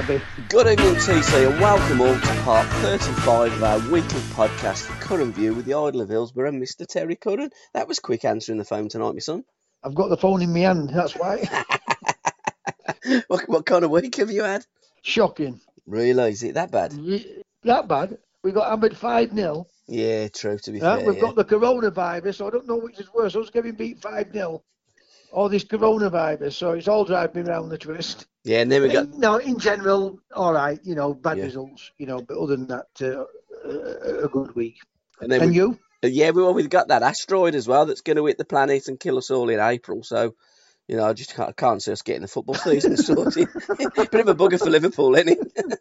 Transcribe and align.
Gabby. 0.00 0.22
Good 0.48 0.66
evening, 0.66 0.94
TC, 0.94 1.50
and 1.50 1.60
welcome 1.60 2.00
all 2.00 2.14
to 2.14 2.42
part 2.42 2.66
35 2.78 3.52
of 3.52 3.62
our 3.62 3.78
weekly 3.90 4.20
podcast, 4.32 4.86
The 4.86 4.94
Curran 4.94 5.30
View, 5.30 5.52
with 5.52 5.66
the 5.66 5.74
Idol 5.74 6.00
of 6.00 6.08
Hillsborough 6.08 6.48
and 6.48 6.62
Mr. 6.62 6.86
Terry 6.86 7.16
Curran. 7.16 7.50
That 7.74 7.86
was 7.86 7.98
quick 7.98 8.24
answering 8.24 8.56
the 8.56 8.64
phone 8.64 8.88
tonight, 8.88 9.12
my 9.12 9.18
son. 9.18 9.44
I've 9.84 9.94
got 9.94 10.08
the 10.08 10.16
phone 10.16 10.40
in 10.40 10.54
my 10.54 10.60
hand, 10.60 10.88
that's 10.88 11.12
why. 11.12 11.46
what, 13.26 13.46
what 13.46 13.66
kind 13.66 13.84
of 13.84 13.90
week 13.90 14.16
have 14.16 14.30
you 14.30 14.42
had? 14.42 14.64
Shocking. 15.02 15.60
Really? 15.86 16.30
Is 16.30 16.44
it 16.44 16.54
that 16.54 16.70
bad? 16.70 16.94
Re- 16.94 17.42
That 17.64 17.86
bad. 17.86 18.16
We 18.42 18.52
got 18.52 18.70
hammered 18.70 18.96
5 18.96 19.34
0. 19.34 19.66
Yeah, 19.86 20.28
true, 20.28 20.56
to 20.56 20.72
be 20.72 20.78
Yeah, 20.78 20.96
fair. 20.96 21.06
we've 21.06 21.16
yeah. 21.16 21.20
got 21.20 21.36
the 21.36 21.44
coronavirus, 21.44 22.36
so 22.36 22.46
I 22.46 22.50
don't 22.50 22.66
know 22.66 22.78
which 22.78 22.98
is 23.00 23.12
worse. 23.12 23.36
Us 23.36 23.50
getting 23.50 23.74
beat 23.74 24.00
5 24.00 24.32
0 24.32 24.62
or 25.32 25.48
this 25.48 25.64
coronavirus. 25.64 26.52
So 26.52 26.72
it's 26.72 26.88
all 26.88 27.04
driving 27.04 27.44
me 27.44 27.50
round 27.50 27.70
the 27.70 27.78
twist. 27.78 28.26
Yeah, 28.44 28.60
and 28.60 28.72
then 28.72 28.82
we 28.82 28.88
got. 28.88 29.08
No, 29.10 29.36
in 29.36 29.58
general, 29.58 30.18
all 30.34 30.52
right, 30.52 30.80
you 30.82 30.94
know, 30.94 31.14
bad 31.14 31.38
Yeah. 31.38 31.44
results, 31.44 31.90
you 31.98 32.06
know, 32.06 32.20
but 32.20 32.36
other 32.38 32.56
than 32.56 32.66
that, 32.68 32.86
uh, 33.02 33.24
uh, 33.68 34.24
a 34.24 34.28
good 34.28 34.54
week. 34.54 34.78
And 35.20 35.30
then 35.30 35.42
And 35.42 35.50
we, 35.50 35.56
you? 35.56 35.78
yeah, 36.02 36.30
we, 36.30 36.42
well, 36.42 36.54
we've 36.54 36.70
got 36.70 36.88
that 36.88 37.02
asteroid 37.02 37.54
as 37.54 37.68
well 37.68 37.86
that's 37.86 38.00
going 38.00 38.16
to 38.16 38.26
hit 38.26 38.38
the 38.38 38.44
planet 38.44 38.88
and 38.88 38.98
kill 38.98 39.18
us 39.18 39.30
all 39.30 39.50
in 39.50 39.60
April. 39.60 40.02
So, 40.02 40.34
you 40.88 40.96
know, 40.96 41.04
I 41.04 41.12
just 41.12 41.34
can't, 41.34 41.50
I 41.50 41.52
can't 41.52 41.82
see 41.82 41.92
us 41.92 42.02
getting 42.02 42.22
the 42.22 42.28
football 42.28 42.54
season 42.54 42.96
sorted. 42.96 43.48
Bit 43.78 44.14
of 44.14 44.28
a 44.28 44.34
bugger 44.34 44.58
for 44.60 44.70
Liverpool, 44.70 45.14
isn't 45.16 45.38
it? 45.56 45.78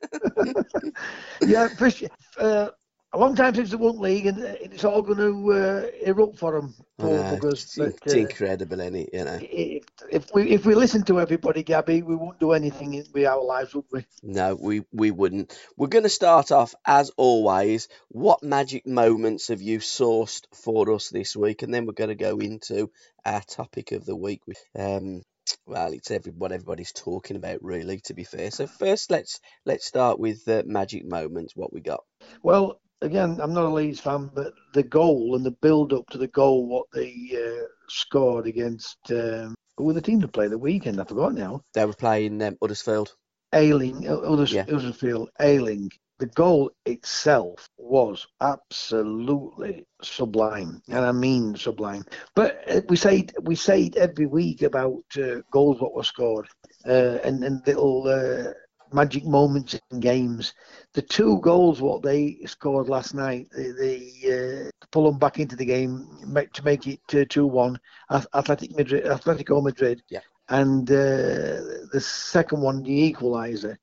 Yeah, 1.41 1.69
first, 1.69 2.03
uh, 2.37 2.69
a 3.11 3.17
long 3.17 3.35
time 3.35 3.55
since 3.55 3.71
the 3.71 3.77
won 3.77 3.99
league, 3.99 4.27
and 4.27 4.39
uh, 4.39 4.55
it's 4.59 4.83
all 4.83 5.01
going 5.01 5.17
to 5.17 5.53
uh, 5.53 5.87
erupt 6.05 6.37
for 6.37 6.59
them, 6.59 6.75
poor 6.97 7.19
I 7.19 7.39
know, 7.39 7.49
it's, 7.49 7.75
But, 7.75 7.87
it's 8.05 8.13
uh, 8.13 8.17
incredible, 8.17 8.79
isn't 8.79 8.95
it? 8.95 9.09
You 9.13 9.25
know. 9.25 9.39
if, 9.41 9.83
if 10.11 10.33
we 10.33 10.49
if 10.51 10.65
we 10.65 10.75
listen 10.75 11.03
to 11.05 11.19
everybody, 11.19 11.63
Gabby, 11.63 12.03
we 12.03 12.15
won't 12.15 12.39
do 12.39 12.51
anything 12.51 12.93
in- 12.93 13.07
with 13.13 13.25
our 13.25 13.43
lives, 13.43 13.73
would 13.73 13.85
we? 13.91 14.05
No, 14.21 14.55
we, 14.55 14.83
we 14.91 15.11
wouldn't. 15.11 15.57
We're 15.75 15.87
going 15.87 16.03
to 16.03 16.09
start 16.09 16.51
off, 16.51 16.75
as 16.85 17.09
always, 17.17 17.87
what 18.09 18.43
magic 18.43 18.85
moments 18.85 19.47
have 19.47 19.61
you 19.61 19.79
sourced 19.79 20.43
for 20.53 20.91
us 20.93 21.09
this 21.09 21.35
week? 21.35 21.63
And 21.63 21.73
then 21.73 21.85
we're 21.85 21.93
going 21.93 22.09
to 22.09 22.15
go 22.15 22.37
into 22.37 22.91
our 23.25 23.41
topic 23.41 23.91
of 23.91 24.05
the 24.05 24.15
week. 24.15 24.41
Um, 24.77 25.23
well, 25.65 25.93
it's 25.93 26.11
every, 26.11 26.31
what 26.31 26.51
everybody's 26.51 26.91
talking 26.91 27.37
about, 27.37 27.63
really, 27.63 28.01
to 28.01 28.13
be 28.13 28.23
fair. 28.23 28.51
So 28.51 28.67
first, 28.67 29.09
let's 29.09 29.39
let's 29.65 29.87
start 29.87 30.19
with 30.19 30.47
uh, 30.47 30.61
magic 30.65 31.05
moments. 31.05 31.55
What 31.55 31.73
we 31.73 31.81
got? 31.81 32.03
Well, 32.43 32.79
again, 33.01 33.39
I'm 33.41 33.53
not 33.53 33.65
a 33.65 33.69
Leeds 33.69 33.99
fan, 33.99 34.29
but 34.33 34.53
the 34.73 34.83
goal 34.83 35.35
and 35.35 35.45
the 35.45 35.51
build 35.51 35.93
up 35.93 36.07
to 36.09 36.17
the 36.17 36.27
goal, 36.27 36.67
what 36.67 36.85
they 36.93 37.13
uh, 37.35 37.65
scored 37.89 38.47
against 38.47 38.97
um, 39.11 39.55
who 39.77 39.85
were 39.85 39.93
the 39.93 40.01
team 40.01 40.21
to 40.21 40.27
play 40.27 40.47
the 40.47 40.57
weekend? 40.57 40.99
I 40.99 41.03
forgot 41.05 41.33
now. 41.33 41.61
They 41.73 41.85
were 41.85 41.93
playing 41.93 42.41
um, 42.43 42.57
Huddersfield. 42.61 43.15
Ayling, 43.53 44.03
Hudders- 44.03 44.53
Yeah. 44.53 44.65
Huddersfield, 44.69 45.29
Ayling. 45.39 45.89
The 46.19 46.27
goal 46.27 46.71
itself 46.85 47.69
was 47.77 48.27
absolutely 48.41 49.85
sublime, 50.01 50.81
and 50.89 50.99
I 51.05 51.11
mean 51.11 51.55
sublime. 51.55 52.03
But 52.35 52.61
uh, 52.69 52.81
we 52.89 52.97
say 52.97 53.25
we 53.41 53.55
say 53.55 53.83
it 53.83 53.95
every 53.95 54.25
week 54.25 54.61
about 54.61 55.03
uh, 55.17 55.41
goals 55.51 55.79
what 55.79 55.93
were 55.93 56.03
scored, 56.03 56.47
uh, 56.85 57.19
and 57.23 57.43
and 57.43 57.61
little 57.65 58.07
uh, 58.07 58.51
magic 58.93 59.25
moments 59.25 59.75
in 59.91 59.99
games. 59.99 60.53
The 60.93 61.01
two 61.01 61.39
goals 61.41 61.81
what 61.81 62.01
they 62.03 62.39
scored 62.45 62.89
last 62.89 63.13
night, 63.13 63.47
they, 63.55 63.71
they 63.71 64.67
uh, 64.67 64.69
pull 64.91 65.05
them 65.05 65.19
back 65.19 65.39
into 65.39 65.55
the 65.55 65.65
game 65.65 66.07
make, 66.27 66.51
to 66.53 66.63
make 66.63 66.87
it 66.87 66.99
two 67.29 67.47
one. 67.47 67.79
Athletic 68.11 68.75
Madrid, 68.75 69.05
Atletico 69.05 69.61
Madrid, 69.63 70.01
Yeah. 70.09 70.19
and 70.49 70.89
uh, 70.89 71.61
the 71.91 71.99
second 72.01 72.61
one, 72.61 72.83
the 72.83 73.13
equaliser. 73.13 73.77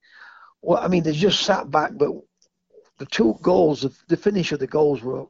Well, 0.62 0.78
I 0.82 0.88
mean, 0.88 1.02
they 1.02 1.12
just 1.12 1.42
sat 1.42 1.70
back, 1.70 1.92
but 1.96 2.10
the 2.98 3.06
two 3.06 3.34
goals, 3.42 3.82
the, 3.82 3.92
the 4.08 4.16
finish 4.16 4.52
of 4.52 4.58
the 4.60 4.66
goals 4.66 5.02
were 5.02 5.24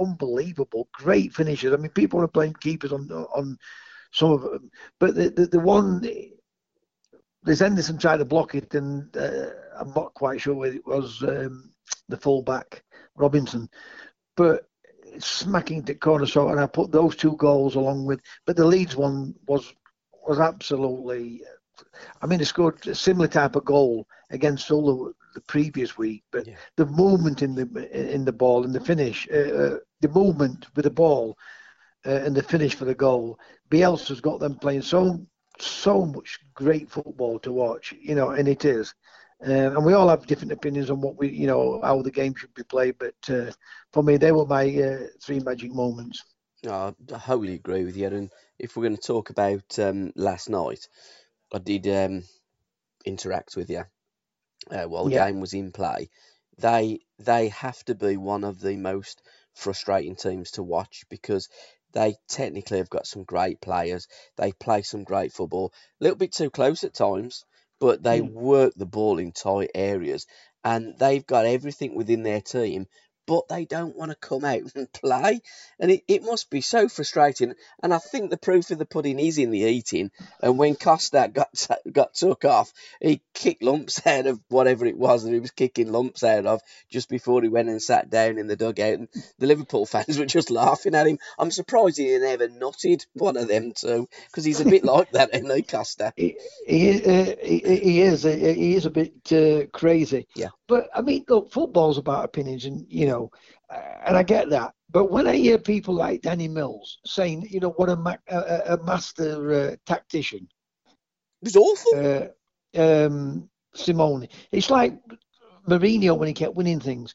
unbelievable. 0.00 0.88
Great 0.92 1.32
finishes. 1.32 1.72
I 1.72 1.76
mean, 1.76 1.90
people 1.90 2.20
are 2.20 2.28
playing 2.28 2.54
keepers 2.60 2.92
on 2.92 3.08
on 3.10 3.56
some 4.12 4.32
of 4.32 4.42
them, 4.42 4.70
but 4.98 5.14
the 5.14 5.30
the, 5.30 5.46
the 5.46 5.60
one 5.60 6.00
there's 7.42 7.60
Henderson 7.60 7.98
trying 7.98 8.18
to 8.18 8.24
block 8.24 8.54
it, 8.54 8.74
and 8.74 9.14
uh, 9.16 9.50
I'm 9.78 9.92
not 9.94 10.14
quite 10.14 10.40
sure 10.40 10.54
whether 10.54 10.74
it 10.76 10.86
was 10.86 11.22
um, 11.22 11.72
the 12.08 12.16
fullback 12.16 12.84
Robinson, 13.16 13.68
but 14.36 14.68
smacking 15.18 15.82
the 15.82 15.94
corner. 15.94 16.26
So, 16.26 16.48
and 16.48 16.60
I 16.60 16.66
put 16.66 16.92
those 16.92 17.16
two 17.16 17.36
goals 17.36 17.74
along 17.74 18.06
with, 18.06 18.20
but 18.46 18.56
the 18.56 18.64
Leeds 18.64 18.96
one 18.96 19.34
was 19.46 19.72
was 20.26 20.38
absolutely. 20.38 21.42
I 22.22 22.26
mean, 22.26 22.38
they 22.38 22.44
scored 22.44 22.86
a 22.86 22.94
similar 22.94 23.28
type 23.28 23.56
of 23.56 23.64
goal 23.64 24.06
against 24.30 24.66
Solo 24.68 25.12
the 25.34 25.40
previous 25.42 25.98
week, 25.98 26.22
but 26.30 26.46
Yeah. 26.46 26.56
the 26.76 26.86
movement 26.86 27.42
in 27.42 27.54
the 27.54 28.14
in 28.14 28.24
the 28.24 28.32
ball 28.32 28.64
and 28.64 28.74
the 28.74 28.80
finish, 28.80 29.28
uh, 29.32 29.36
uh, 29.36 29.78
the 30.00 30.08
movement 30.08 30.66
with 30.76 30.84
the 30.84 30.90
ball, 30.90 31.36
uh, 32.06 32.10
and 32.10 32.36
the 32.36 32.42
finish 32.42 32.74
for 32.74 32.84
the 32.84 32.94
goal. 32.94 33.38
Bielsa's 33.70 34.20
got 34.20 34.38
them 34.40 34.56
playing 34.58 34.82
so 34.82 35.26
so 35.60 36.04
much 36.06 36.40
great 36.54 36.90
football 36.90 37.38
to 37.40 37.52
watch, 37.52 37.92
you 38.00 38.14
know, 38.14 38.30
and 38.30 38.48
it 38.48 38.64
is. 38.64 38.94
Uh, 39.46 39.70
and 39.74 39.84
we 39.84 39.92
all 39.92 40.08
have 40.08 40.26
different 40.26 40.52
opinions 40.52 40.90
on 40.90 41.00
what 41.00 41.16
we, 41.18 41.28
you 41.30 41.46
know, 41.46 41.80
how 41.82 42.02
the 42.02 42.10
game 42.10 42.34
should 42.36 42.54
be 42.54 42.64
played. 42.64 42.96
But 42.98 43.14
uh, 43.28 43.50
for 43.92 44.02
me, 44.02 44.16
they 44.16 44.32
were 44.32 44.46
my 44.46 44.66
uh, 44.66 45.06
three 45.22 45.40
magic 45.40 45.72
moments. 45.72 46.24
Oh, 46.66 46.94
I 47.12 47.18
wholly 47.18 47.54
agree 47.54 47.84
with 47.84 47.96
you. 47.96 48.06
And 48.08 48.30
if 48.58 48.76
we're 48.76 48.82
going 48.84 48.96
to 48.96 49.02
talk 49.02 49.30
about 49.30 49.78
um, 49.78 50.12
last 50.16 50.48
night, 50.48 50.88
I 51.52 51.58
did 51.58 51.86
um, 51.88 52.24
interact 53.04 53.56
with 53.56 53.70
you 53.70 53.84
uh, 54.70 54.84
while 54.84 55.04
the 55.04 55.10
Yeah. 55.10 55.22
game 55.22 55.40
was 55.40 55.52
in 55.54 55.72
play. 55.72 56.08
They 56.58 57.00
they 57.18 57.48
have 57.48 57.84
to 57.84 57.94
be 57.94 58.16
one 58.16 58.44
of 58.44 58.60
the 58.60 58.76
most 58.76 59.22
frustrating 59.54 60.16
teams 60.16 60.50
to 60.52 60.62
watch 60.62 61.04
because 61.08 61.48
they 61.92 62.16
technically 62.28 62.78
have 62.78 62.90
got 62.90 63.06
some 63.06 63.24
great 63.24 63.60
players. 63.60 64.08
They 64.36 64.52
play 64.52 64.82
some 64.82 65.04
great 65.04 65.32
football. 65.32 65.72
A 66.00 66.04
little 66.04 66.16
bit 66.16 66.32
too 66.32 66.50
close 66.50 66.84
at 66.84 66.94
times, 66.94 67.44
but 67.78 68.02
they 68.02 68.18
hmm. 68.18 68.32
work 68.32 68.74
the 68.76 68.86
ball 68.86 69.18
in 69.18 69.32
tight 69.32 69.70
areas, 69.74 70.26
and 70.64 70.98
they've 70.98 71.26
got 71.26 71.46
everything 71.46 71.94
within 71.94 72.22
their 72.22 72.40
team. 72.40 72.86
But 73.26 73.48
they 73.48 73.64
don't 73.64 73.96
want 73.96 74.10
to 74.10 74.16
come 74.16 74.44
out 74.44 74.62
and 74.74 74.92
play, 74.92 75.40
and 75.78 75.90
it, 75.90 76.02
it 76.08 76.22
must 76.22 76.50
be 76.50 76.60
so 76.60 76.88
frustrating. 76.88 77.54
And 77.82 77.94
I 77.94 77.98
think 77.98 78.30
the 78.30 78.36
proof 78.36 78.70
of 78.70 78.78
the 78.78 78.86
pudding 78.86 79.18
is 79.18 79.38
in 79.38 79.50
the 79.50 79.60
eating. 79.60 80.10
And 80.40 80.58
when 80.58 80.74
Costa 80.74 81.30
got 81.32 81.52
t- 81.56 81.90
got 81.90 82.14
took 82.14 82.44
off, 82.44 82.72
he 83.00 83.22
kicked 83.34 83.62
lumps 83.62 84.04
out 84.06 84.26
of 84.26 84.40
whatever 84.48 84.86
it 84.86 84.96
was 84.96 85.24
that 85.24 85.32
he 85.32 85.38
was 85.38 85.50
kicking 85.50 85.92
lumps 85.92 86.22
out 86.24 86.46
of 86.46 86.60
just 86.90 87.08
before 87.08 87.42
he 87.42 87.48
went 87.48 87.68
and 87.68 87.82
sat 87.82 88.10
down 88.10 88.38
in 88.38 88.46
the 88.46 88.56
dugout. 88.56 88.98
And 88.98 89.08
the 89.38 89.46
Liverpool 89.46 89.86
fans 89.86 90.18
were 90.18 90.26
just 90.26 90.50
laughing 90.50 90.94
at 90.94 91.06
him. 91.06 91.18
I'm 91.38 91.50
surprised 91.50 91.98
he 91.98 92.18
never 92.18 92.48
nutted 92.48 93.06
one 93.14 93.36
of 93.36 93.48
them 93.48 93.72
too, 93.72 94.08
because 94.26 94.44
he's 94.44 94.60
a 94.60 94.64
bit 94.64 94.84
like 94.84 95.12
that, 95.12 95.34
isn't 95.34 95.54
he, 95.54 95.62
Costa? 95.62 96.12
He, 96.16 96.36
he, 96.66 97.04
uh, 97.04 97.36
he, 97.42 97.58
he 97.58 98.00
is 98.02 98.22
he, 98.22 98.52
he 98.54 98.74
is 98.74 98.86
a 98.86 98.90
bit 98.90 99.32
uh, 99.32 99.66
crazy. 99.72 100.26
Yeah. 100.34 100.48
But 100.72 100.88
I 100.94 101.00
mean, 101.02 101.24
look, 101.28 101.52
football's 101.52 101.98
about 101.98 102.24
opinions, 102.24 102.64
and 102.66 102.86
you 103.00 103.06
know, 103.06 103.30
uh, 103.74 104.06
and 104.06 104.16
I 104.16 104.22
get 104.22 104.48
that. 104.50 104.74
But 104.90 105.10
when 105.10 105.26
I 105.26 105.36
hear 105.36 105.58
people 105.58 105.94
like 105.94 106.22
Danny 106.22 106.48
Mills 106.48 106.98
saying, 107.06 107.46
you 107.50 107.60
know, 107.60 107.72
what 107.78 107.90
a, 107.90 107.96
ma- 107.96 108.24
a, 108.28 108.38
a 108.56 108.58
a 108.74 108.84
master 108.84 109.52
uh, 109.52 109.76
tactician, 109.86 110.48
It 111.42 111.46
was 111.46 111.56
awful. 111.56 111.94
uh, 111.96 112.26
um, 112.84 113.48
Simeone. 113.76 114.28
It's 114.52 114.70
like 114.70 114.92
Mourinho 115.68 116.16
when 116.18 116.28
he 116.28 116.34
kept 116.34 116.56
winning 116.56 116.80
things. 116.80 117.14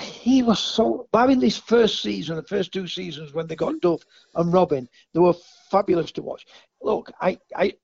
He 0.00 0.42
was 0.42 0.58
so, 0.58 1.08
barring 1.12 1.40
this 1.40 1.58
first 1.58 2.02
season, 2.02 2.36
the 2.36 2.42
first 2.42 2.72
two 2.72 2.86
seasons 2.86 3.34
when 3.34 3.46
they 3.46 3.56
got 3.56 3.80
Duff 3.80 4.02
and 4.34 4.52
Robben, 4.52 4.88
they 5.12 5.20
were 5.20 5.34
fabulous 5.70 6.12
to 6.12 6.22
watch. 6.22 6.46
Look, 6.82 7.12
I, 7.20 7.38
I, 7.54 7.74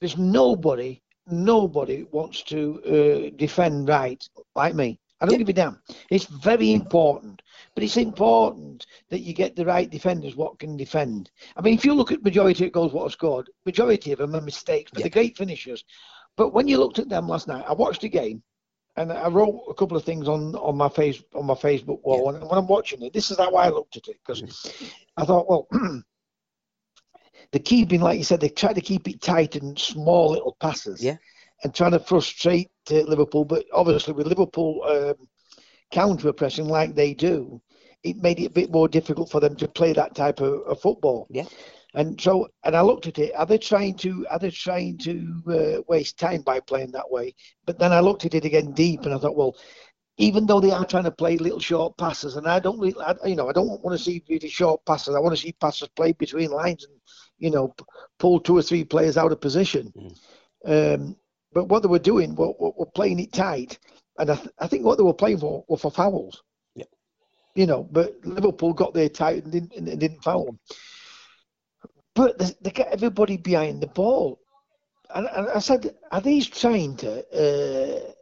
there's 0.00 0.16
nobody, 0.18 1.01
nobody 1.26 2.04
wants 2.10 2.42
to 2.44 2.80
uh, 2.84 3.36
defend 3.36 3.88
right 3.88 4.26
like 4.54 4.74
me. 4.74 4.98
I 5.20 5.26
don't 5.26 5.38
give 5.38 5.48
a 5.48 5.52
damn. 5.52 5.80
It's 6.10 6.24
very 6.24 6.72
important, 6.72 7.42
but 7.76 7.84
it's 7.84 7.96
important 7.96 8.86
that 9.08 9.20
you 9.20 9.32
get 9.32 9.54
the 9.54 9.64
right 9.64 9.88
defenders 9.88 10.34
what 10.34 10.58
can 10.58 10.76
defend. 10.76 11.30
I 11.56 11.60
mean, 11.60 11.74
if 11.74 11.84
you 11.84 11.94
look 11.94 12.10
at 12.10 12.24
majority 12.24 12.66
of 12.66 12.72
goals 12.72 12.92
what 12.92 13.06
are 13.06 13.10
scored, 13.10 13.48
majority 13.64 14.10
of 14.10 14.18
them 14.18 14.34
are 14.34 14.40
mistakes, 14.40 14.90
but 14.90 14.98
Yeah. 14.98 15.04
they're 15.04 15.22
great 15.22 15.36
finishers. 15.36 15.84
But 16.36 16.52
when 16.52 16.66
you 16.66 16.78
looked 16.78 16.98
at 16.98 17.08
them 17.08 17.28
last 17.28 17.46
night, 17.46 17.64
I 17.68 17.72
watched 17.72 18.00
the 18.00 18.08
game, 18.08 18.42
and 18.96 19.12
I 19.12 19.28
wrote 19.28 19.62
a 19.68 19.74
couple 19.74 19.96
of 19.96 20.02
things 20.04 20.26
on 20.28 20.56
on 20.56 20.76
my 20.76 20.88
face 20.88 21.22
on 21.34 21.46
my 21.46 21.54
Facebook 21.54 22.02
wall. 22.02 22.30
And 22.34 22.42
when 22.42 22.58
I'm 22.58 22.66
watching 22.66 23.02
it, 23.02 23.12
this 23.12 23.30
is 23.30 23.38
how 23.38 23.54
I 23.54 23.68
looked 23.68 23.96
at 23.96 24.08
it 24.08 24.16
because 24.26 24.42
I 25.16 25.24
thought, 25.24 25.48
well. 25.48 25.68
The 27.52 27.60
keeping, 27.60 28.00
like 28.00 28.18
you 28.18 28.24
said, 28.24 28.40
they 28.40 28.48
try 28.48 28.72
to 28.72 28.80
keep 28.80 29.08
it 29.08 29.20
tight 29.20 29.56
and 29.56 29.78
small 29.78 30.30
little 30.30 30.56
passes 30.60 31.02
Yeah. 31.02 31.16
and 31.62 31.74
trying 31.74 31.92
to 31.92 32.00
frustrate 32.00 32.70
uh, 32.90 32.94
Liverpool. 33.02 33.44
But 33.44 33.66
obviously, 33.72 34.14
with 34.14 34.26
Liverpool 34.26 34.82
um, 34.88 35.28
counter 35.90 36.32
pressing 36.32 36.66
like 36.66 36.94
they 36.94 37.14
do, 37.14 37.60
it 38.02 38.16
made 38.16 38.40
it 38.40 38.46
a 38.46 38.50
bit 38.50 38.72
more 38.72 38.88
difficult 38.88 39.30
for 39.30 39.40
them 39.40 39.54
to 39.56 39.68
play 39.68 39.92
that 39.92 40.14
type 40.14 40.40
of, 40.40 40.60
of 40.62 40.80
football. 40.80 41.26
Yeah. 41.30 41.44
And 41.94 42.18
so, 42.18 42.48
and 42.64 42.74
I 42.74 42.80
looked 42.80 43.06
at 43.06 43.18
it. 43.18 43.34
Are 43.36 43.44
they 43.44 43.58
trying 43.58 43.96
to? 43.98 44.26
Are 44.30 44.38
they 44.38 44.50
trying 44.50 44.96
to 44.98 45.42
uh, 45.48 45.82
waste 45.88 46.18
time 46.18 46.40
by 46.40 46.58
playing 46.58 46.92
that 46.92 47.10
way? 47.10 47.34
But 47.66 47.78
then 47.78 47.92
I 47.92 48.00
looked 48.00 48.24
at 48.24 48.34
it 48.34 48.46
again 48.46 48.72
deep, 48.72 49.02
and 49.02 49.12
I 49.12 49.18
thought, 49.18 49.36
well, 49.36 49.54
even 50.16 50.46
though 50.46 50.58
they 50.60 50.70
are 50.70 50.86
trying 50.86 51.04
to 51.04 51.10
play 51.10 51.36
little 51.36 51.60
short 51.60 51.96
passes, 51.98 52.36
and 52.36 52.46
I 52.46 52.60
don't 52.60 52.78
really, 52.80 52.98
I, 52.98 53.14
you 53.26 53.36
know, 53.36 53.48
I 53.50 53.52
don't 53.52 53.82
want 53.82 53.96
to 53.96 54.02
see 54.02 54.22
really 54.26 54.48
short 54.48 54.82
passes. 54.86 55.14
I 55.14 55.20
want 55.20 55.36
to 55.36 55.42
see 55.42 55.52
passes 55.52 55.88
played 55.88 56.16
between 56.16 56.50
lines 56.50 56.84
and, 56.84 56.94
you 57.42 57.50
know, 57.50 57.74
pull 58.18 58.40
two 58.40 58.56
or 58.56 58.62
three 58.62 58.84
players 58.84 59.16
out 59.16 59.32
of 59.32 59.40
position. 59.40 59.92
Um, 60.64 61.16
but 61.52 61.64
what 61.68 61.82
they 61.82 61.88
were 61.88 61.98
doing, 62.12 62.34
were, 62.34 62.52
were, 62.58 62.72
were 62.78 62.90
playing 62.94 63.18
it 63.20 63.32
tight, 63.32 63.78
and 64.18 64.30
I, 64.30 64.36
th- 64.36 64.54
I 64.58 64.66
think 64.68 64.84
what 64.84 64.96
they 64.96 65.04
were 65.04 65.12
playing 65.22 65.38
for 65.38 65.64
were 65.68 65.76
for 65.76 65.90
fouls. 65.90 66.42
Yeah. 66.74 66.90
You 67.54 67.66
know, 67.66 67.82
but 67.90 68.14
Liverpool 68.24 68.72
got 68.72 68.94
there 68.94 69.08
tight 69.08 69.42
and 69.44 69.52
didn't, 69.52 69.72
and 69.76 70.00
didn't 70.00 70.22
foul 70.22 70.46
them. 70.46 70.58
But 72.14 72.38
they, 72.38 72.50
they 72.62 72.70
get 72.70 72.92
everybody 72.92 73.36
behind 73.36 73.82
the 73.82 73.88
ball, 73.88 74.38
and, 75.14 75.26
and 75.36 75.48
I 75.48 75.58
said, 75.58 75.94
are 76.10 76.20
these 76.20 76.46
trying 76.46 76.96
to? 76.98 77.10
Uh, 77.42 78.12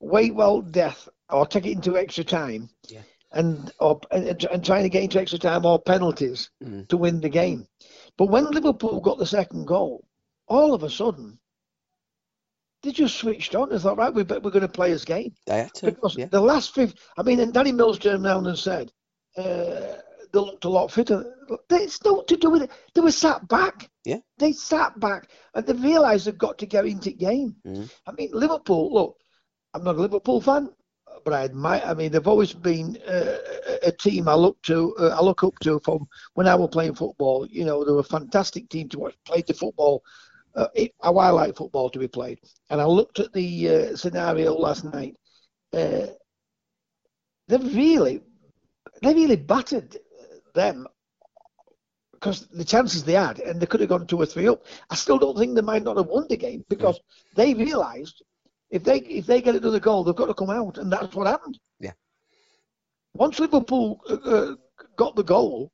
wait 0.00 0.34
well 0.34 0.60
death 0.60 1.08
or 1.30 1.46
take 1.46 1.64
it 1.66 1.72
into 1.72 1.96
extra 1.96 2.22
time 2.24 2.68
Yeah. 2.88 3.00
and 3.32 3.72
or 3.80 4.00
and, 4.10 4.44
and 4.52 4.62
trying 4.64 4.82
to 4.82 4.90
get 4.90 5.02
into 5.02 5.18
extra 5.18 5.38
time 5.38 5.64
or 5.64 5.78
penalties 5.80 6.50
Mm. 6.62 6.86
to 6.88 6.96
win 6.98 7.20
the 7.20 7.30
game. 7.30 7.66
But 8.18 8.26
when 8.30 8.50
Liverpool 8.50 9.00
got 9.00 9.18
the 9.18 9.26
second 9.26 9.66
goal, 9.66 10.04
all 10.46 10.74
of 10.74 10.82
a 10.82 10.90
sudden 10.90 11.38
they 12.82 12.92
just 12.92 13.16
switched 13.16 13.54
on. 13.54 13.70
They 13.70 13.78
thought, 13.78 13.96
right, 13.96 14.12
we 14.12 14.24
bet 14.24 14.42
we're 14.42 14.50
going 14.50 14.60
to 14.62 14.68
play 14.68 14.90
this 14.92 15.04
game 15.06 15.32
They 15.46 15.58
had 15.62 15.74
to. 15.74 15.86
because 15.86 16.16
Yeah. 16.16 16.26
the 16.26 16.40
last 16.40 16.74
fifth. 16.74 16.94
I 17.16 17.22
mean, 17.22 17.40
and 17.40 17.52
Danny 17.52 17.72
Mills 17.72 17.98
turned 17.98 18.24
around 18.26 18.46
and 18.46 18.58
said 18.58 18.92
uh, 19.38 19.96
they 20.32 20.38
looked 20.38 20.64
a 20.64 20.68
lot 20.68 20.90
fitter. 20.92 21.24
It's 21.70 22.04
not 22.04 22.28
to 22.28 22.36
do 22.36 22.50
with 22.50 22.62
it. 22.62 22.70
They 22.94 23.00
were 23.00 23.10
sat 23.10 23.48
back. 23.48 23.88
Yeah. 24.04 24.18
They 24.38 24.52
sat 24.52 24.98
back 25.00 25.30
and 25.54 25.66
they 25.66 25.72
realised 25.72 26.26
they've 26.26 26.36
got 26.36 26.58
to 26.58 26.66
get 26.66 26.84
into 26.84 27.10
the 27.10 27.16
game. 27.16 27.56
Mhm. 27.66 27.90
I 28.06 28.12
mean, 28.12 28.30
Liverpool. 28.32 28.92
Look, 28.92 29.16
I'm 29.72 29.82
not 29.82 29.96
a 29.96 30.00
Liverpool 30.02 30.40
fan, 30.42 30.68
but 31.24 31.32
I 31.32 31.44
admire. 31.44 31.82
I 31.84 31.94
mean, 31.94 32.12
they've 32.12 32.26
always 32.28 32.52
been 32.52 32.98
uh, 33.08 33.38
a- 33.82 33.92
team 33.92 34.28
I 34.28 34.34
look 34.34 34.60
to. 34.62 34.94
Uh, 34.98 35.16
I 35.18 35.22
look 35.22 35.42
up 35.44 35.58
to 35.60 35.80
from 35.84 36.06
when 36.34 36.46
I 36.48 36.54
was 36.54 36.70
playing 36.70 36.94
football. 36.94 37.46
You 37.46 37.64
know, 37.64 37.84
they 37.84 37.92
were 37.92 38.00
a 38.00 38.04
fantastic 38.04 38.68
team 38.68 38.88
to 38.90 38.98
watch. 38.98 39.14
Played 39.24 39.46
the 39.46 39.54
football. 39.54 40.02
Uh, 40.54 40.68
it, 40.74 40.92
how 41.02 41.16
I 41.18 41.30
like 41.30 41.56
football 41.56 41.90
to 41.90 41.98
be 41.98 42.08
played. 42.08 42.40
And 42.70 42.80
I 42.80 42.84
looked 42.84 43.18
at 43.20 43.32
the 43.32 43.68
uh, 43.68 43.96
scenario 43.96 44.54
last 44.54 44.84
night. 44.84 45.16
Uh, 45.72 46.06
they 47.48 47.56
really, 47.58 48.20
they 49.02 49.14
really 49.14 49.36
battered 49.36 49.96
them 50.54 50.86
because 52.12 52.46
the 52.48 52.64
chances 52.64 53.04
they 53.04 53.12
had, 53.12 53.38
and 53.40 53.60
they 53.60 53.66
could 53.66 53.80
have 53.80 53.88
gone 53.88 54.06
two 54.06 54.20
or 54.20 54.26
three 54.26 54.48
up. 54.48 54.64
I 54.90 54.94
still 54.94 55.18
don't 55.18 55.36
think 55.36 55.54
they 55.54 55.60
might 55.62 55.82
not 55.82 55.96
have 55.96 56.06
won 56.06 56.26
the 56.28 56.36
game 56.36 56.64
because 56.68 56.98
they 57.34 57.54
realised 57.54 58.22
if 58.74 58.82
they 58.82 58.98
if 58.98 59.26
they 59.26 59.40
get 59.40 59.54
another 59.54 59.78
goal, 59.78 60.02
they've 60.02 60.16
got 60.16 60.26
to 60.26 60.34
come 60.34 60.50
out, 60.50 60.78
and 60.78 60.92
that's 60.92 61.14
what 61.14 61.28
happened. 61.28 61.56
Yeah. 61.78 61.92
Once 63.14 63.38
Liverpool 63.38 64.00
uh, 64.10 64.14
uh, 64.14 64.54
got 64.96 65.14
the 65.14 65.22
goal, 65.22 65.70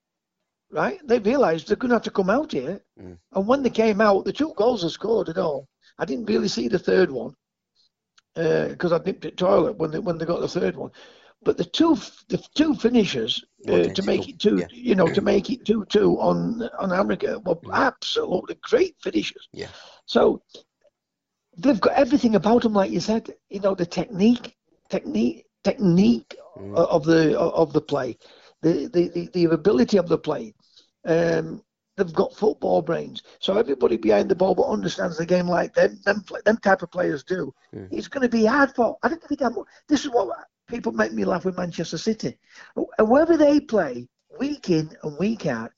right, 0.71 1.01
they 1.07 1.19
realised 1.19 1.67
they're 1.67 1.77
going 1.77 1.89
to 1.89 1.95
have 1.95 2.03
to 2.03 2.11
come 2.11 2.29
out 2.29 2.53
here. 2.53 2.79
Mm. 3.01 3.17
And 3.33 3.49
when 3.49 3.63
they 3.63 3.71
came 3.71 4.03
out, 4.03 4.27
the 4.27 4.35
two 4.35 4.53
goals 4.55 4.85
are 4.85 4.91
scored 4.91 5.31
at 5.31 5.39
all. 5.39 5.67
I 5.99 6.05
didn't 6.05 6.27
really 6.27 6.49
see 6.49 6.69
the 6.69 6.79
third 6.79 7.11
one 7.11 7.35
because 8.35 8.93
I 8.93 8.99
nipped 8.99 9.25
at 9.25 9.39
toilet 9.39 9.79
when 9.79 9.91
they 9.91 9.99
when 9.99 10.19
they 10.19 10.27
got 10.27 10.41
the 10.41 10.49
third 10.61 10.77
one. 10.77 10.91
But 11.43 11.57
the 11.57 11.65
two 11.65 11.97
the 12.29 12.45
two 12.55 12.75
finishers 12.75 13.43
uh, 13.67 13.85
to 13.85 14.03
make 14.03 14.29
it 14.29 14.39
two, 14.39 14.59
yeah. 14.59 14.67
you 14.71 14.95
know, 14.95 15.07
to 15.07 15.23
make 15.23 15.49
it 15.49 15.65
two 15.65 15.87
two 15.87 16.21
on 16.21 16.69
on 16.79 16.93
America 16.93 17.41
were 17.47 17.57
absolutely 17.73 18.59
great 18.61 18.95
finishers. 19.03 19.49
Yeah. 19.55 19.69
So 20.05 20.43
they've 21.61 21.81
got 21.81 21.95
everything 21.95 22.35
about 22.37 22.63
them, 22.63 22.75
like 22.75 22.91
you 22.91 23.01
said. 23.01 23.35
You 23.51 23.61
know, 23.61 23.75
the 23.75 23.87
technique, 23.87 24.57
technique, 24.89 25.47
technique 25.65 26.37
Mm. 26.57 26.77
of 26.77 27.05
the 27.05 27.39
of 27.39 27.73
the 27.73 27.81
play, 27.81 28.19
the 28.63 28.89
the 28.89 29.29
the, 29.33 29.45
ability 29.45 29.97
of 29.97 30.09
the 30.09 30.19
play. 30.19 30.55
Um, 31.07 31.63
they've 31.97 32.13
got 32.13 32.35
football 32.35 32.83
brains. 32.83 33.23
So 33.39 33.57
everybody 33.57 33.97
behind 33.97 34.29
the 34.29 34.35
ball 34.35 34.55
but 34.55 34.69
understands 34.69 35.17
the 35.17 35.27
game 35.27 35.47
like 35.47 35.75
them 35.75 36.01
them, 36.05 36.25
them 36.45 36.57
type 36.59 36.83
of 36.83 36.91
players 36.91 37.23
do. 37.25 37.55
Mm. 37.75 37.89
It's 37.91 38.09
going 38.09 38.23
to 38.23 38.29
be 38.29 38.45
hard 38.45 38.75
for. 38.75 38.97
I 39.03 39.09
don't 39.09 39.23
think 39.23 39.43
I'm, 39.43 39.55
this 39.89 40.05
is 40.05 40.11
what 40.11 40.29
people 40.69 40.93
make 40.93 41.13
me 41.13 41.25
laugh 41.25 41.45
with 41.45 41.57
Manchester 41.57 41.99
City. 41.99 42.37
Wherever 42.99 43.37
they 43.37 43.61
play, 43.61 44.09
week 44.39 44.71
in 44.71 44.91
and 45.03 45.19
week 45.19 45.47
out, 45.47 45.71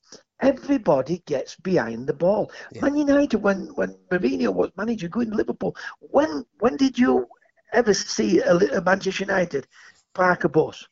everybody 0.42 1.22
gets 1.26 1.56
behind 1.56 2.06
the 2.06 2.12
ball. 2.12 2.50
Yeah. 2.72 2.82
Man 2.82 2.96
United, 2.96 3.36
when 3.38 3.68
when 3.74 3.96
Mourinho 4.10 4.52
was 4.52 4.70
manager, 4.76 5.08
going 5.08 5.30
to 5.30 5.36
Liverpool, 5.36 5.76
when 6.00 6.44
when 6.58 6.76
did 6.76 6.98
you 6.98 7.26
ever 7.72 7.94
see 7.94 8.40
a, 8.40 8.56
a 8.56 8.82
Manchester 8.82 9.24
United 9.24 9.66
park 10.14 10.44
a 10.44 10.48
bus? 10.48 10.86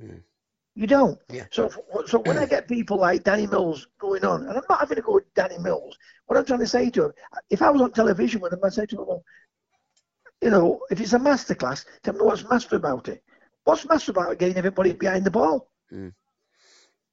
Mm. 0.00 0.22
You 0.74 0.86
don't. 0.86 1.18
Yeah. 1.30 1.46
So 1.50 1.70
so 2.06 2.20
when 2.20 2.38
I 2.38 2.46
get 2.46 2.68
people 2.68 2.96
like 2.96 3.24
Danny 3.24 3.46
Mills 3.46 3.86
going 3.98 4.24
on, 4.24 4.46
and 4.46 4.56
I'm 4.56 4.64
not 4.70 4.80
having 4.80 4.96
to 4.96 5.02
go 5.02 5.14
with 5.14 5.34
Danny 5.34 5.58
Mills. 5.58 5.98
What 6.26 6.38
I'm 6.38 6.46
trying 6.46 6.60
to 6.60 6.66
say 6.66 6.88
to 6.90 7.06
him, 7.06 7.12
if 7.50 7.60
I 7.60 7.70
was 7.70 7.82
on 7.82 7.92
television 7.92 8.40
with 8.40 8.54
him, 8.54 8.60
I'd 8.64 8.72
say 8.72 8.86
to 8.86 8.96
him, 8.96 9.06
well, 9.06 9.22
you 10.40 10.50
know, 10.50 10.80
if 10.90 11.00
it's 11.00 11.12
a 11.12 11.18
masterclass, 11.18 11.84
tell 12.02 12.14
me 12.14 12.20
what's 12.20 12.48
master 12.48 12.76
about 12.76 13.08
it. 13.08 13.22
What's 13.64 13.86
master 13.86 14.12
about 14.12 14.38
getting 14.38 14.56
everybody 14.56 14.92
behind 14.92 15.24
the 15.24 15.30
ball? 15.30 15.68
Mm. 15.92 16.12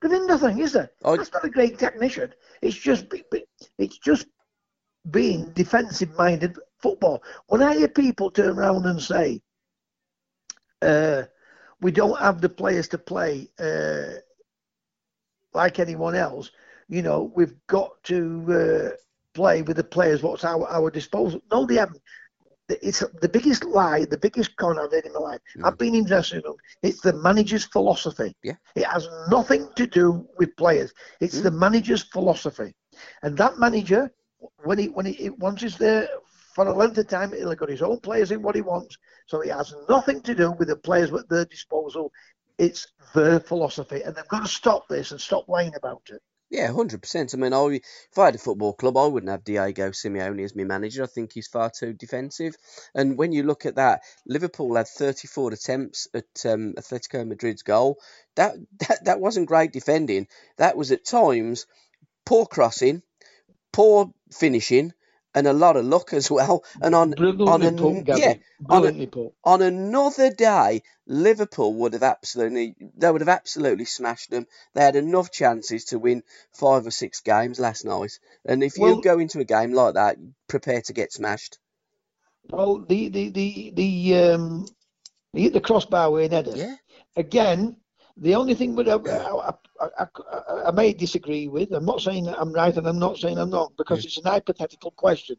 There 0.02 0.14
is 0.14 0.28
nothing, 0.28 0.60
is 0.60 0.74
there? 0.74 0.92
I- 1.04 1.18
That's 1.18 1.32
not 1.34 1.46
a 1.46 1.50
great 1.50 1.78
technician. 1.78 2.34
It's 2.62 2.76
just 2.78 3.10
be- 3.10 3.26
be- 3.32 3.48
it's 3.78 3.98
just 3.98 4.28
being 5.12 5.52
defensive-minded 5.54 6.58
football. 6.80 7.24
When 7.48 7.62
I 7.62 7.76
hear 7.76 7.88
people 7.88 8.32
turn 8.32 8.58
around 8.58 8.86
and 8.86 9.02
say, 9.02 9.42
uh, 10.82 11.24
"We 11.82 11.92
don't 11.92 12.20
have 12.20 12.42
the 12.42 12.50
players 12.50 12.88
to 12.90 12.98
play 12.98 13.50
uh, 13.60 14.20
like 15.54 15.80
anyone 15.80 16.16
else," 16.16 16.52
you 16.88 17.02
know, 17.02 17.32
we've 17.36 17.56
got 17.68 18.02
to 18.04 18.46
uh, 18.94 18.98
play 19.34 19.62
with 19.62 19.78
the 19.78 19.84
players 19.84 20.24
what's 20.24 20.44
our 20.46 20.68
our 20.70 20.90
disposal. 20.90 21.42
No, 21.52 21.66
they 21.66 21.76
haven't. 21.76 22.02
It's 22.70 23.04
the 23.22 23.30
biggest 23.30 23.64
lie, 23.64 24.06
the 24.06 24.18
biggest 24.18 24.56
con 24.56 24.78
I've 24.78 24.92
heard 24.92 25.06
in 25.06 25.14
my 25.14 25.20
life. 25.20 25.42
Hmm. 25.56 25.66
I've 25.66 25.78
been 25.78 25.96
in 25.96 26.06
dressing 26.06 26.42
room. 26.44 26.58
It's 26.84 27.02
the 27.02 27.14
manager's 27.14 27.66
philosophy. 27.66 28.36
Yeah. 28.44 28.56
It 28.76 28.86
has 28.86 29.08
nothing 29.30 29.70
to 29.76 29.88
do 29.88 30.28
with 30.38 30.56
players. 30.56 30.94
It's 31.20 31.38
hmm. 31.38 31.44
the 31.44 31.52
manager's 31.52 32.04
philosophy, 32.04 32.74
and 33.24 33.38
that 33.38 33.58
manager, 33.58 34.12
when 34.64 34.78
he 34.78 34.88
when 34.90 35.06
he 35.08 35.30
once 35.32 35.62
he's 35.62 35.78
there 35.78 36.08
for 36.54 36.68
a 36.68 36.74
length 36.74 36.98
of 36.98 37.08
time, 37.08 37.34
he'll 37.34 37.50
have 37.50 37.58
got 37.58 37.70
his 37.70 37.82
own 37.82 38.00
players 38.00 38.32
in 38.32 38.42
what 38.42 38.56
he 38.56 38.62
wants. 38.62 38.98
So 39.26 39.42
it 39.42 39.52
has 39.52 39.74
nothing 39.88 40.22
to 40.22 40.36
do 40.36 40.52
with 40.52 40.68
the 40.68 40.76
players 40.76 41.12
at 41.14 41.30
their 41.30 41.46
disposal. 41.46 42.12
It's 42.58 42.88
their 43.16 43.40
philosophy, 43.40 44.02
and 44.02 44.16
they've 44.16 44.28
got 44.28 44.42
to 44.42 44.48
stop 44.48 44.88
this 44.88 45.12
and 45.12 45.20
stop 45.20 45.48
lying 45.48 45.74
about 45.76 46.04
it. 46.10 46.22
Yeah, 46.52 46.72
hundred 46.72 47.02
percent. 47.02 47.34
I 47.34 47.38
mean, 47.38 47.54
I, 47.54 47.66
if 48.12 48.18
I 48.18 48.26
had 48.26 48.36
a 48.36 48.40
football 48.40 48.74
club, 48.74 48.98
I 48.98 49.06
wouldn't 49.08 49.30
have 49.32 49.44
Diego 49.44 49.90
Simeone 49.92 50.44
as 50.44 50.56
my 50.56 50.64
manager. 50.64 51.04
I 51.04 51.08
think 51.08 51.32
he's 51.34 51.48
far 51.48 51.70
too 51.72 51.94
defensive. 51.94 52.56
And 52.96 53.18
when 53.18 53.32
you 53.32 53.42
look 53.44 53.66
at 53.66 53.76
that, 53.76 54.02
Liverpool 54.28 54.76
had 54.76 54.88
thirty-four 54.88 55.52
attempts 55.54 56.08
at 56.14 56.26
um, 56.46 56.74
Atletico 56.78 57.28
Madrid's 57.28 57.64
goal. 57.64 58.00
That, 58.36 58.56
that 58.88 59.06
that 59.06 59.20
wasn't 59.20 59.48
great 59.48 59.72
defending. 59.74 60.28
That 60.58 60.78
was 60.78 60.92
at 60.92 61.06
times 61.06 61.66
poor 62.26 62.46
crossing, 62.46 63.04
poor 63.74 64.12
finishing, 64.32 64.94
and 65.40 65.48
a 65.48 65.54
lot 65.54 65.78
of 65.78 65.86
luck 65.86 66.14
as 66.14 66.30
well. 66.30 66.64
And 66.82 66.94
on 66.94 67.14
on 67.54 67.62
an, 67.64 67.78
put, 67.78 68.18
yeah, 68.18 68.36
on 68.70 68.86
a, 68.86 69.08
on 69.44 69.62
another 69.62 70.30
day, 70.32 70.84
Liverpool 71.08 71.74
would 71.76 71.94
have 71.94 72.04
absolutely 72.04 72.76
they 72.96 73.10
would 73.12 73.22
have 73.22 73.30
absolutely 73.30 73.86
smashed 73.86 74.30
them. 74.30 74.46
They 74.74 74.82
had 74.82 74.96
enough 74.96 75.32
chances 75.32 75.86
to 75.86 76.00
win 76.00 76.24
five 76.52 76.86
or 76.86 76.92
six 76.92 77.22
games 77.22 77.60
last 77.60 77.86
night. 77.86 78.20
And 78.46 78.64
if 78.64 78.74
Well- 78.78 78.98
you 78.98 79.02
go 79.02 79.20
into 79.20 79.40
a 79.40 79.46
game 79.46 79.74
like 79.74 79.94
that, 79.96 80.18
prepare 80.48 80.82
to 80.82 80.94
get 80.94 81.14
smashed. 81.14 81.58
Well, 82.50 82.80
the 82.80 83.10
the 83.10 83.30
the 83.30 83.72
the 83.76 84.16
um, 84.18 84.66
He 85.34 85.44
hit 85.44 85.54
the 85.54 85.62
crossbar 85.62 86.12
with 86.12 86.34
an 86.34 86.46
header. 86.46 86.58
Yeah. 86.58 86.76
Again, 87.16 87.78
the 88.22 88.36
only 88.36 88.54
thing 88.54 88.76
that 88.76 88.90
I, 88.90 88.96
I, 89.86 90.04
I, 90.04 90.68
I, 90.68 90.72
may 90.72 90.94
disagree 90.94 91.48
with, 91.48 91.72
I'm 91.72 91.86
not 91.86 92.02
saying 92.02 92.26
that 92.26 92.40
I'm 92.40 92.52
right 92.52 92.76
and 92.76 92.88
I'm 92.88 93.00
not 93.00 93.18
saying 93.18 93.38
I'm 93.38 93.50
not, 93.50 93.72
because 93.78 94.04
it's 94.06 94.18
an 94.18 94.26
hypothetical 94.26 94.92
question. 94.92 95.38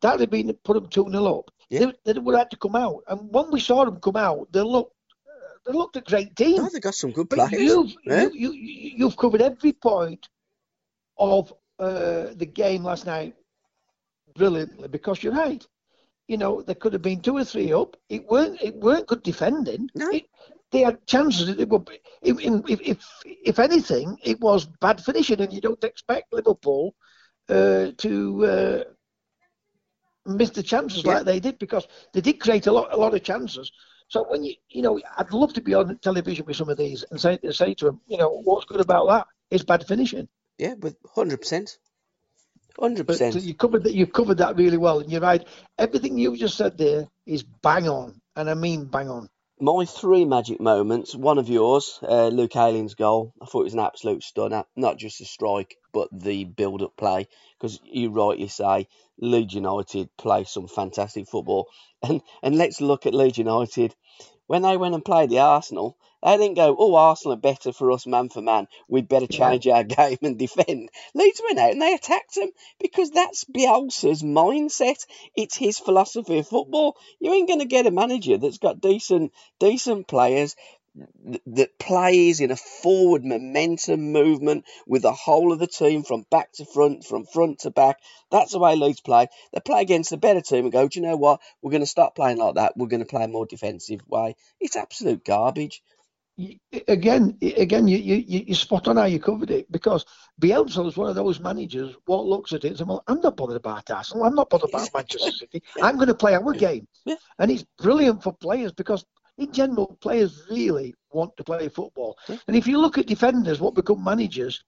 That 0.00 0.20
had 0.20 0.30
been 0.30 0.52
put 0.64 0.74
them 0.74 0.88
2 0.88 1.10
0 1.10 1.38
up. 1.38 1.50
Yeah. 1.70 1.86
They, 2.04 2.12
they 2.12 2.20
would 2.20 2.34
have 2.34 2.42
had 2.42 2.50
to 2.50 2.56
come 2.58 2.76
out. 2.76 3.02
And 3.08 3.32
when 3.32 3.50
we 3.50 3.60
saw 3.60 3.84
them 3.84 4.00
come 4.00 4.16
out, 4.16 4.52
they 4.52 4.60
looked, 4.60 4.94
they 5.66 5.72
looked 5.72 5.96
a 5.96 6.02
great 6.02 6.36
team. 6.36 6.60
Oh, 6.60 6.68
they 6.72 6.80
got 6.80 6.94
some 6.94 7.12
good 7.12 7.28
But 7.28 7.48
players. 7.48 7.62
you've, 7.62 7.94
yeah. 8.04 8.28
you, 8.32 8.52
you, 8.52 8.92
you've 8.96 9.16
covered 9.16 9.40
every 9.40 9.72
point 9.72 10.28
of 11.18 11.52
uh, 11.78 12.28
the 12.36 12.50
game 12.52 12.84
last 12.84 13.06
night 13.06 13.34
brilliantly 14.34 14.88
because 14.88 15.22
you're 15.22 15.34
right. 15.34 15.64
You 16.28 16.36
know, 16.36 16.62
there 16.62 16.74
could 16.74 16.92
have 16.92 17.02
been 17.02 17.20
two 17.20 17.36
or 17.36 17.44
three 17.44 17.72
up. 17.72 17.96
It 18.08 18.26
weren't 18.26 18.62
it 18.62 18.76
weren't 18.76 19.06
good 19.06 19.22
defending. 19.22 19.88
No. 19.94 20.08
It, 20.10 20.24
they 20.72 20.80
had 20.80 21.06
chances. 21.06 21.48
It 21.50 21.68
would, 21.68 21.84
be- 21.84 22.00
if, 22.22 22.36
if, 22.40 22.80
if, 22.80 22.98
if 23.24 23.58
anything, 23.58 24.16
it 24.24 24.40
was 24.40 24.66
bad 24.80 25.00
finishing, 25.04 25.40
and 25.40 25.52
you 25.52 25.60
don't 25.60 25.82
expect 25.84 26.32
Liverpool 26.32 26.94
uh, 27.48 27.88
to 27.98 28.46
uh, 28.46 28.84
miss 30.26 30.50
the 30.50 30.62
chances 30.62 31.04
Yeah. 31.04 31.14
like 31.14 31.24
they 31.24 31.40
did 31.40 31.58
because 31.58 31.86
they 32.12 32.20
did 32.20 32.40
create 32.40 32.66
a 32.66 32.72
lot 32.72 32.92
a 32.92 32.96
lot 32.96 33.14
of 33.14 33.22
chances. 33.22 33.70
So 34.08 34.24
when 34.28 34.44
you 34.44 34.54
you 34.68 34.82
know, 34.82 35.00
I'd 35.18 35.32
love 35.32 35.52
to 35.54 35.60
be 35.60 35.74
on 35.74 35.98
television 35.98 36.46
with 36.46 36.56
some 36.56 36.68
of 36.68 36.76
these 36.78 37.04
and 37.10 37.20
say 37.20 37.38
say 37.50 37.74
to 37.74 37.84
them, 37.86 38.00
you 38.06 38.18
know, 38.18 38.30
what's 38.44 38.66
good 38.66 38.80
about 38.80 39.08
that? 39.08 39.26
It's 39.50 39.64
bad 39.64 39.86
finishing. 39.86 40.28
Yeah, 40.58 40.74
with 40.74 40.96
hundred 41.14 41.38
percent, 41.40 41.78
hundred 42.78 43.06
percent. 43.06 43.42
you 43.42 43.54
covered 43.54 43.84
that. 43.84 43.94
You 43.94 44.06
covered 44.06 44.38
that 44.38 44.56
really 44.56 44.76
well, 44.76 45.00
and 45.00 45.10
you're 45.10 45.20
right. 45.20 45.46
Everything 45.78 46.18
you 46.18 46.36
just 46.36 46.56
said 46.56 46.78
there 46.78 47.08
is 47.26 47.42
bang 47.42 47.88
on, 47.88 48.20
and 48.36 48.48
I 48.48 48.54
mean 48.54 48.84
bang 48.84 49.08
on. 49.08 49.28
My 49.62 49.84
three 49.84 50.24
magic 50.24 50.60
moments. 50.60 51.14
One 51.14 51.38
of 51.38 51.48
yours, 51.48 52.00
uh, 52.02 52.26
Luke 52.26 52.56
Ayling's 52.56 52.96
goal. 52.96 53.32
I 53.40 53.46
thought 53.46 53.60
it 53.60 53.70
was 53.70 53.74
an 53.74 53.78
absolute 53.78 54.24
stunner. 54.24 54.64
Not 54.74 54.98
just 54.98 55.20
the 55.20 55.24
strike, 55.24 55.76
but 55.92 56.08
the 56.10 56.42
build-up 56.42 56.96
play. 56.96 57.28
Because 57.60 57.78
you 57.84 58.10
rightly 58.10 58.48
say, 58.48 58.88
Leeds 59.20 59.54
United 59.54 60.08
play 60.18 60.42
some 60.42 60.66
fantastic 60.66 61.28
football. 61.28 61.68
And 62.02 62.22
and 62.42 62.56
let's 62.56 62.80
look 62.80 63.06
at 63.06 63.14
Leeds 63.14 63.38
United. 63.38 63.94
When 64.46 64.62
they 64.62 64.76
went 64.76 64.94
and 64.94 65.04
played 65.04 65.30
the 65.30 65.38
Arsenal, 65.38 65.96
they 66.22 66.36
didn't 66.36 66.54
go, 66.54 66.76
"Oh, 66.78 66.94
Arsenal 66.94 67.34
are 67.34 67.40
better 67.40 67.72
for 67.72 67.90
us 67.92 68.06
man 68.06 68.28
for 68.28 68.42
man. 68.42 68.68
We'd 68.88 69.08
better 69.08 69.26
change 69.26 69.66
our 69.66 69.84
game 69.98 70.18
and 70.22 70.38
defend." 70.38 70.90
Leeds 71.14 71.40
went 71.44 71.58
out 71.58 71.72
and 71.72 71.82
they 71.82 71.94
attacked 71.94 72.34
them 72.34 72.50
because 72.78 73.10
that's 73.10 73.44
Bielsa's 73.44 74.22
mindset. 74.22 75.06
It's 75.36 75.56
his 75.56 75.78
philosophy 75.78 76.38
of 76.38 76.48
football. 76.48 76.96
You 77.20 77.32
ain't 77.32 77.48
going 77.48 77.60
to 77.60 77.66
get 77.66 77.86
a 77.86 77.90
manager 77.90 78.36
that's 78.38 78.58
got 78.58 78.80
decent 78.80 79.32
decent 79.58 80.08
players 80.08 80.56
that 81.46 81.78
plays 81.78 82.40
in 82.40 82.50
a 82.50 82.56
forward 82.56 83.24
momentum 83.24 84.12
movement 84.12 84.64
with 84.86 85.02
the 85.02 85.12
whole 85.12 85.52
of 85.52 85.58
the 85.58 85.66
team 85.66 86.02
from 86.02 86.26
back 86.30 86.52
to 86.52 86.64
front, 86.66 87.04
from 87.04 87.24
front 87.24 87.60
to 87.60 87.70
back. 87.70 87.98
That's 88.30 88.52
the 88.52 88.58
way 88.58 88.76
Leeds 88.76 89.00
play. 89.00 89.28
They 89.52 89.60
play 89.60 89.80
against 89.80 90.12
a 90.12 90.16
better 90.18 90.42
team 90.42 90.64
and 90.64 90.72
go, 90.72 90.88
do 90.88 91.00
you 91.00 91.06
know 91.06 91.16
what? 91.16 91.40
We're 91.62 91.70
going 91.70 91.82
to 91.82 91.86
start 91.86 92.14
playing 92.14 92.38
like 92.38 92.56
that. 92.56 92.76
We're 92.76 92.88
going 92.88 93.00
to 93.00 93.06
play 93.06 93.24
a 93.24 93.28
more 93.28 93.46
defensive 93.46 94.00
way. 94.06 94.36
It's 94.60 94.76
absolute 94.76 95.24
garbage. 95.24 95.82
Again, 96.88 97.36
again, 97.42 97.86
you 97.88 97.98
you 97.98 98.44
you 98.48 98.54
spot 98.54 98.88
on 98.88 98.96
how 98.96 99.04
you 99.04 99.20
covered 99.20 99.50
it 99.50 99.70
because 99.70 100.06
Bielsa 100.40 100.88
is 100.88 100.96
one 100.96 101.10
of 101.10 101.14
those 101.14 101.38
managers. 101.38 101.94
What 102.06 102.24
looks 102.24 102.52
at 102.54 102.64
it 102.64 102.68
and 102.68 102.78
says, 102.78 102.86
"Well, 102.86 103.04
I'm 103.06 103.20
not 103.20 103.36
bothered 103.36 103.58
about 103.58 103.90
Arsenal. 103.90 104.24
I'm 104.24 104.34
not 104.34 104.48
bothered 104.48 104.70
about 104.70 104.88
Manchester 104.94 105.30
City. 105.30 105.62
I'm 105.80 105.96
going 105.96 106.08
to 106.08 106.14
play 106.14 106.34
our 106.34 106.52
game." 106.54 106.88
And 107.38 107.50
it's 107.50 107.64
brilliant 107.78 108.22
for 108.22 108.32
players 108.32 108.72
because, 108.72 109.04
in 109.38 109.52
general, 109.52 109.96
players 110.00 110.42
really 110.50 110.94
want 111.10 111.36
to 111.36 111.44
play 111.44 111.68
football. 111.68 112.16
And 112.46 112.56
if 112.56 112.66
you 112.66 112.78
look 112.80 112.98
at 112.98 113.06
defenders, 113.06 113.60
what 113.60 113.74
become 113.74 114.02
managers, 114.02 114.62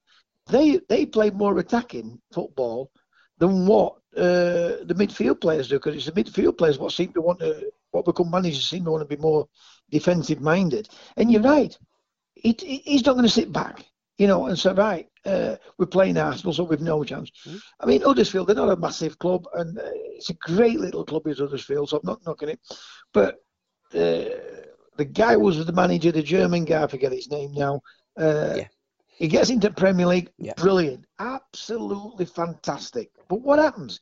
they 0.47 0.81
they 0.89 1.07
play 1.07 1.31
more 1.31 1.59
attacking 1.59 2.21
football 2.33 2.91
than 3.39 3.67
what 3.67 3.95
uh, 4.17 4.83
the 4.85 4.95
midfield 4.97 5.41
players 5.41 5.69
do 5.69 5.77
because 5.77 5.97
it's 5.97 6.07
the 6.07 6.13
midfield 6.13 6.57
players 6.59 6.79
what 6.79 6.93
seem 6.93 7.13
to 7.13 7.21
want 7.21 7.41
to 7.41 7.71
what 7.91 8.05
become 8.05 8.31
managers 8.31 8.69
seem 8.69 8.85
to 8.85 8.91
want 8.91 9.09
to 9.09 9.17
be 9.17 9.21
more 9.21 9.49
defensive 9.91 10.41
minded. 10.41 10.89
And 11.17 11.31
you're 11.31 11.43
right, 11.43 11.77
he, 12.35 12.57
he- 12.61 12.83
he's 12.85 13.05
not 13.07 13.13
going 13.13 13.25
to 13.25 13.31
sit 13.31 13.53
back, 13.53 13.85
you 14.19 14.27
know, 14.27 14.47
and 14.47 14.59
say 14.59 14.73
right, 14.73 15.09
uh, 15.25 15.57
we're 15.79 15.87
playing 15.87 16.19
Arsenal, 16.19 16.53
so 16.53 16.65
we've 16.65 16.81
no 16.81 17.05
chance. 17.05 17.31
I 17.81 17.87
mean, 17.87 18.03
Huddersfield, 18.03 18.49
they're 18.49 18.57
not 18.57 18.71
a 18.71 18.77
massive 18.77 19.19
club, 19.19 19.47
and 19.55 19.79
uh, 19.79 19.83
it's 20.17 20.31
a 20.31 20.35
great 20.35 20.81
little 20.81 21.05
club 21.05 21.27
is 21.27 21.39
Huddersfield, 21.39 21.89
so 21.89 21.99
I'm 21.99 22.07
not 22.07 22.25
knocking 22.27 22.49
it, 22.51 22.61
but. 23.13 23.44
Uh, 23.95 24.25
the 24.97 25.05
guy 25.05 25.35
who 25.35 25.41
was 25.41 25.65
the 25.65 25.73
manager, 25.73 26.13
the 26.13 26.23
German 26.23 26.65
guy, 26.65 26.83
I 26.83 26.87
forget 26.87 27.13
his 27.13 27.31
name 27.31 27.53
now. 27.53 27.81
Uh, 28.19 28.55
Yeah. 28.57 28.69
He 29.17 29.29
gets 29.29 29.49
into 29.51 29.71
Premier 29.71 30.07
League, 30.07 30.31
Yeah. 30.39 30.55
brilliant, 30.57 31.05
absolutely 31.21 32.25
fantastic. 32.25 33.11
But 33.29 33.41
what 33.43 33.59
happens? 33.61 34.01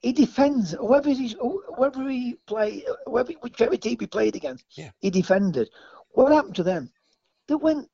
He 0.00 0.12
defends 0.12 0.72
whoever 0.72 1.10
he's 1.10 1.34
whoever 1.76 2.08
he 2.08 2.34
play, 2.46 2.84
whoever 3.06 3.32
whichever 3.42 3.76
team 3.76 3.96
he 4.00 4.06
played 4.06 4.34
against. 4.36 4.64
Yeah. 4.76 4.90
He 5.00 5.10
defended. 5.10 5.70
What 6.10 6.32
happened 6.32 6.56
to 6.56 6.62
them? 6.64 6.90
They 7.46 7.54
went 7.54 7.88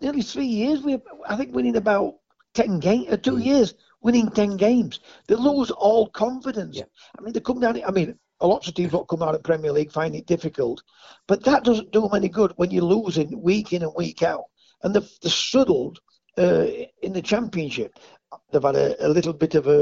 nearly 0.00 0.22
three 0.22 0.46
years. 0.46 0.82
We 0.82 0.98
I 1.28 1.36
think 1.36 1.54
winning 1.54 1.76
about 1.76 2.16
ten 2.54 2.78
games, 2.80 3.06
uh, 3.12 3.16
two 3.16 3.36
Mm. 3.36 3.44
years 3.44 3.74
winning 4.00 4.28
ten 4.30 4.56
games. 4.56 5.00
They 5.28 5.36
lose 5.36 5.70
all 5.70 6.08
confidence. 6.08 6.76
Yeah. 6.76 6.84
I 7.18 7.22
mean, 7.22 7.32
they 7.32 7.40
come 7.40 7.60
down. 7.60 7.80
I 7.84 7.90
mean, 7.92 8.18
a 8.42 8.46
lot 8.46 8.66
of 8.68 8.74
teams 8.74 8.92
what 8.92 9.08
come 9.08 9.22
out 9.22 9.34
of 9.34 9.42
Premier 9.42 9.72
League 9.72 9.92
find 9.92 10.14
it 10.14 10.26
difficult, 10.26 10.82
but 11.28 11.42
that 11.44 11.64
doesn't 11.64 11.92
do 11.92 12.02
them 12.02 12.14
any 12.14 12.28
good 12.28 12.52
when 12.56 12.70
you're 12.70 12.82
losing 12.84 13.40
week 13.40 13.72
in 13.72 13.82
and 13.82 13.92
week 13.96 14.22
out. 14.22 14.44
And 14.82 14.94
they've, 14.94 15.10
they're 15.22 15.30
struggled 15.30 16.00
uh, 16.38 16.66
in 17.02 17.12
the 17.12 17.22
Championship. 17.22 17.92
They've 18.50 18.62
had 18.62 18.76
a, 18.76 19.06
a 19.06 19.08
little 19.08 19.32
bit 19.32 19.54
of 19.54 19.66
a, 19.68 19.80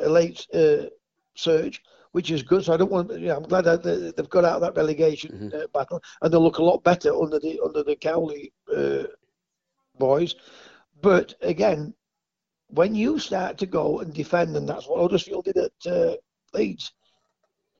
a, 0.00 0.06
a 0.06 0.08
late 0.08 0.46
uh, 0.54 0.86
surge, 1.34 1.82
which 2.12 2.30
is 2.30 2.42
good. 2.42 2.64
So 2.64 2.72
I 2.72 2.76
don't 2.76 2.90
want. 2.92 3.10
You 3.12 3.28
know, 3.28 3.36
I'm 3.36 3.42
glad 3.52 3.64
that 3.64 3.82
they- 3.82 4.12
they've 4.12 4.28
got 4.30 4.44
out 4.44 4.56
of 4.56 4.60
that 4.62 4.76
relegation 4.76 5.50
uh, 5.54 5.66
battle, 5.74 6.00
and 6.20 6.32
they 6.32 6.38
look 6.38 6.58
a 6.58 6.64
lot 6.64 6.84
better 6.84 7.12
under 7.14 7.38
the 7.40 7.58
under 7.64 7.82
the 7.82 7.96
Cowley 7.96 8.52
uh, 8.76 9.04
boys. 9.98 10.34
But 11.00 11.34
again, 11.40 11.94
when 12.68 12.94
you 12.94 13.18
start 13.18 13.58
to 13.58 13.66
go 13.66 14.00
and 14.00 14.12
defend, 14.14 14.56
and 14.56 14.68
that's 14.68 14.86
what 14.86 15.00
Huddersfield 15.00 15.46
did 15.46 15.56
at 15.56 15.72
uh, 15.86 16.16
Leeds, 16.54 16.92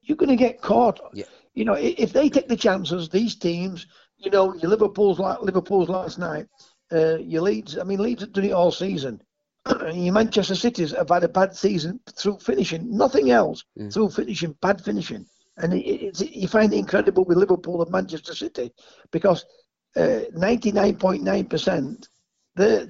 you're 0.03 0.17
going 0.17 0.29
to 0.29 0.37
get 0.37 0.61
caught. 0.61 1.01
Yeah. 1.13 1.25
You 1.55 1.65
know, 1.65 1.75
if 1.75 2.13
they 2.13 2.29
take 2.29 2.49
the 2.49 2.57
chances, 2.57 3.09
these 3.09 3.35
teams, 3.35 3.87
you 4.17 4.31
know, 4.31 4.55
your 4.55 4.71
Liverpool's 4.71 5.19
like 5.19 5.41
Liverpool's 5.43 5.89
last 5.89 6.19
night, 6.19 6.47
uh, 6.93 7.19
your 7.19 7.43
Leeds. 7.43 7.79
I 7.79 7.85
mean, 7.85 7.99
Leeds 7.99 8.23
have 8.23 8.33
done 8.33 8.45
it 8.45 8.53
all 8.53 8.71
season. 8.71 9.23
your 9.93 10.13
Manchester 10.15 10.55
City's 10.55 10.93
have 10.93 11.11
had 11.11 11.25
a 11.25 11.29
bad 11.29 11.55
season 11.55 12.01
through 12.17 12.39
finishing, 12.39 12.97
nothing 12.97 13.31
else 13.31 13.65
through 13.91 14.11
finishing, 14.11 14.57
bad 14.61 14.83
finishing. 14.83 15.27
And 15.59 15.75
it, 15.75 15.85
it's, 15.87 16.21
you 16.21 16.49
find 16.49 16.73
it 16.73 16.79
incredible 16.79 17.25
with 17.25 17.39
Liverpool 17.39 17.83
and 17.83 17.91
Manchester 17.91 18.35
City 18.35 18.73
because 19.11 19.45
uh, 19.97 20.23
99.9% 20.35 22.07
the, 22.55 22.87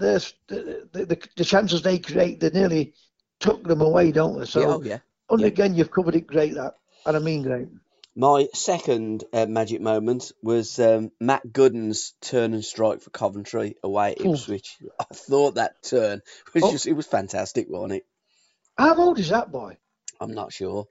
the, 0.49 0.87
the, 0.93 1.05
the, 1.05 1.29
the 1.37 1.45
chances 1.45 1.83
they 1.83 1.99
create, 1.99 2.41
they 2.41 2.51
nearly 2.51 2.95
took 3.41 3.63
them 3.65 3.81
away, 3.81 4.13
don't 4.13 4.39
they? 4.39 4.47
So, 4.47 4.61
yeah, 4.61 4.67
oh 4.67 4.83
yeah. 4.83 4.99
and 5.31 5.41
yeah. 5.41 5.47
again, 5.47 5.75
you've 5.75 5.91
covered 5.91 6.17
it 6.17 6.27
great, 6.27 6.55
that. 6.55 6.75
And 7.07 7.17
I 7.17 7.21
mean 7.21 7.43
great. 7.43 7.69
My 8.15 8.49
second 8.53 9.25
uh, 9.33 9.47
magic 9.47 9.81
moment 9.81 10.33
was 10.43 10.79
um, 10.79 11.11
Matt 11.19 11.51
Godden's 11.51 12.15
turn 12.21 12.53
and 12.53 12.65
strike 12.65 13.01
for 13.01 13.09
Coventry 13.11 13.77
away 13.83 14.15
at. 14.21 14.27
Ipswich. 14.27 14.77
I 15.01 15.05
thought 15.15 15.55
that 15.55 15.83
turn 15.83 16.21
was 16.53 16.63
Oh. 16.65 16.71
just, 16.73 16.87
it 16.87 16.93
was 16.93 17.07
fantastic, 17.07 17.69
wasn't 17.71 17.93
it? 17.95 18.07
How 18.77 18.95
old 18.97 19.19
is 19.19 19.31
that 19.31 19.51
boy? 19.51 19.79
I'm 20.21 20.35
not 20.35 20.53
sure. 20.53 20.87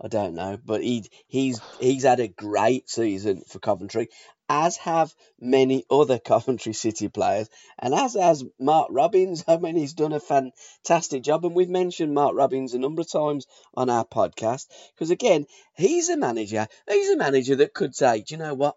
I 0.00 0.08
don't 0.08 0.34
know, 0.34 0.58
but 0.62 0.82
he 0.82 1.08
he's 1.26 1.58
he's 1.80 2.02
had 2.04 2.20
a 2.20 2.28
great 2.28 2.88
season 2.90 3.42
for 3.48 3.58
Coventry, 3.58 4.08
as 4.48 4.76
have 4.78 5.14
many 5.40 5.84
other 5.90 6.18
Coventry 6.24 6.72
City 6.72 7.08
players, 7.08 7.48
and 7.78 7.94
as 7.94 8.14
has 8.14 8.44
Mark 8.58 8.88
Robins. 8.90 9.44
I 9.48 9.56
mean, 9.56 9.76
he's 9.76 9.94
done 9.94 10.12
a 10.12 10.20
fantastic 10.20 11.22
job, 11.22 11.44
and 11.44 11.54
we've 11.54 11.68
mentioned 11.68 12.14
Mark 12.14 12.34
Robins 12.34 12.74
a 12.74 12.78
number 12.78 13.02
of 13.02 13.10
times 13.10 13.46
on 13.74 13.90
our 13.90 14.04
podcast 14.04 14.66
because 14.94 15.10
again, 15.10 15.46
he's 15.74 16.08
a 16.08 16.16
manager. 16.16 16.66
He's 16.88 17.10
a 17.10 17.16
manager 17.16 17.56
that 17.56 17.74
could 17.74 17.94
say, 17.94 18.22
"Do 18.22 18.34
you 18.34 18.38
know 18.38 18.54
what? 18.54 18.76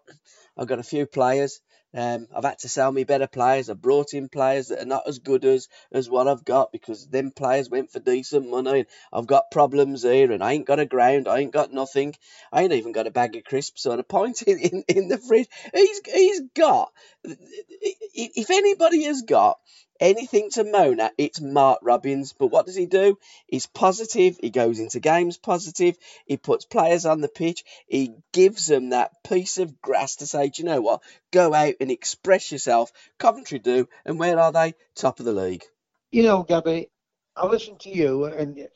I've 0.56 0.68
got 0.68 0.78
a 0.78 0.84
few 0.84 1.06
players." 1.06 1.60
Um, 1.92 2.28
I've 2.34 2.44
had 2.44 2.58
to 2.60 2.68
sell 2.68 2.92
me 2.92 3.04
better 3.04 3.26
players. 3.26 3.68
I've 3.68 3.82
brought 3.82 4.14
in 4.14 4.28
players 4.28 4.68
that 4.68 4.80
are 4.80 4.86
not 4.86 5.08
as 5.08 5.18
good 5.18 5.44
as, 5.44 5.68
as 5.90 6.08
what 6.08 6.28
I've 6.28 6.44
got 6.44 6.70
because 6.72 7.06
them 7.08 7.32
players 7.32 7.68
went 7.68 7.90
for 7.90 7.98
decent 7.98 8.48
money. 8.48 8.80
And 8.80 8.86
I've 9.12 9.26
got 9.26 9.50
problems 9.50 10.02
here 10.02 10.30
and 10.30 10.42
I 10.42 10.52
ain't 10.52 10.66
got 10.66 10.78
a 10.78 10.86
ground. 10.86 11.26
I 11.26 11.38
ain't 11.38 11.52
got 11.52 11.72
nothing. 11.72 12.14
I 12.52 12.62
ain't 12.62 12.72
even 12.72 12.92
got 12.92 13.08
a 13.08 13.10
bag 13.10 13.34
of 13.36 13.44
crisps 13.44 13.86
or 13.86 13.98
a 13.98 14.04
pint 14.04 14.42
in, 14.46 14.58
in, 14.58 14.84
in 14.88 15.08
the 15.08 15.18
fridge. 15.18 15.48
He's 15.74 16.00
he's 16.06 16.42
got 16.54 16.92
if 17.24 18.50
anybody 18.50 19.04
has 19.04 19.22
got 19.22 19.58
anything 20.00 20.50
to 20.50 20.64
moan 20.64 21.00
at, 21.00 21.14
it's 21.18 21.40
Mark 21.40 21.80
Robins. 21.82 22.32
But 22.32 22.48
what 22.48 22.66
does 22.66 22.76
he 22.76 22.86
do? 22.86 23.18
He's 23.46 23.66
positive. 23.66 24.38
He 24.40 24.50
goes 24.50 24.80
into 24.80 25.00
games 25.00 25.36
positive. 25.36 25.96
He 26.26 26.36
puts 26.36 26.64
players 26.64 27.06
on 27.06 27.20
the 27.20 27.28
pitch. 27.28 27.64
He 27.86 28.14
gives 28.32 28.66
them 28.66 28.90
that 28.90 29.22
piece 29.22 29.58
of 29.58 29.80
grass 29.80 30.16
to 30.16 30.26
say, 30.26 30.48
do 30.48 30.62
you 30.62 30.68
know 30.68 30.80
what? 30.80 31.02
Go 31.30 31.54
out 31.54 31.74
and 31.80 31.90
express 31.90 32.50
yourself. 32.50 32.92
Coventry 33.18 33.58
do. 33.58 33.88
And 34.04 34.18
where 34.18 34.38
are 34.38 34.52
they? 34.52 34.74
Top 34.94 35.20
of 35.20 35.26
the 35.26 35.32
league. 35.32 35.64
You 36.10 36.24
know, 36.24 36.42
Gabby, 36.42 36.88
I 37.36 37.46
listen 37.46 37.78
to 37.78 37.90
you 37.90 38.24
and 38.24 38.68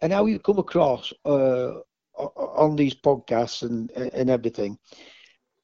and 0.00 0.12
how 0.12 0.26
you 0.26 0.38
come 0.38 0.58
across 0.58 1.12
uh, 1.24 1.72
on 2.16 2.76
these 2.76 2.94
podcasts 2.94 3.62
and 3.62 3.90
and 3.90 4.30
everything. 4.30 4.78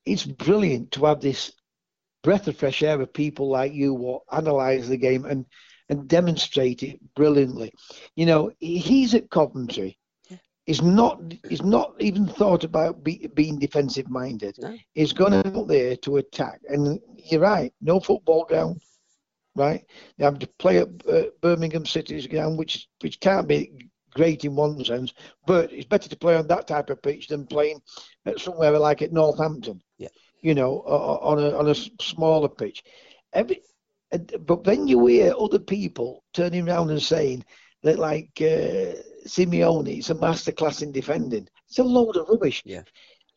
It's 0.04 0.24
brilliant 0.24 0.92
to 0.92 1.06
have 1.06 1.20
this 1.20 1.52
breath 2.24 2.48
of 2.48 2.56
fresh 2.56 2.82
air 2.82 3.00
of 3.00 3.12
people 3.12 3.48
like 3.48 3.72
you 3.72 3.94
will 3.94 4.24
analyse 4.32 4.88
the 4.88 4.96
game 4.96 5.24
and 5.26 5.46
and 5.90 6.08
demonstrate 6.08 6.82
it 6.82 6.98
brilliantly. 7.14 7.70
You 8.16 8.24
know, 8.26 8.50
he's 8.58 9.14
at 9.14 9.30
Coventry. 9.30 9.98
He's 10.64 10.80
not. 10.80 11.20
He's 11.46 11.62
not 11.62 11.92
even 12.00 12.26
thought 12.26 12.64
about 12.64 13.04
be, 13.04 13.28
being 13.34 13.58
defensive 13.58 14.08
minded. 14.08 14.56
No. 14.58 14.74
He's 14.94 15.12
gone 15.12 15.34
out 15.34 15.68
there 15.68 15.94
to 15.96 16.16
attack. 16.16 16.60
And 16.66 16.98
you're 17.18 17.42
right. 17.42 17.70
No 17.82 18.00
football 18.00 18.46
ground. 18.46 18.80
Right. 19.54 19.84
They 20.16 20.24
have 20.24 20.38
to 20.38 20.48
play 20.58 20.78
at 20.78 20.88
uh, 21.06 21.24
Birmingham 21.42 21.84
City's 21.84 22.26
ground, 22.26 22.56
which 22.58 22.88
which 23.02 23.20
can't 23.20 23.46
be 23.46 23.90
great 24.14 24.46
in 24.46 24.56
one 24.56 24.82
sense, 24.84 25.12
but 25.46 25.70
it's 25.70 25.86
better 25.86 26.08
to 26.08 26.16
play 26.16 26.36
on 26.36 26.46
that 26.46 26.66
type 26.66 26.88
of 26.88 27.02
pitch 27.02 27.28
than 27.28 27.46
playing 27.46 27.82
at 28.24 28.40
somewhere 28.40 28.78
like 28.78 29.02
at 29.02 29.12
Northampton. 29.12 29.82
Yeah 29.98 30.08
you 30.44 30.54
know, 30.54 30.80
on 30.82 31.38
a 31.42 31.56
on 31.56 31.70
a 31.70 31.74
smaller 31.74 32.50
pitch. 32.50 32.84
Every, 33.32 33.62
but 34.40 34.62
then 34.62 34.86
you 34.86 35.06
hear 35.06 35.32
other 35.40 35.58
people 35.58 36.22
turning 36.34 36.68
around 36.68 36.90
and 36.90 37.02
saying 37.02 37.46
that, 37.82 37.98
like 37.98 38.30
uh, 38.42 38.92
Simeone, 39.26 39.96
it's 39.96 40.10
a 40.10 40.14
masterclass 40.14 40.82
in 40.82 40.92
defending. 40.92 41.48
It's 41.66 41.78
a 41.78 41.82
load 41.82 42.18
of 42.18 42.28
rubbish. 42.28 42.62
Yeah, 42.66 42.82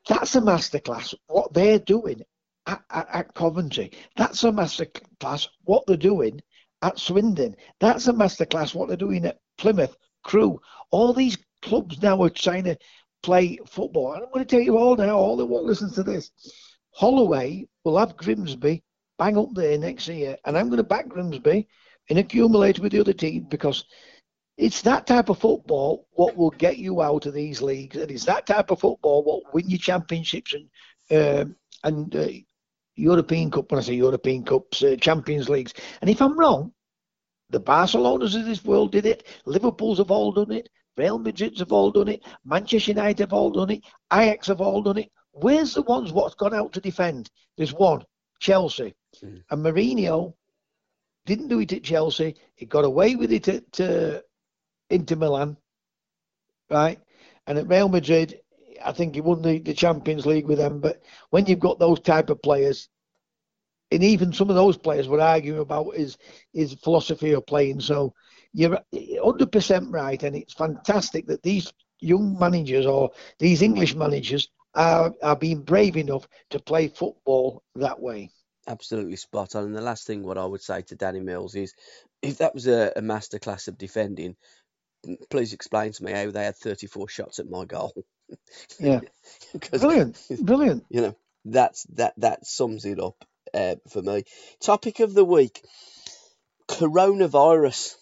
that's 0.05 0.35
a 0.35 0.41
masterclass. 0.41 1.15
What 1.27 1.53
they're 1.53 1.79
doing 1.79 2.21
at, 2.65 2.83
at, 2.91 3.07
at 3.13 3.33
Coventry, 3.33 3.91
that's 4.17 4.43
a 4.43 4.51
masterclass. 4.51 5.47
What 5.63 5.87
they're 5.87 5.95
doing 5.95 6.41
at 6.81 6.99
Swindon, 6.99 7.55
that's 7.79 8.09
a 8.09 8.13
masterclass. 8.13 8.75
What 8.75 8.89
they're 8.89 8.97
doing 8.97 9.25
at 9.25 9.39
Plymouth, 9.57 9.95
Crewe, 10.25 10.59
all 10.91 11.13
these 11.13 11.37
clubs 11.61 12.01
now 12.01 12.21
are 12.21 12.29
trying 12.29 12.65
to 12.65 12.77
play 13.23 13.59
football. 13.65 14.11
And 14.11 14.23
I'm 14.23 14.31
going 14.33 14.45
to 14.45 14.55
tell 14.55 14.61
you 14.61 14.77
all 14.77 14.97
now, 14.97 15.15
all 15.15 15.37
that 15.37 15.45
will 15.45 15.65
listen 15.65 15.89
to 15.93 16.03
this 16.03 16.31
Holloway 16.97 17.67
will 17.83 17.95
have 17.99 18.17
Grimsby 18.17 18.83
bang 19.19 19.37
up 19.37 19.49
there 19.53 19.77
next 19.77 20.07
year, 20.07 20.35
and 20.45 20.57
I'm 20.57 20.67
going 20.67 20.77
to 20.77 20.83
back 20.83 21.07
Grimsby 21.07 21.67
and 22.09 22.17
accumulate 22.17 22.79
with 22.79 22.91
the 22.91 22.99
other 22.99 23.13
team 23.13 23.45
because 23.49 23.85
it's 24.57 24.81
that 24.81 25.05
type 25.05 25.29
of 25.29 25.37
football 25.37 26.07
what 26.13 26.35
will 26.35 26.49
get 26.49 26.79
you 26.79 27.03
out 27.03 27.27
of 27.27 27.35
these 27.35 27.61
leagues, 27.61 27.97
and 27.97 28.09
it's 28.09 28.25
that 28.25 28.47
type 28.47 28.71
of 28.71 28.79
football 28.79 29.23
what 29.23 29.53
win 29.53 29.69
you 29.69 29.77
championships 29.77 30.55
and 30.55 30.69
um, 31.11 31.55
and 31.83 32.15
uh, 32.15 32.29
European 32.95 33.51
Cup. 33.51 33.71
When 33.71 33.77
I 33.77 33.83
say 33.83 33.93
European 33.93 34.43
Cups, 34.43 34.81
uh, 34.81 34.95
Champions 34.99 35.49
Leagues, 35.49 35.75
and 36.01 36.09
if 36.09 36.19
I'm 36.19 36.37
wrong, 36.37 36.73
the 37.51 37.59
Barcelonas 37.59 38.35
of 38.35 38.45
this 38.45 38.65
world 38.65 38.91
did 38.91 39.05
it. 39.05 39.27
Liverpool's 39.45 39.99
have 39.99 40.09
all 40.09 40.31
done 40.31 40.51
it. 40.51 40.67
Real 40.97 41.19
Madrid's 41.19 41.59
have 41.59 41.71
all 41.71 41.91
done 41.91 42.07
it. 42.07 42.23
Manchester 42.43 42.89
United 42.89 43.19
have 43.19 43.33
all 43.33 43.51
done 43.51 43.69
it. 43.69 43.83
Ajax 44.11 44.47
have 44.47 44.61
all 44.61 44.81
done 44.81 44.97
it. 44.97 45.11
Where's 45.39 45.73
the 45.73 45.83
ones 45.83 46.11
what's 46.11 46.35
gone 46.35 46.53
out 46.53 46.73
to 46.73 46.81
defend? 46.81 47.29
There's 47.57 47.73
one, 47.73 48.03
Chelsea. 48.39 48.95
Mm. 49.23 49.43
And 49.49 49.65
Mourinho 49.65 50.33
didn't 51.25 51.49
do 51.49 51.59
it 51.59 51.73
at 51.73 51.83
Chelsea. 51.83 52.35
He 52.55 52.65
got 52.65 52.85
away 52.85 53.15
with 53.15 53.31
it 53.31 53.47
at 53.47 53.79
uh, 53.79 54.21
Inter 54.89 55.15
Milan, 55.15 55.57
right? 56.69 56.99
And 57.45 57.57
at 57.57 57.67
Real 57.67 57.89
Madrid, 57.89 58.39
I 58.83 58.91
think 58.91 59.15
he 59.15 59.21
won 59.21 59.41
the, 59.41 59.59
the 59.59 59.73
Champions 59.73 60.25
League 60.25 60.47
with 60.47 60.57
them. 60.57 60.79
But 60.79 61.01
when 61.29 61.45
you've 61.45 61.59
got 61.59 61.79
those 61.79 61.99
type 61.99 62.29
of 62.29 62.41
players, 62.41 62.89
and 63.91 64.03
even 64.03 64.33
some 64.33 64.49
of 64.49 64.55
those 64.55 64.77
players 64.77 65.07
were 65.07 65.21
arguing 65.21 65.59
about 65.59 65.95
his 65.95 66.17
his 66.53 66.73
philosophy 66.73 67.31
of 67.31 67.45
playing. 67.45 67.79
So 67.79 68.13
you're 68.53 68.79
100% 68.93 69.93
right, 69.93 70.21
and 70.23 70.35
it's 70.35 70.53
fantastic 70.53 71.27
that 71.27 71.43
these 71.43 71.71
young 71.99 72.37
managers 72.37 72.85
or 72.85 73.11
these 73.39 73.61
English 73.61 73.95
managers 73.95 74.49
are, 74.77 75.13
are 75.23 75.35
being 75.35 75.63
brave 75.63 75.97
enough 75.97 76.27
to 76.51 76.59
play 76.59 76.87
football 76.87 77.63
that 77.75 77.99
way. 77.99 78.29
Absolutely 78.67 79.15
spot 79.15 79.55
on. 79.55 79.65
And 79.65 79.75
the 79.75 79.81
last 79.81 80.05
thing, 80.05 80.23
what 80.23 80.37
I 80.37 80.45
would 80.45 80.61
say 80.61 80.83
to 80.83 80.95
Danny 80.95 81.19
Mills 81.19 81.55
is, 81.55 81.73
if 82.21 82.37
that 82.37 82.53
was 82.53 82.67
a, 82.67 82.93
a 82.95 83.01
masterclass 83.01 83.67
of 83.67 83.77
defending, 83.77 84.35
please 85.29 85.53
explain 85.53 85.91
to 85.93 86.03
me 86.03 86.11
how 86.11 86.29
they 86.29 86.45
had 86.45 86.57
34 86.57 87.09
shots 87.09 87.39
at 87.39 87.49
my 87.49 87.65
goal. 87.65 87.93
Yeah, 88.79 89.01
brilliant, 89.71 90.21
brilliant. 90.41 90.85
You 90.89 91.01
know, 91.01 91.15
that's 91.45 91.83
that 91.95 92.13
that 92.17 92.45
sums 92.45 92.85
it 92.85 92.99
up 92.99 93.25
uh, 93.53 93.75
for 93.89 94.01
me. 94.01 94.23
Topic 94.61 94.99
of 94.99 95.13
the 95.13 95.25
week: 95.25 95.63
coronavirus. 96.69 97.95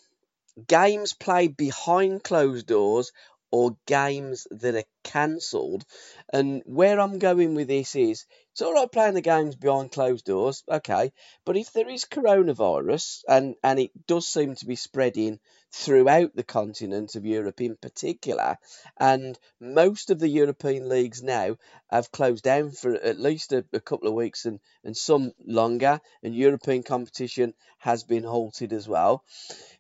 Games 0.68 1.14
played 1.14 1.58
behind 1.58 2.24
closed 2.24 2.68
doors 2.68 3.12
or 3.56 3.78
games 3.86 4.46
that 4.52 4.76
are 4.76 4.84
cancelled. 5.06 5.86
And 6.34 6.62
where 6.66 7.00
I'm 7.00 7.20
going 7.20 7.56
with 7.56 7.70
this 7.70 7.96
is 7.96 8.26
it's 8.52 8.62
all 8.62 8.74
right 8.74 8.92
playing 8.92 9.14
the 9.14 9.22
games 9.22 9.56
behind 9.56 9.94
closed 9.94 10.26
doors, 10.26 10.62
okay, 10.70 11.14
but 11.46 11.56
if 11.56 11.72
there 11.72 11.88
is 11.88 12.04
coronavirus 12.04 13.22
and, 13.30 13.56
and 13.64 13.80
it 13.80 13.92
does 14.08 14.28
seem 14.28 14.56
to 14.56 14.66
be 14.66 14.76
spreading 14.76 15.40
throughout 15.72 16.36
the 16.36 16.44
continent 16.44 17.16
of 17.16 17.26
Europe 17.26 17.62
in 17.62 17.78
particular, 17.78 18.58
and 18.98 19.40
most 19.62 20.10
of 20.10 20.20
the 20.20 20.28
European 20.28 20.90
leagues 20.90 21.24
now 21.24 21.56
have 21.90 22.12
closed 22.12 22.44
down 22.44 22.72
for 22.72 22.94
at 22.94 23.22
least 23.22 23.54
a, 23.54 23.64
a 23.72 23.80
couple 23.80 24.10
of 24.10 24.14
weeks 24.14 24.46
and, 24.46 24.60
and 24.84 24.98
some 24.98 25.32
longer, 25.46 26.02
and 26.24 26.36
European 26.36 26.84
competition 26.84 27.54
has 27.78 28.04
been 28.04 28.24
halted 28.24 28.74
as 28.74 28.86
well. 28.86 29.24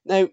Now, 0.05 0.29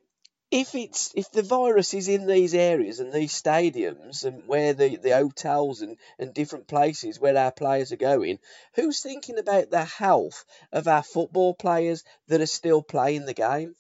if 0.53 0.75
it's 0.75 1.11
if 1.17 1.33
the 1.33 1.43
virus 1.43 1.95
is 1.95 2.09
in 2.09 2.27
these 2.27 2.55
areas 2.55 3.01
and 3.01 3.11
these 3.11 3.33
stadiums 3.33 4.25
and 4.25 4.47
where 4.47 4.75
the, 4.75 4.97
the 4.97 5.11
hotels 5.11 5.81
and, 5.81 5.97
and 6.19 6.35
different 6.35 6.69
places 6.69 7.19
where 7.19 7.37
our 7.39 7.51
players 7.51 7.91
are 7.91 7.97
going, 7.97 8.39
who's 8.75 9.01
thinking 9.01 9.39
about 9.39 9.71
the 9.71 9.85
health 9.85 10.45
of 10.71 10.87
our 10.87 11.03
football 11.03 11.55
players 11.55 12.05
that 12.29 12.43
are 12.43 12.47
still 12.47 12.83
playing 12.83 13.25
the 13.25 13.33
game? 13.33 13.75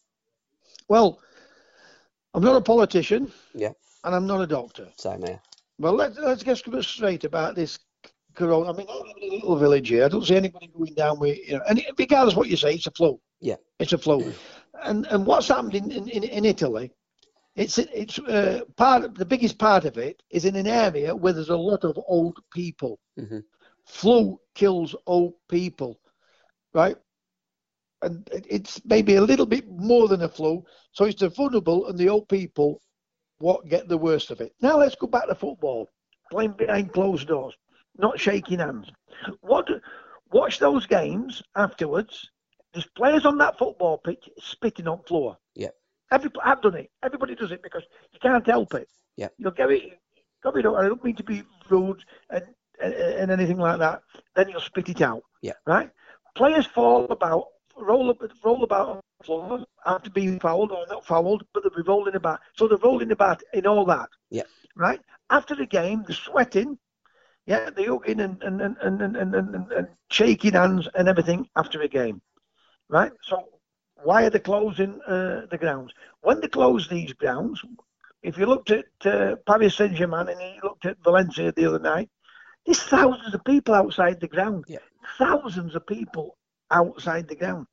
Well, 0.88 1.20
I'm 2.32 2.42
not 2.42 2.56
a 2.56 2.62
politician. 2.62 3.30
Yeah. 3.54 3.72
And 4.02 4.14
I'm 4.14 4.26
not 4.26 4.40
a 4.40 4.46
doctor. 4.46 4.88
Same 4.96 5.22
here. 5.22 5.40
Well, 5.78 5.92
let's 5.92 6.18
let's 6.18 6.42
get 6.42 6.56
straight 6.56 7.24
about 7.24 7.54
this 7.54 7.78
corona. 8.32 8.72
I 8.72 8.76
mean, 8.76 8.86
I 8.88 8.94
a 8.94 9.30
little 9.30 9.56
village 9.56 9.88
here. 9.88 10.06
I 10.06 10.08
don't 10.08 10.24
see 10.24 10.36
anybody 10.36 10.70
going 10.74 10.94
down 10.94 11.18
with 11.18 11.38
you 11.46 11.58
know. 11.58 11.62
And 11.68 11.84
regardless 11.98 12.34
what 12.34 12.48
you 12.48 12.56
say, 12.56 12.74
it's 12.74 12.86
a 12.86 12.90
flu. 12.90 13.20
Yeah. 13.40 13.56
It's 13.78 13.92
a 13.92 13.98
flu 13.98 14.32
and 14.84 15.06
and 15.06 15.26
what's 15.26 15.48
happened 15.48 15.74
in, 15.74 15.90
in, 15.90 16.24
in 16.24 16.44
Italy, 16.44 16.90
it's 17.54 17.78
it's 17.78 18.18
uh, 18.18 18.60
part 18.76 19.04
of, 19.04 19.14
the 19.14 19.24
biggest 19.24 19.58
part 19.58 19.84
of 19.84 19.98
it 19.98 20.22
is 20.30 20.44
in 20.44 20.56
an 20.56 20.66
area 20.66 21.14
where 21.14 21.32
there's 21.32 21.48
a 21.50 21.56
lot 21.56 21.84
of 21.84 21.98
old 22.06 22.38
people. 22.52 22.98
Mm-hmm. 23.18 23.40
Flu 23.86 24.38
kills 24.54 24.94
old 25.06 25.34
people, 25.48 25.98
right? 26.72 26.96
And 28.02 28.28
it's 28.32 28.80
maybe 28.84 29.16
a 29.16 29.22
little 29.22 29.46
bit 29.46 29.68
more 29.68 30.08
than 30.08 30.22
a 30.22 30.28
flu. 30.28 30.64
So 30.92 31.04
it's 31.04 31.20
the 31.20 31.28
vulnerable 31.28 31.86
and 31.86 31.98
the 31.98 32.08
old 32.08 32.28
people 32.28 32.80
what 33.38 33.68
get 33.68 33.88
the 33.88 33.98
worst 33.98 34.30
of 34.30 34.40
it. 34.40 34.54
Now 34.60 34.78
let's 34.78 34.94
go 34.94 35.08
back 35.08 35.26
to 35.26 35.34
football, 35.34 35.90
playing 36.30 36.52
behind 36.52 36.92
closed 36.92 37.28
doors, 37.28 37.54
not 37.98 38.18
shaking 38.18 38.60
hands. 38.60 38.90
What? 39.40 39.68
Watch 40.32 40.58
those 40.58 40.86
games 40.86 41.42
afterwards 41.56 42.30
there's 42.72 42.86
players 42.86 43.26
on 43.26 43.38
that 43.38 43.58
football 43.58 43.98
pitch 43.98 44.28
spitting 44.38 44.88
on 44.88 45.02
floor. 45.02 45.36
Yeah. 45.54 45.68
Every 46.10 46.30
I've 46.42 46.62
done 46.62 46.76
it. 46.76 46.90
Everybody 47.02 47.34
does 47.34 47.52
it 47.52 47.62
because 47.62 47.82
you 48.12 48.18
can't 48.20 48.46
help 48.46 48.74
it. 48.74 48.88
Yeah. 49.16 49.28
You'll 49.38 49.50
get 49.52 49.70
it. 49.70 49.98
Come 50.42 50.56
I 50.56 50.62
don't 50.62 51.04
mean 51.04 51.16
to 51.16 51.22
be 51.22 51.42
rude 51.68 52.02
and, 52.30 52.44
and, 52.82 52.94
and 52.94 53.30
anything 53.30 53.58
like 53.58 53.78
that. 53.78 54.02
Then 54.34 54.48
you'll 54.48 54.60
spit 54.60 54.88
it 54.88 55.00
out. 55.00 55.22
Yeah. 55.40 55.52
Right. 55.66 55.90
Players 56.34 56.66
fall 56.66 57.04
about, 57.04 57.46
roll 57.76 58.14
roll 58.42 58.64
about 58.64 58.88
on 58.88 59.00
the 59.18 59.24
floor 59.24 59.64
after 59.86 60.10
being 60.10 60.40
fouled 60.40 60.72
or 60.72 60.86
not 60.88 61.06
fouled, 61.06 61.44
but 61.52 61.62
they'll 61.62 61.74
be 61.74 61.88
rolling 61.88 62.16
about. 62.16 62.40
So 62.56 62.66
they're 62.66 62.78
rolling 62.78 63.12
about 63.12 63.42
in 63.52 63.66
all 63.66 63.84
that. 63.86 64.08
Yeah. 64.30 64.42
Right. 64.74 65.00
After 65.30 65.54
the 65.54 65.66
game, 65.66 66.04
they're 66.06 66.16
sweating. 66.16 66.78
Yeah, 67.46 67.70
they're 67.70 67.90
hugging 67.90 68.20
and 68.20 68.40
and, 68.42 68.60
and, 68.60 68.76
and, 68.80 69.16
and, 69.16 69.34
and, 69.34 69.72
and 69.72 69.88
shaking 70.10 70.52
hands 70.52 70.88
and 70.94 71.08
everything 71.08 71.48
after 71.56 71.80
a 71.82 71.88
game 71.88 72.22
right? 72.88 73.12
So 73.22 73.48
why 74.02 74.24
are 74.24 74.30
they 74.30 74.38
closing 74.38 75.00
uh, 75.06 75.46
the 75.50 75.58
grounds? 75.58 75.92
When 76.20 76.40
they 76.40 76.48
close 76.48 76.88
these 76.88 77.12
grounds, 77.12 77.62
if 78.22 78.38
you 78.38 78.46
looked 78.46 78.70
at 78.70 78.86
uh, 79.04 79.36
Paris 79.46 79.76
Saint 79.76 79.94
Germain 79.94 80.28
and 80.28 80.40
you 80.40 80.60
looked 80.62 80.86
at 80.86 81.02
Valencia 81.02 81.52
the 81.52 81.66
other 81.66 81.78
night, 81.78 82.08
there's 82.64 82.82
thousands 82.82 83.34
of 83.34 83.44
people 83.44 83.74
outside 83.74 84.20
the 84.20 84.28
ground. 84.28 84.64
Yeah. 84.68 84.78
Thousands 85.18 85.74
of 85.74 85.86
people 85.86 86.36
outside 86.70 87.28
the 87.28 87.36
ground. 87.36 87.66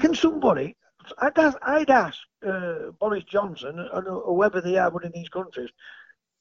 Can 0.00 0.14
somebody? 0.14 0.76
I'd 1.18 1.38
ask, 1.38 1.58
I'd 1.62 1.90
ask 1.90 2.18
uh, 2.46 2.90
Boris 3.00 3.24
Johnson 3.24 3.78
and 3.78 4.06
whoever 4.06 4.60
they 4.60 4.76
are 4.76 5.02
in 5.02 5.12
these 5.12 5.28
countries, 5.28 5.70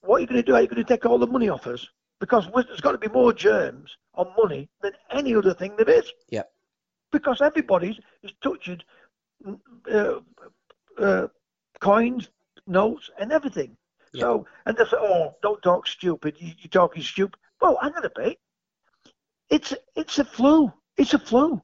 what 0.01 0.17
are 0.17 0.19
you 0.21 0.27
going 0.27 0.41
to 0.41 0.43
do? 0.43 0.55
Are 0.55 0.62
you 0.62 0.67
going 0.67 0.84
to 0.84 0.88
take 0.88 1.05
all 1.05 1.17
the 1.17 1.27
money 1.27 1.49
off 1.49 1.67
us? 1.67 1.88
Because 2.19 2.47
there's 2.53 2.82
got 2.82 2.91
to 2.91 2.97
be 2.97 3.08
more 3.08 3.34
germs 3.34 3.95
on 4.13 4.27
money 4.38 4.69
than 4.82 4.91
any 5.12 5.36
other 5.36 5.53
thing 5.53 5.75
there 5.77 5.89
is. 5.89 6.12
Yeah. 6.29 6.43
Because 7.12 7.41
everybody 7.41 8.00
is 8.24 8.32
touching 8.41 8.82
uh, 9.91 10.19
uh, 10.98 11.28
coins, 11.80 12.30
notes, 12.67 13.10
and 13.19 13.32
everything. 13.32 13.76
Yeah. 14.13 14.22
So, 14.22 14.48
and 14.65 14.78
they 14.78 14.86
say, 14.86 14.98
"Oh, 14.98 15.36
don't 15.41 15.62
talk 15.62 15.88
stupid. 15.88 16.36
You, 16.39 16.54
you're 16.60 16.69
talking 16.69 17.04
stupid." 17.04 17.39
Well, 17.62 17.78
hang 17.82 17.93
on 17.93 18.06
a 18.06 18.12
bit. 18.15 18.38
It's 19.50 19.74
it's 19.95 20.19
a 20.19 20.26
flu. 20.26 20.72
It's 20.98 21.13
a 21.13 21.19
flu. 21.19 21.62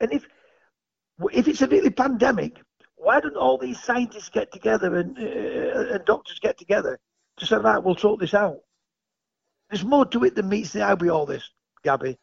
And 0.00 0.12
if 0.12 0.26
if 1.32 1.48
it's 1.48 1.62
a 1.62 1.66
really 1.66 1.90
pandemic, 1.90 2.60
why 2.96 3.20
don't 3.20 3.36
all 3.36 3.58
these 3.58 3.82
scientists 3.82 4.28
get 4.28 4.52
together 4.52 4.96
and, 4.96 5.18
uh, 5.18 5.94
and 5.94 6.04
doctors 6.04 6.38
get 6.38 6.58
together 6.58 6.98
to 7.36 7.46
say, 7.46 7.56
right, 7.56 7.82
we'll 7.82 7.96
sort 7.96 8.20
this 8.20 8.34
out? 8.34 8.60
There's 9.68 9.84
more 9.84 10.06
to 10.06 10.24
it 10.24 10.34
than 10.34 10.48
meets 10.48 10.72
the 10.72 10.82
eye 10.82 10.94
with 10.94 11.10
all 11.10 11.26
this, 11.26 11.48
Gabby. 11.84 12.18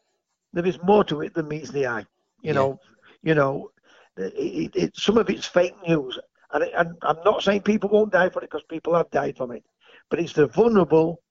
There 0.58 0.66
is 0.66 0.82
more 0.82 1.04
to 1.04 1.22
it 1.22 1.36
than 1.36 1.48
meets 1.48 1.70
the 1.70 1.86
eye. 1.86 2.06
You 2.42 2.54
Yeah. 2.54 2.54
know, 2.54 2.80
you 3.22 3.36
know, 3.36 3.70
it, 4.18 4.76
it, 4.76 4.98
some 4.98 5.20
of 5.20 5.30
it's 5.30 5.46
fake 5.46 5.76
news, 5.88 6.18
and, 6.52 6.64
it, 6.64 6.72
and 6.76 6.96
I'm 7.04 7.22
not 7.24 7.44
saying 7.44 7.62
people 7.62 7.90
won't 7.92 8.12
die 8.12 8.30
for 8.30 8.40
it 8.40 8.50
because 8.50 8.64
people 8.64 8.96
have 8.96 9.12
died 9.12 9.38
from 9.38 9.52
it, 9.52 9.64
but 10.10 10.20
it's 10.20 10.34
the 10.34 10.48
vulnerable 10.48 11.22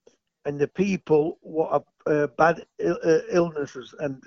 and 0.45 0.61
the 0.61 0.69
people 0.69 1.39
what 1.41 1.73
have 1.73 1.83
uh, 2.07 2.29
bad 2.39 2.65
uh, 2.87 3.19
illnesses, 3.31 3.93
and 3.99 4.23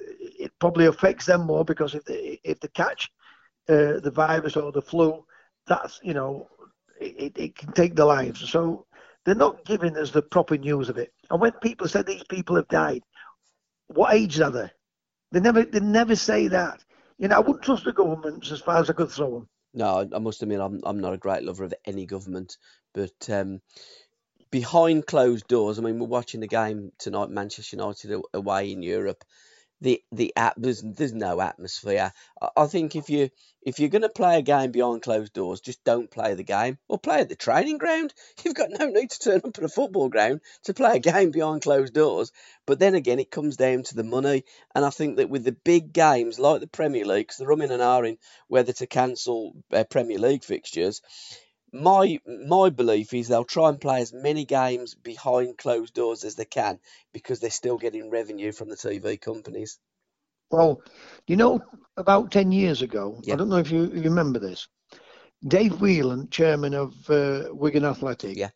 it 0.46 0.52
probably 0.60 0.88
affects 0.88 1.26
them 1.28 1.48
more 1.48 1.64
because 1.64 1.96
if 1.96 2.04
they 2.04 2.42
if 2.44 2.60
they 2.60 2.68
catch 2.76 3.10
uh, 3.70 4.02
the 4.02 4.12
virus 4.14 4.58
or 4.58 4.74
the 4.74 4.82
flu, 4.82 5.24
that's 5.66 6.02
you 6.04 6.14
know 6.14 6.50
it, 7.00 7.38
it 7.38 7.56
can 7.56 7.72
take 7.72 7.96
their 7.96 8.06
lives. 8.06 8.50
So 8.50 8.86
they're 9.24 9.34
not 9.46 9.64
giving 9.64 9.96
us 9.96 10.12
the 10.12 10.22
proper 10.22 10.58
news 10.58 10.90
of 10.90 10.98
it. 10.98 11.14
And 11.30 11.40
when 11.40 11.54
people 11.62 11.88
say 11.88 12.02
these 12.02 12.26
people 12.26 12.58
have 12.58 12.68
died, 12.68 13.04
what 13.88 14.14
age 14.14 14.42
are 14.42 14.52
they? 14.52 14.70
They 15.32 15.40
never 15.42 15.64
they 15.64 15.80
never 15.80 16.16
say 16.16 16.50
that. 16.50 16.82
You 17.20 17.28
know, 17.28 17.38
I 17.38 17.40
wouldn't 17.40 17.64
trust 17.64 17.86
the 17.86 17.94
governments 17.94 18.52
as 18.52 18.62
far 18.62 18.78
as 18.78 18.90
I 18.90 18.94
could 18.94 19.12
throw 19.12 19.32
them. 19.32 19.50
No, 19.74 20.08
I- 20.14 20.20
must 20.20 20.42
admit 20.42 20.62
I'm 20.62 20.82
I'm 20.84 21.00
not 21.00 21.14
a 21.14 21.18
great 21.18 21.44
lover 21.44 21.64
of 21.64 21.74
any 21.86 22.06
government, 22.06 22.58
but 22.94 23.30
um, 23.30 23.62
behind 24.52 25.06
closed 25.08 25.48
doors, 25.48 25.78
I 25.80 25.82
mean, 25.82 26.00
we're 26.00 26.08
watching 26.08 26.40
the 26.40 26.48
game 26.48 26.92
tonight, 26.98 27.30
Manchester 27.30 27.76
United 27.76 28.22
away 28.34 28.72
in 28.72 28.82
Europe. 28.82 29.24
The 29.82 30.02
the 30.12 30.34
app 30.36 30.56
there's 30.58 30.82
there's 30.82 31.14
no 31.14 31.40
atmosphere. 31.42 32.12
I, 32.42 32.50
I 32.58 32.68
think 32.68 32.96
if 32.96 33.10
you 33.10 33.30
if 33.62 33.80
you're 33.80 33.90
going 33.90 34.02
to 34.04 34.10
play 34.10 34.38
a 34.38 34.42
game 34.42 34.72
behind 34.72 35.02
closed 35.02 35.34
doors, 35.34 35.60
just 35.62 35.84
don't 35.84 36.10
play 36.10 36.34
the 36.34 36.44
game 36.44 36.78
or 36.88 36.98
play 36.98 37.20
at 37.20 37.30
the 37.30 37.36
training 37.36 37.78
ground. 37.78 38.14
You've 38.44 38.56
got 38.56 38.70
no 38.72 38.88
need 38.88 39.12
to 39.12 39.20
turn 39.20 39.42
up 39.44 39.58
at 39.58 39.64
a 39.64 39.70
football 39.70 40.10
ground 40.10 40.42
to 40.64 40.74
play 40.74 40.98
a 40.98 41.00
game 41.00 41.32
behind 41.32 41.62
closed 41.62 41.94
doors. 41.94 42.32
But 42.66 42.80
then 42.80 42.96
again, 42.96 43.20
it 43.20 43.32
comes 43.32 43.58
down 43.58 43.84
to 43.84 43.96
the 43.96 44.04
money, 44.04 44.44
and 44.76 44.86
I 44.86 44.90
think 44.90 45.18
that 45.18 45.30
with 45.30 45.44
the 45.44 45.52
big 45.54 45.92
games 45.94 46.40
like 46.40 46.62
the 46.62 46.68
Premier 46.68 47.06
League, 47.06 47.28
'cause 47.28 47.38
they're 47.38 47.48
umming 47.50 47.72
and 47.72 47.82
ahhing 47.82 48.18
whether 48.48 48.74
to 48.74 48.88
cancel 48.88 49.54
uh, 49.72 49.84
Premier 49.86 50.20
League 50.20 50.44
fixtures, 50.44 51.02
my 51.72 52.20
my 52.48 52.70
belief 52.70 53.14
is 53.14 53.28
they'll 53.28 53.44
try 53.44 53.70
and 53.70 53.80
play 53.80 54.02
as 54.02 54.14
many 54.14 54.46
games 54.46 54.96
behind 54.96 55.58
closed 55.58 55.94
doors 55.94 56.24
as 56.24 56.36
they 56.36 56.46
can 56.46 56.80
because 57.14 57.40
they're 57.40 57.50
still 57.50 57.78
getting 57.78 58.10
revenue 58.10 58.52
from 58.52 58.70
the 58.70 58.76
TV 58.76 59.20
companies. 59.20 59.80
Well, 60.52 60.82
you 61.28 61.36
know, 61.36 61.62
about 61.98 62.32
10 62.32 62.52
years 62.52 62.82
ago, 62.82 63.20
Yeah. 63.24 63.36
I 63.36 63.38
don't 63.38 63.50
know 63.50 63.58
if 63.58 63.72
you, 63.72 63.84
you 63.86 64.02
remember 64.04 64.40
this, 64.40 64.68
Dave 65.48 65.80
Whelan, 65.80 66.30
chairman 66.30 66.74
of 66.74 67.10
uh, 67.10 67.50
Wigan 67.52 67.86
Athletic, 67.86 68.36
Yeah. 68.36 68.50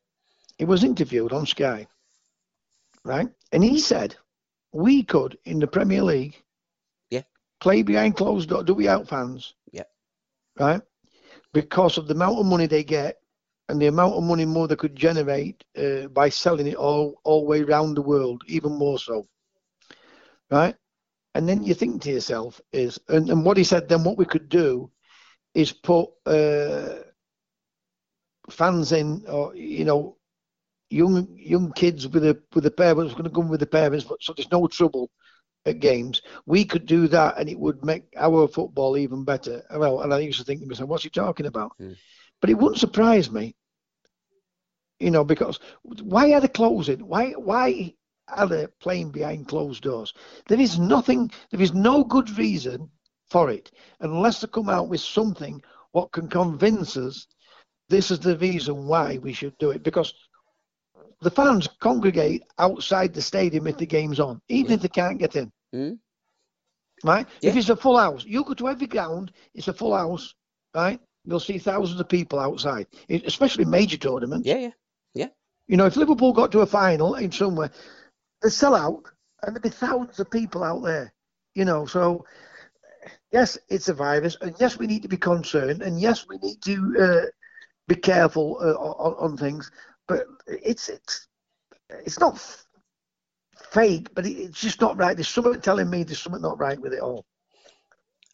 he 0.57 0.65
was 0.65 0.83
interviewed 0.83 1.33
on 1.33 1.45
Sky, 1.45 1.87
right? 3.05 3.29
And 3.51 3.63
he 3.63 3.79
said, 3.79 4.15
we 4.71 5.03
could, 5.03 5.37
in 5.45 5.59
the 5.59 5.67
Premier 5.67 6.01
League, 6.01 6.41
Yeah. 7.11 7.23
play 7.59 7.83
behind 7.83 8.17
closed 8.17 8.49
doors, 8.49 8.65
do 8.65 8.73
without 8.73 9.07
fans, 9.07 9.53
Yeah. 9.71 9.83
right? 10.57 10.81
Because 11.53 11.97
of 11.97 12.07
the 12.07 12.13
amount 12.13 12.39
of 12.39 12.45
money 12.45 12.65
they 12.65 12.83
get 12.83 13.19
and 13.69 13.81
the 13.81 13.87
amount 13.87 14.15
of 14.15 14.23
money 14.23 14.45
more 14.45 14.67
they 14.67 14.75
could 14.75 14.95
generate 14.95 15.63
uh, 15.77 16.07
by 16.07 16.29
selling 16.29 16.67
it 16.67 16.75
all, 16.75 17.21
all 17.23 17.41
the 17.41 17.47
way 17.47 17.61
around 17.61 17.95
the 17.95 18.01
world, 18.01 18.43
even 18.47 18.73
more 18.73 18.99
so, 18.99 19.27
right? 20.51 20.75
And 21.35 21.47
then 21.47 21.63
you 21.63 21.73
think 21.73 22.01
to 22.03 22.11
yourself 22.11 22.59
is, 22.71 22.99
and, 23.07 23.29
and 23.29 23.45
what 23.45 23.57
he 23.57 23.63
said 23.63 23.87
then, 23.87 24.03
what 24.03 24.17
we 24.17 24.25
could 24.25 24.49
do 24.49 24.91
is 25.53 25.71
put 25.71 26.09
uh, 26.25 26.95
fans 28.49 28.91
in, 28.91 29.25
or 29.27 29.55
you 29.55 29.85
know, 29.85 30.17
young 30.89 31.27
young 31.35 31.71
kids 31.71 32.07
with 32.07 32.23
a 32.23 32.37
with 32.53 32.63
the 32.63 32.71
parents 32.71 33.13
going 33.13 33.23
to 33.23 33.29
come 33.29 33.47
with 33.49 33.59
the 33.59 33.65
parents, 33.65 34.05
but 34.05 34.21
so 34.21 34.33
there's 34.33 34.51
no 34.51 34.67
trouble 34.67 35.09
at 35.65 35.79
games. 35.79 36.21
We 36.45 36.65
could 36.65 36.85
do 36.85 37.07
that, 37.09 37.37
and 37.37 37.49
it 37.49 37.59
would 37.59 37.83
make 37.83 38.03
our 38.17 38.47
football 38.47 38.97
even 38.97 39.23
better. 39.23 39.63
Well, 39.71 40.01
and 40.01 40.13
I 40.13 40.19
used 40.19 40.39
to 40.39 40.45
think 40.45 40.61
to 40.61 40.67
myself, 40.67 40.89
what's 40.89 41.03
he 41.03 41.09
talking 41.09 41.45
about? 41.45 41.73
Mm. 41.79 41.95
But 42.41 42.49
it 42.49 42.57
wouldn't 42.57 42.79
surprise 42.79 43.31
me, 43.31 43.55
you 44.99 45.11
know, 45.11 45.23
because 45.23 45.59
why 45.83 46.33
are 46.33 46.41
they 46.41 46.47
closing? 46.47 47.07
Why 47.07 47.31
why 47.31 47.93
are 48.27 48.47
they 48.47 48.67
playing 48.79 49.11
behind 49.11 49.47
closed 49.47 49.83
doors? 49.83 50.13
There 50.47 50.59
is 50.59 50.77
nothing. 50.79 51.31
There 51.51 51.61
is 51.61 51.73
no 51.73 52.03
good 52.03 52.37
reason 52.37 52.89
for 53.33 53.49
it 53.49 53.71
unless 54.01 54.41
they 54.41 54.47
come 54.47 54.69
out 54.69 54.89
with 54.89 55.01
something 55.01 55.59
what 55.91 56.11
can 56.11 56.27
convince 56.27 56.95
us 56.97 57.25
this 57.89 58.11
is 58.11 58.19
the 58.19 58.37
reason 58.37 58.85
why 58.85 59.17
we 59.17 59.33
should 59.33 59.57
do 59.57 59.71
it 59.71 59.81
because 59.81 60.13
the 61.23 61.31
fans 61.31 61.67
congregate 61.79 62.43
outside 62.59 63.13
the 63.13 63.21
stadium 63.21 63.67
if 63.67 63.77
the 63.77 63.85
game's 63.85 64.19
on, 64.19 64.41
even 64.49 64.73
if 64.73 64.81
they 64.81 64.87
can't 64.87 65.19
get 65.19 65.35
in. 65.35 65.51
Mm. 65.73 65.99
Right? 67.03 67.27
If 67.41 67.55
it's 67.55 67.69
a 67.69 67.75
full 67.75 67.97
house, 67.97 68.23
you 68.25 68.43
go 68.43 68.53
to 68.53 68.69
every 68.69 68.87
ground, 68.87 69.31
it's 69.53 69.67
a 69.67 69.73
full 69.73 69.95
house, 69.95 70.35
right? 70.73 70.99
You'll 71.25 71.39
see 71.39 71.57
thousands 71.57 71.99
of 71.99 72.07
people 72.07 72.39
outside, 72.39 72.87
especially 73.09 73.65
major 73.65 73.97
tournaments. 73.97 74.47
Yeah, 74.47 74.57
yeah. 74.57 74.69
You 75.67 75.77
know, 75.77 75.85
if 75.85 75.95
Liverpool 75.95 76.33
got 76.33 76.51
to 76.51 76.61
a 76.61 76.65
final 76.65 77.15
in 77.15 77.31
somewhere, 77.31 77.71
they 78.41 78.49
sell 78.49 78.75
out 78.75 79.03
and 79.41 79.55
there'd 79.55 79.63
be 79.63 79.69
thousands 79.69 80.19
of 80.19 80.29
people 80.29 80.63
out 80.63 80.83
there. 80.83 81.13
You 81.55 81.65
know, 81.65 81.85
so 81.85 82.25
yes, 83.31 83.57
it's 83.69 83.89
a 83.89 83.93
virus, 83.93 84.37
and 84.41 84.55
yes, 84.59 84.77
we 84.77 84.87
need 84.87 85.01
to 85.03 85.07
be 85.07 85.17
concerned, 85.17 85.81
and 85.81 85.99
yes, 85.99 86.25
we 86.27 86.37
need 86.37 86.61
to 86.63 86.95
uh, 86.99 87.25
be 87.87 87.95
careful 87.95 88.57
uh, 88.61 88.73
on, 88.73 89.31
on 89.31 89.37
things. 89.37 89.71
But 90.07 90.25
it's 90.47 90.89
it's 90.89 91.27
it's 91.89 92.19
not 92.19 92.39
fake, 93.71 94.09
but 94.13 94.25
it's 94.25 94.59
just 94.59 94.81
not 94.81 94.97
right. 94.97 95.15
There's 95.15 95.27
something 95.29 95.61
telling 95.61 95.89
me 95.89 96.03
there's 96.03 96.21
something 96.21 96.41
not 96.41 96.59
right 96.59 96.79
with 96.79 96.93
it 96.93 97.01
all. 97.01 97.25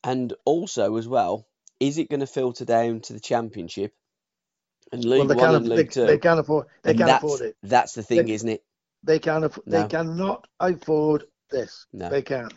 And 0.03 0.33
also 0.45 0.95
as 0.97 1.07
well, 1.07 1.45
is 1.79 1.97
it 1.97 2.09
going 2.09 2.21
to 2.21 2.27
filter 2.27 2.65
down 2.65 3.01
to 3.01 3.13
the 3.13 3.19
championship 3.19 3.93
and 4.91 5.03
Well, 5.03 5.19
League 5.19 5.27
they 5.29 5.35
One 5.35 5.45
can't, 5.45 5.55
and 5.57 5.65
they, 5.71 5.75
League 5.77 5.91
Two? 5.91 6.05
they 6.05 6.17
can't 6.17 6.39
afford. 6.39 6.67
They 6.83 6.91
And 6.91 6.99
can't 6.99 7.11
afford 7.11 7.41
it. 7.41 7.57
That's 7.63 7.93
the 7.93 8.03
thing, 8.03 8.25
They- 8.25 8.33
isn't 8.33 8.49
it? 8.49 8.63
They 9.03 9.19
can. 9.19 9.45
aff- 9.45 9.59
No. 9.65 9.81
They 9.81 9.87
cannot 9.87 10.45
afford 10.59 11.23
this. 11.49 11.85
No. 11.93 12.09
They 12.09 12.21
can't. 12.21 12.53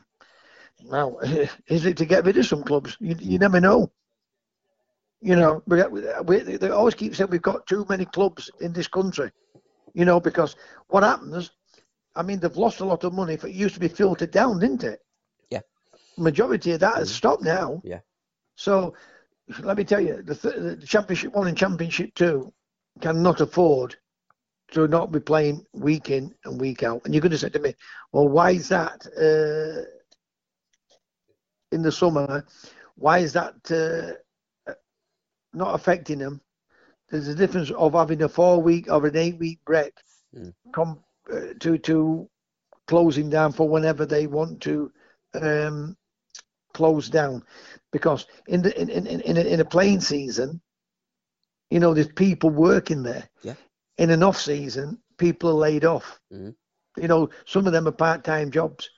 Now, 0.84 1.18
is 1.68 1.84
it 1.84 1.98
to 1.98 2.04
get 2.04 2.24
rid 2.24 2.36
of 2.36 2.46
some 2.46 2.64
clubs? 2.64 2.96
You, 2.98 3.14
you 3.20 3.38
never 3.38 3.60
know. 3.60 3.92
You 5.22 5.36
know, 5.36 5.62
we, 5.66 5.82
we, 6.24 6.38
they 6.56 6.70
always 6.70 6.94
keep 6.94 7.14
saying 7.14 7.30
we've 7.30 7.40
got 7.40 7.66
too 7.66 7.86
many 7.88 8.04
clubs 8.04 8.50
in 8.60 8.72
this 8.72 8.88
country. 8.88 9.30
You 9.94 10.04
know, 10.04 10.18
because 10.18 10.56
what 10.88 11.04
happens? 11.04 11.52
I 12.16 12.22
mean, 12.22 12.40
they've 12.40 12.56
lost 12.56 12.80
a 12.80 12.84
lot 12.84 13.04
of 13.04 13.14
money. 13.14 13.34
It 13.34 13.50
used 13.50 13.74
to 13.74 13.80
be 13.80 13.88
filtered 13.88 14.32
down, 14.32 14.58
didn't 14.58 14.82
it? 14.82 15.00
Yeah. 15.48 15.60
Majority 16.18 16.72
of 16.72 16.80
that 16.80 16.96
has 16.96 17.14
stopped 17.14 17.42
now. 17.42 17.80
Yeah. 17.84 18.00
So, 18.56 18.94
let 19.60 19.76
me 19.76 19.84
tell 19.84 20.00
you, 20.00 20.22
the, 20.22 20.34
th- 20.34 20.80
the 20.80 20.86
Championship 20.86 21.34
One 21.34 21.46
and 21.46 21.56
Championship 21.56 22.14
Two 22.14 22.52
cannot 23.00 23.40
afford 23.40 23.96
to 24.72 24.88
not 24.88 25.12
be 25.12 25.20
playing 25.20 25.64
week 25.72 26.10
in 26.10 26.34
and 26.44 26.60
week 26.60 26.82
out. 26.82 27.02
And 27.04 27.14
you're 27.14 27.20
going 27.20 27.30
to 27.32 27.38
say 27.38 27.50
to 27.50 27.58
me, 27.58 27.74
well, 28.12 28.28
why 28.28 28.50
is 28.50 28.68
that 28.68 29.06
uh, 29.16 29.84
in 31.70 31.82
the 31.82 31.92
summer? 31.92 32.44
Why 32.96 33.18
is 33.18 33.32
that 33.34 33.54
uh, 33.70 34.18
not 35.52 35.74
affecting 35.74 36.18
them? 36.18 36.40
There's 37.10 37.28
a 37.28 37.34
difference 37.34 37.70
of 37.70 37.92
having 37.92 38.22
a 38.22 38.28
four 38.28 38.60
week 38.62 38.90
or 38.90 39.06
an 39.06 39.16
eight 39.16 39.38
week 39.38 39.60
break 39.64 39.92
Mm. 40.34 40.54
come 40.72 40.98
uh, 41.32 41.54
to 41.60 41.78
to 41.78 42.28
closing 42.86 43.28
down 43.30 43.52
for 43.52 43.68
whenever 43.68 44.06
they 44.06 44.26
want 44.26 44.60
to 44.62 44.90
um, 45.34 45.96
close 46.72 47.08
down, 47.08 47.42
because 47.92 48.26
in 48.48 48.62
the 48.62 48.80
in 48.80 48.88
in 48.88 49.20
in 49.20 49.36
a, 49.36 49.40
in 49.40 49.60
a 49.60 49.64
playing 49.64 50.00
season, 50.00 50.60
you 51.70 51.80
know, 51.80 51.94
there's 51.94 52.08
people 52.08 52.50
working 52.50 53.02
there. 53.02 53.28
Yeah. 53.42 53.54
In 53.98 54.10
an 54.10 54.22
off 54.22 54.38
season, 54.38 54.98
people 55.18 55.50
are 55.50 55.68
laid 55.70 55.84
off. 55.84 56.18
Mhm. 56.32 56.54
You 56.96 57.08
know, 57.08 57.28
some 57.46 57.66
of 57.66 57.72
them 57.72 57.86
are 57.88 57.92
part 57.92 58.24
time 58.24 58.50
jobs. 58.50 58.88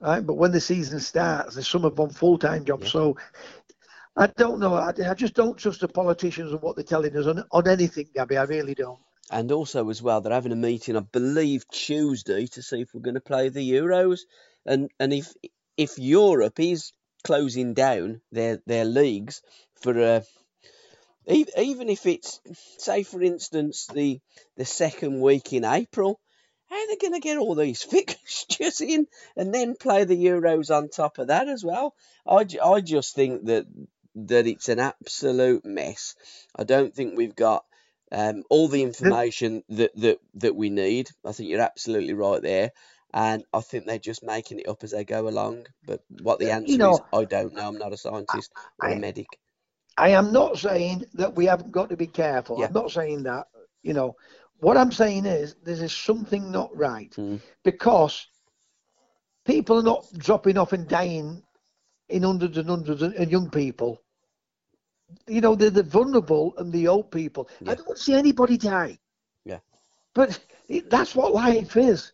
right? 0.00 0.26
But 0.26 0.34
when 0.34 0.52
the 0.52 0.60
season 0.60 1.00
starts, 1.00 1.54
there's 1.54 1.68
some 1.68 1.84
of 1.84 1.96
them 1.96 2.10
full 2.10 2.38
time 2.38 2.64
jobs. 2.64 2.90
So 2.90 3.16
I 4.16 4.26
don't 4.26 4.60
know. 4.60 4.74
I, 4.74 4.92
I 5.08 5.14
just 5.14 5.34
don't 5.34 5.56
trust 5.56 5.80
the 5.80 5.88
politicians 5.88 6.52
and 6.52 6.60
what 6.60 6.76
they're 6.76 6.84
telling 6.84 7.16
us 7.16 7.26
on, 7.26 7.44
on 7.50 7.68
anything, 7.68 8.08
Gabby. 8.14 8.36
I 8.36 8.44
really 8.44 8.74
don't. 8.74 8.98
And 9.30 9.50
also, 9.50 9.88
as 9.88 10.02
well, 10.02 10.20
they're 10.20 10.32
having 10.32 10.52
a 10.52 10.56
meeting, 10.56 10.96
I 10.96 11.00
believe, 11.00 11.66
Tuesday 11.70 12.46
to 12.48 12.62
see 12.62 12.82
if 12.82 12.92
we're 12.92 13.00
going 13.00 13.14
to 13.14 13.20
play 13.20 13.48
the 13.48 13.70
Euros. 13.70 14.20
And 14.66 14.90
and 15.00 15.12
if 15.12 15.32
if 15.76 15.98
Europe 15.98 16.60
is 16.60 16.92
closing 17.24 17.72
down 17.72 18.20
their 18.30 18.60
their 18.66 18.84
leagues 18.84 19.40
for 19.80 19.98
a 19.98 20.16
uh, 20.16 20.20
even 21.26 21.88
if 21.88 22.04
it's 22.04 22.40
say 22.78 23.04
for 23.04 23.22
instance 23.22 23.86
the 23.86 24.20
the 24.56 24.64
second 24.64 25.20
week 25.20 25.52
in 25.52 25.64
April, 25.64 26.20
how 26.68 26.76
are 26.76 26.88
they 26.88 26.96
going 26.96 27.14
to 27.14 27.20
get 27.20 27.38
all 27.38 27.54
these 27.54 27.82
fixtures 27.94 28.80
in 28.80 29.06
and 29.36 29.54
then 29.54 29.76
play 29.76 30.04
the 30.04 30.16
Euros 30.16 30.74
on 30.74 30.88
top 30.88 31.18
of 31.18 31.28
that 31.28 31.48
as 31.48 31.64
well? 31.64 31.94
I, 32.26 32.46
I 32.62 32.80
just 32.80 33.14
think 33.14 33.46
that 33.46 33.66
that 34.14 34.46
it's 34.46 34.68
an 34.68 34.78
absolute 34.78 35.64
mess. 35.64 36.14
I 36.56 36.64
don't 36.64 36.94
think 36.94 37.16
we've 37.16 37.36
got 37.36 37.64
um, 38.10 38.42
all 38.50 38.68
the 38.68 38.82
information 38.82 39.62
that, 39.70 39.92
that 39.96 40.18
that 40.34 40.54
we 40.54 40.70
need. 40.70 41.10
I 41.24 41.32
think 41.32 41.48
you're 41.48 41.60
absolutely 41.60 42.14
right 42.14 42.42
there. 42.42 42.72
And 43.14 43.44
I 43.52 43.60
think 43.60 43.86
they're 43.86 43.98
just 43.98 44.24
making 44.24 44.60
it 44.60 44.68
up 44.68 44.84
as 44.84 44.92
they 44.92 45.04
go 45.04 45.28
along. 45.28 45.66
But 45.86 46.00
what 46.22 46.38
the 46.38 46.50
answer 46.50 46.72
you 46.72 46.78
know, 46.78 46.92
is, 46.92 47.00
I 47.12 47.24
don't 47.24 47.54
know. 47.54 47.68
I'm 47.68 47.78
not 47.78 47.92
a 47.92 47.96
scientist 47.98 48.52
I, 48.80 48.88
or 48.88 48.92
a 48.92 48.96
medic. 48.96 49.26
I 49.98 50.08
am 50.10 50.32
not 50.32 50.58
saying 50.58 51.04
that 51.14 51.34
we 51.34 51.46
haven't 51.46 51.72
got 51.72 51.90
to 51.90 51.96
be 51.96 52.06
careful. 52.06 52.58
Yeah. 52.58 52.66
I'm 52.66 52.72
not 52.72 52.90
saying 52.90 53.24
that. 53.24 53.48
You 53.82 53.92
know, 53.92 54.16
what 54.60 54.76
I'm 54.76 54.92
saying 54.92 55.26
is 55.26 55.56
there 55.62 55.82
is 55.82 55.92
something 55.92 56.50
not 56.50 56.74
right 56.76 57.10
Mm. 57.18 57.40
because 57.64 58.26
people 59.44 59.78
are 59.78 59.82
not 59.82 60.06
dropping 60.16 60.56
off 60.56 60.72
and 60.72 60.88
dying 60.88 61.42
in 62.08 62.22
hundreds 62.22 62.56
and 62.58 62.68
hundreds 62.68 63.02
of 63.02 63.14
and 63.14 63.30
young 63.30 63.50
people. 63.50 64.01
You 65.26 65.40
know, 65.40 65.54
they're 65.54 65.70
the 65.70 65.82
vulnerable 65.82 66.54
and 66.58 66.72
the 66.72 66.88
old 66.88 67.10
people. 67.10 67.48
Yeah. 67.60 67.72
I 67.72 67.74
don't 67.76 67.98
see 67.98 68.14
anybody 68.14 68.56
die. 68.56 68.98
Yeah. 69.44 69.58
But 70.14 70.38
it, 70.68 70.90
that's 70.90 71.14
what 71.14 71.32
life 71.32 71.76
is. 71.76 72.12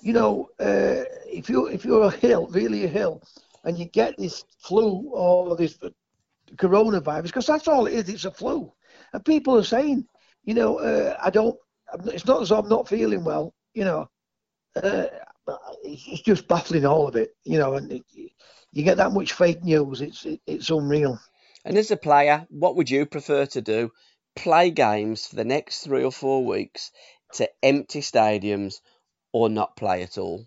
You 0.00 0.12
know, 0.12 0.48
uh, 0.58 1.04
if 1.26 1.48
you 1.48 1.66
if 1.66 1.84
you're 1.84 2.12
ill, 2.22 2.48
really 2.48 2.84
a 2.84 2.88
hill, 2.88 3.22
and 3.64 3.78
you 3.78 3.84
get 3.86 4.16
this 4.18 4.44
flu 4.58 5.08
or 5.12 5.56
this 5.56 5.78
coronavirus, 6.56 7.24
because 7.24 7.46
that's 7.46 7.68
all 7.68 7.86
it 7.86 7.94
is. 7.94 8.08
It's 8.08 8.24
a 8.24 8.30
flu, 8.30 8.72
and 9.12 9.24
people 9.24 9.56
are 9.56 9.64
saying, 9.64 10.06
you 10.44 10.54
know, 10.54 10.78
uh, 10.78 11.16
I 11.22 11.30
don't. 11.30 11.56
It's 12.06 12.26
not 12.26 12.42
as 12.42 12.48
though 12.48 12.58
I'm 12.58 12.68
not 12.68 12.88
feeling 12.88 13.22
well. 13.22 13.54
You 13.74 13.84
know, 13.84 14.10
uh, 14.82 15.06
it's 15.84 16.22
just 16.22 16.48
baffling 16.48 16.84
all 16.84 17.06
of 17.06 17.14
it. 17.14 17.36
You 17.44 17.58
know, 17.58 17.74
and 17.74 17.92
it, 17.92 18.02
you 18.72 18.82
get 18.82 18.96
that 18.96 19.12
much 19.12 19.34
fake 19.34 19.62
news. 19.62 20.00
It's 20.00 20.24
it, 20.24 20.40
it's 20.46 20.70
unreal. 20.70 21.18
And 21.64 21.76
as 21.78 21.90
a 21.90 21.96
player, 21.96 22.46
what 22.50 22.76
would 22.76 22.90
you 22.90 23.06
prefer 23.06 23.46
to 23.46 23.60
do? 23.60 23.92
Play 24.34 24.70
games 24.70 25.26
for 25.26 25.36
the 25.36 25.44
next 25.44 25.84
three 25.84 26.02
or 26.04 26.12
four 26.12 26.44
weeks 26.44 26.90
to 27.34 27.48
empty 27.62 28.00
stadiums 28.00 28.80
or 29.32 29.48
not 29.48 29.76
play 29.76 30.02
at 30.02 30.18
all? 30.18 30.46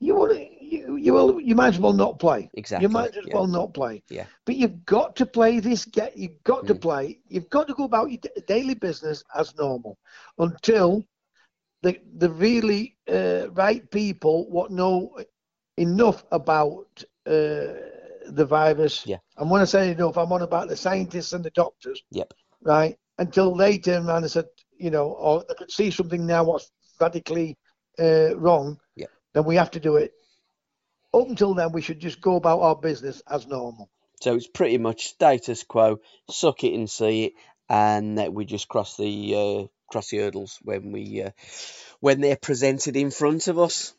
You 0.00 0.16
want 0.16 0.32
to, 0.32 0.64
you 0.64 0.96
you 0.96 1.12
will 1.12 1.40
you 1.40 1.54
might 1.54 1.68
as 1.74 1.78
well 1.78 1.92
not 1.92 2.18
play. 2.18 2.50
Exactly, 2.54 2.82
You 2.84 2.88
might 2.88 3.16
as 3.16 3.26
yeah. 3.26 3.34
well 3.34 3.46
not 3.46 3.74
play. 3.74 4.02
Yeah. 4.10 4.26
But 4.44 4.56
you've 4.56 4.84
got 4.84 5.14
to 5.16 5.26
play 5.26 5.60
this. 5.60 5.84
Get 5.84 6.16
you've 6.16 6.42
got 6.42 6.66
to 6.66 6.74
Mm. 6.74 6.80
play. 6.80 7.18
You've 7.28 7.50
got 7.50 7.68
to 7.68 7.74
go 7.74 7.84
about 7.84 8.10
your 8.10 8.20
daily 8.48 8.74
business 8.74 9.22
as 9.34 9.54
normal 9.56 9.96
until 10.38 11.04
the 11.82 12.00
the 12.18 12.30
really 12.30 12.96
uh, 13.08 13.50
right 13.52 13.88
people 13.90 14.50
what 14.50 14.70
know 14.70 15.16
enough 15.76 16.24
about 16.32 17.04
uh, 17.26 17.91
the 18.26 18.46
virus. 18.46 19.06
Yeah. 19.06 19.18
And 19.36 19.50
when 19.50 19.62
I 19.62 19.66
say 19.66 19.90
enough, 19.90 20.16
I'm 20.18 20.32
on 20.32 20.42
about 20.42 20.68
the 20.68 20.76
scientists 20.76 21.32
and 21.32 21.44
the 21.44 21.50
doctors. 21.50 22.02
Yep. 22.10 22.34
Right. 22.62 22.96
Until 23.18 23.54
they 23.54 23.78
turn 23.78 24.06
around 24.06 24.22
and 24.22 24.30
said, 24.30 24.46
you 24.78 24.90
know, 24.90 25.10
or 25.10 25.44
they 25.48 25.54
could 25.54 25.70
see 25.70 25.90
something 25.90 26.26
now 26.26 26.44
what's 26.44 26.70
radically 27.00 27.58
uh, 27.98 28.36
wrong. 28.36 28.78
Yep. 28.96 29.10
Then 29.34 29.44
we 29.44 29.56
have 29.56 29.70
to 29.72 29.80
do 29.80 29.96
it. 29.96 30.12
Up 31.14 31.28
until 31.28 31.54
then, 31.54 31.72
we 31.72 31.82
should 31.82 32.00
just 32.00 32.20
go 32.20 32.36
about 32.36 32.60
our 32.60 32.76
business 32.76 33.22
as 33.28 33.46
normal. 33.46 33.90
So 34.22 34.34
it's 34.34 34.46
pretty 34.46 34.78
much 34.78 35.08
status 35.08 35.64
quo, 35.64 36.00
suck 36.30 36.64
it 36.64 36.74
and 36.74 36.88
see 36.88 37.24
it, 37.24 37.32
and 37.68 38.18
that 38.18 38.32
we 38.32 38.44
just 38.44 38.68
cross 38.68 38.96
the 38.96 39.34
uh, 39.34 39.66
cross 39.90 40.08
the 40.08 40.18
hurdles 40.18 40.58
when 40.62 40.92
we 40.92 41.22
uh, 41.22 41.30
when 42.00 42.20
they're 42.20 42.36
presented 42.36 42.96
in 42.96 43.10
front 43.10 43.48
of 43.48 43.58
us. 43.58 43.92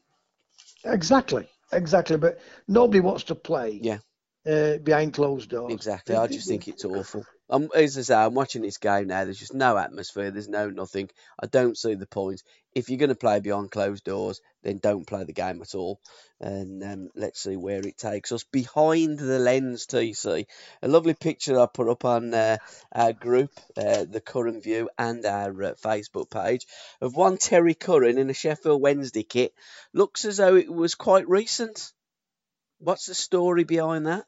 Exactly. 0.84 1.48
Exactly. 1.72 2.18
But 2.18 2.40
nobody 2.68 3.00
wants 3.00 3.26
to 3.26 3.36
play. 3.36 3.80
Yeah. 3.82 4.00
Uh, 4.46 4.78
behind 4.78 5.14
closed 5.14 5.50
doors. 5.50 5.74
Exactly. 5.74 6.16
I 6.16 6.28
just 6.28 6.50
think 6.50 6.68
it's 6.68 6.84
awful. 6.84 7.26
Um, 7.50 7.70
as 7.74 7.98
I 7.98 8.02
say, 8.02 8.16
I'm 8.16 8.34
watching 8.34 8.62
this 8.62 8.78
game 8.78 9.08
now. 9.08 9.24
There's 9.24 9.40
just 9.40 9.54
no 9.54 9.78
atmosphere. 9.78 10.32
There's 10.32 10.50
no 10.50 10.70
nothing. 10.70 11.10
I 11.42 11.46
don't 11.46 11.78
see 11.78 11.94
the 11.94 12.08
point. 12.08 12.42
If 12.74 12.90
you're 12.90 12.98
going 12.98 13.08
to 13.08 13.16
play 13.16 13.40
behind 13.40 13.72
closed 13.72 14.04
doors, 14.04 14.42
then 14.64 14.80
don't 14.80 15.08
play 15.08 15.24
the 15.24 15.32
game 15.32 15.62
at 15.62 15.76
all. 15.76 16.02
And 16.42 16.84
um, 16.84 17.10
let's 17.16 17.42
see 17.42 17.56
where 17.56 17.80
it 17.80 17.98
takes 17.98 18.34
us. 18.34 18.44
Behind 18.44 19.18
the 19.18 19.40
lens, 19.40 19.86
TC. 19.86 20.46
A 20.82 20.88
lovely 20.90 21.14
picture 21.14 21.58
I 21.58 21.68
put 21.68 21.88
up 21.88 22.04
on 22.04 22.34
uh, 22.34 22.58
our 22.92 23.14
group, 23.14 23.52
uh, 23.78 24.04
the 24.10 24.22
Curran 24.22 24.60
View, 24.60 24.90
and 24.98 25.26
our 25.26 25.52
uh, 25.64 25.74
Facebook 25.76 26.30
page 26.30 26.68
of 27.00 27.16
one 27.16 27.38
Terry 27.38 27.76
Curran 27.76 28.18
in 28.18 28.30
a 28.30 28.34
Sheffield 28.34 28.82
Wednesday 28.82 29.24
kit. 29.24 29.54
Looks 29.94 30.26
as 30.26 30.38
though 30.38 30.56
it 30.56 30.70
was 30.74 30.96
quite 30.96 31.30
recent. 31.30 31.94
What's 32.80 33.06
the 33.06 33.16
story 33.16 33.64
behind 33.64 34.08
that? 34.08 34.26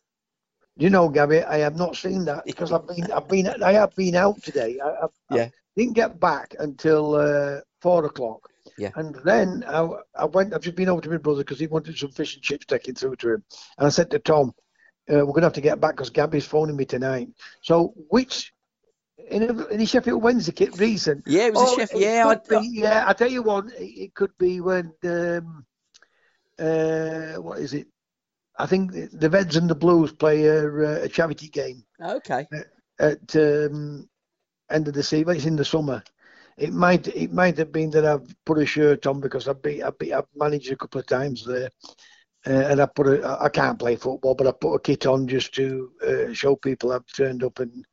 You 0.78 0.90
know, 0.90 1.08
Gabby, 1.08 1.42
I 1.44 1.58
have 1.60 1.76
not 1.78 1.96
seen 1.96 2.26
that 2.26 2.44
because 2.46 2.72
I've 2.72 2.88
been, 2.88 3.12
I've 3.12 3.28
been, 3.28 3.48
I 3.64 3.72
have 3.74 3.96
been 3.96 4.16
out 4.16 4.42
today. 4.44 4.78
I, 4.84 4.88
I, 4.90 5.08
Yeah. 5.36 5.44
I 5.44 5.52
didn't 5.76 5.94
get 5.96 6.20
back 6.20 6.56
until 6.60 7.16
uh, 7.16 7.60
four 7.82 8.06
o'clock. 8.06 8.50
Yeah. 8.78 8.92
And 8.96 9.16
then 9.24 9.64
I, 9.68 9.88
I 10.16 10.26
went. 10.26 10.54
I've 10.54 10.62
just 10.62 10.76
been 10.76 10.90
over 10.90 11.02
to 11.02 11.10
my 11.10 11.18
brother 11.18 11.44
because 11.44 11.60
he 11.60 11.68
wanted 11.68 11.98
some 11.98 12.12
fish 12.12 12.34
and 12.36 12.44
chips 12.44 12.66
taken 12.66 12.94
through 12.96 13.16
to 13.18 13.34
him. 13.36 13.44
And 13.78 13.88
I 13.88 13.90
said 13.90 14.12
to 14.12 14.20
Tom, 14.20 14.54
uh, 15.10 15.26
"We're 15.26 15.34
gonna 15.34 15.46
have 15.46 15.54
to 15.54 15.62
get 15.62 15.80
back 15.80 15.96
because 15.96 16.10
Gabby's 16.10 16.46
phoning 16.46 16.76
me 16.76 16.84
tonight." 16.84 17.30
So, 17.62 17.94
which 18.10 18.52
in 19.30 19.44
a, 19.44 19.66
in 19.68 19.80
a 19.80 19.86
Sheffield 19.86 20.22
Wednesday 20.22 20.52
kit 20.52 20.78
reason? 20.78 21.24
Yeah, 21.26 21.46
it 21.48 21.54
was 21.54 21.62
a 21.62 21.66
Oh, 21.74 21.78
Sheff- 21.78 21.96
it 21.96 22.02
yeah, 22.02 22.24
could 22.36 22.58
I- 22.58 22.60
be, 22.62 22.70
yeah. 22.74 23.06
I 23.08 23.14
tell 23.14 23.32
you 23.32 23.44
what, 23.44 23.66
it, 23.68 23.84
it 23.84 24.14
could 24.14 24.38
be 24.38 24.60
when 24.60 24.92
um, 25.06 25.66
uh, 26.60 27.34
what 27.36 27.60
is 27.60 27.74
it? 27.74 27.88
I 28.58 28.66
think 28.66 28.92
the 29.14 29.30
Reds 29.30 29.56
and 29.56 29.70
the 29.70 29.76
Blues 29.76 30.12
play 30.14 30.46
a, 30.46 31.04
a 31.04 31.10
charity 31.10 31.48
game 31.50 31.84
Okay. 32.02 32.48
at 33.00 33.36
um, 33.36 34.08
end 34.72 34.88
of 34.88 34.94
the 34.94 35.04
season. 35.04 35.36
It's 35.36 35.46
in 35.46 35.56
the 35.56 35.66
summer. 35.66 36.04
It 36.58 36.74
might 36.74 37.08
it 37.10 37.34
might 37.34 37.58
have 37.58 37.72
been 37.72 37.92
that 37.92 38.06
I've 38.06 38.28
put 38.46 38.60
a 38.60 38.66
shirt 38.66 39.08
on 39.08 39.20
because 39.22 39.48
I've 39.48 39.62
been 39.62 39.84
I've, 39.84 39.98
been, 40.00 40.14
I've 40.14 40.28
managed 40.36 40.72
a 40.72 40.78
couple 40.78 41.02
of 41.02 41.08
times 41.08 41.46
there, 41.46 41.70
uh, 42.48 42.52
and 42.72 42.82
I 42.82 42.86
put 42.88 43.08
a 43.08 43.38
I 43.42 43.50
can't 43.50 43.80
play 43.80 43.96
football, 43.96 44.36
but 44.36 44.48
I 44.48 44.52
put 44.54 44.76
a 44.76 44.80
kit 44.80 45.06
on 45.06 45.28
just 45.28 45.54
to 45.56 45.92
uh, 46.08 46.34
show 46.34 46.56
people 46.56 46.92
I've 46.92 47.08
turned 47.16 47.44
up 47.44 47.60
and. 47.60 47.86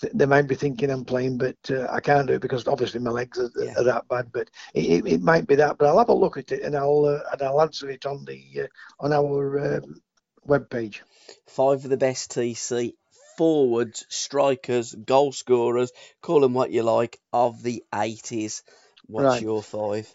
th- 0.00 0.12
They 0.14 0.26
might 0.26 0.48
be 0.48 0.54
thinking 0.56 0.90
I'm 0.90 1.04
playing, 1.04 1.38
but 1.38 1.56
uh, 1.70 1.86
I 1.90 2.00
can't 2.00 2.28
do 2.28 2.34
it 2.34 2.42
because 2.42 2.66
obviously 2.68 3.00
my 3.00 3.10
legs 3.10 3.38
are, 3.38 3.50
Yeah. 3.56 3.74
are 3.78 3.84
that 3.84 4.08
bad. 4.08 4.26
But 4.32 4.50
it, 4.74 4.86
it, 5.06 5.06
it 5.14 5.22
might 5.22 5.46
be 5.46 5.56
that. 5.56 5.78
But 5.78 5.88
I'll 5.88 5.98
have 5.98 6.10
a 6.10 6.14
look 6.24 6.36
at 6.38 6.52
it 6.52 6.62
and 6.64 6.76
I'll 6.76 7.04
uh, 7.06 7.20
and 7.32 7.42
I'll 7.42 7.62
answer 7.62 7.90
it 7.90 8.06
on 8.06 8.24
the 8.24 8.40
uh, 8.64 8.68
on 9.00 9.12
our 9.12 9.76
um, 9.78 10.00
web 10.48 10.68
page. 10.70 11.02
Five 11.46 11.84
of 11.84 11.90
the 11.90 11.96
best 11.96 12.32
TC 12.32 12.94
forwards, 13.36 14.04
strikers, 14.08 14.94
goal 14.94 15.30
scorers, 15.30 15.92
call 16.22 16.40
them 16.40 16.54
what 16.54 16.72
you 16.72 16.82
like, 16.82 17.18
of 17.32 17.62
the 17.62 17.84
80s. 17.92 18.62
What's 19.06 19.26
Right. 19.26 19.42
your 19.42 19.62
five? 19.62 20.10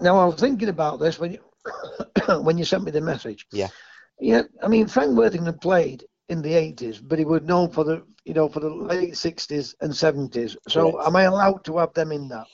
Now 0.00 0.18
I 0.18 0.24
was 0.24 0.40
thinking 0.40 0.68
about 0.68 0.98
this 0.98 1.18
when 1.18 1.32
you 1.32 1.40
when 2.42 2.58
you 2.58 2.64
sent 2.64 2.84
me 2.84 2.90
the 2.90 3.00
message. 3.00 3.46
Yeah. 3.52 3.68
Yeah, 4.20 4.42
I 4.62 4.68
mean 4.68 4.86
Frank 4.88 5.16
Worthington 5.16 5.58
played 5.58 6.04
in 6.28 6.42
the 6.42 6.54
eighties, 6.54 6.98
but 7.00 7.18
he 7.18 7.24
was 7.24 7.42
known 7.42 7.70
for 7.70 7.84
the 7.84 8.02
you 8.24 8.34
know 8.34 8.48
for 8.48 8.60
the 8.60 8.70
late 8.70 9.16
sixties 9.16 9.74
and 9.80 9.94
seventies. 9.94 10.56
So 10.68 10.92
Correct. 10.92 11.06
am 11.06 11.16
I 11.16 11.22
allowed 11.22 11.64
to 11.64 11.78
have 11.78 11.94
them 11.94 12.12
in 12.12 12.28
that? 12.28 12.46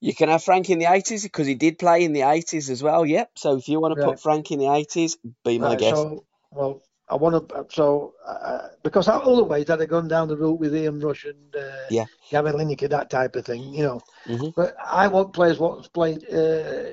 You 0.00 0.14
can 0.14 0.28
have 0.28 0.44
Frank 0.44 0.68
in 0.68 0.78
the 0.78 0.84
80s 0.84 1.22
because 1.22 1.46
he 1.46 1.54
did 1.54 1.78
play 1.78 2.04
in 2.04 2.12
the 2.12 2.20
80s 2.20 2.68
as 2.68 2.82
well. 2.82 3.06
Yep. 3.06 3.30
So 3.36 3.56
if 3.56 3.68
you 3.68 3.80
want 3.80 3.92
to 3.92 3.96
Right. 3.96 4.10
put 4.10 4.20
Frank 4.20 4.50
in 4.50 4.58
the 4.58 4.66
80s, 4.66 5.16
be 5.44 5.58
my 5.58 5.70
Right, 5.70 5.78
guest. 5.78 5.96
So 5.96 6.24
well, 6.54 6.82
I 7.08 7.16
want 7.16 7.48
to 7.48 7.66
so 7.70 8.14
uh, 8.26 8.68
because 8.82 9.08
otherwise 9.08 9.68
I'd 9.68 9.80
have 9.80 9.88
gone 9.88 10.08
down 10.08 10.28
the 10.28 10.36
route 10.36 10.58
with 10.60 10.74
Ian 10.74 11.00
Rush 11.00 11.24
and 11.24 11.54
uh, 11.56 11.86
Yeah. 11.90 12.06
Gavin 12.30 12.54
Lineker, 12.54 12.88
that 12.88 13.10
type 13.10 13.36
of 13.36 13.44
thing, 13.44 13.74
you 13.74 13.82
know. 13.82 14.00
Mhm. 14.26 14.54
But 14.54 14.74
I 14.82 15.06
want 15.08 15.32
players 15.34 15.58
what's 15.58 15.88
played 15.88 16.24
uh, 16.30 16.92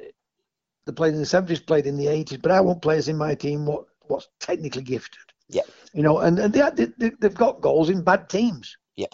the 0.86 0.94
played 0.94 1.14
in 1.14 1.20
the 1.20 1.26
seventies, 1.26 1.62
played 1.62 1.86
in 1.86 1.98
the 1.98 2.08
eighties, 2.08 2.40
but 2.40 2.52
I 2.52 2.60
want 2.60 2.82
players 2.82 3.08
in 3.08 3.18
my 3.18 3.36
team 3.36 3.66
what 3.66 3.86
what's 4.02 4.28
technically 4.40 4.84
gifted. 4.84 5.20
Yeah. 5.48 5.64
You 5.94 6.04
know, 6.04 6.20
and, 6.20 6.40
and 6.40 6.54
they, 6.54 6.88
they, 6.98 7.12
they've 7.20 7.34
got 7.34 7.62
goals 7.62 7.90
in 7.90 8.04
bad 8.04 8.30
teams. 8.30 8.78
Yeah. 8.96 9.08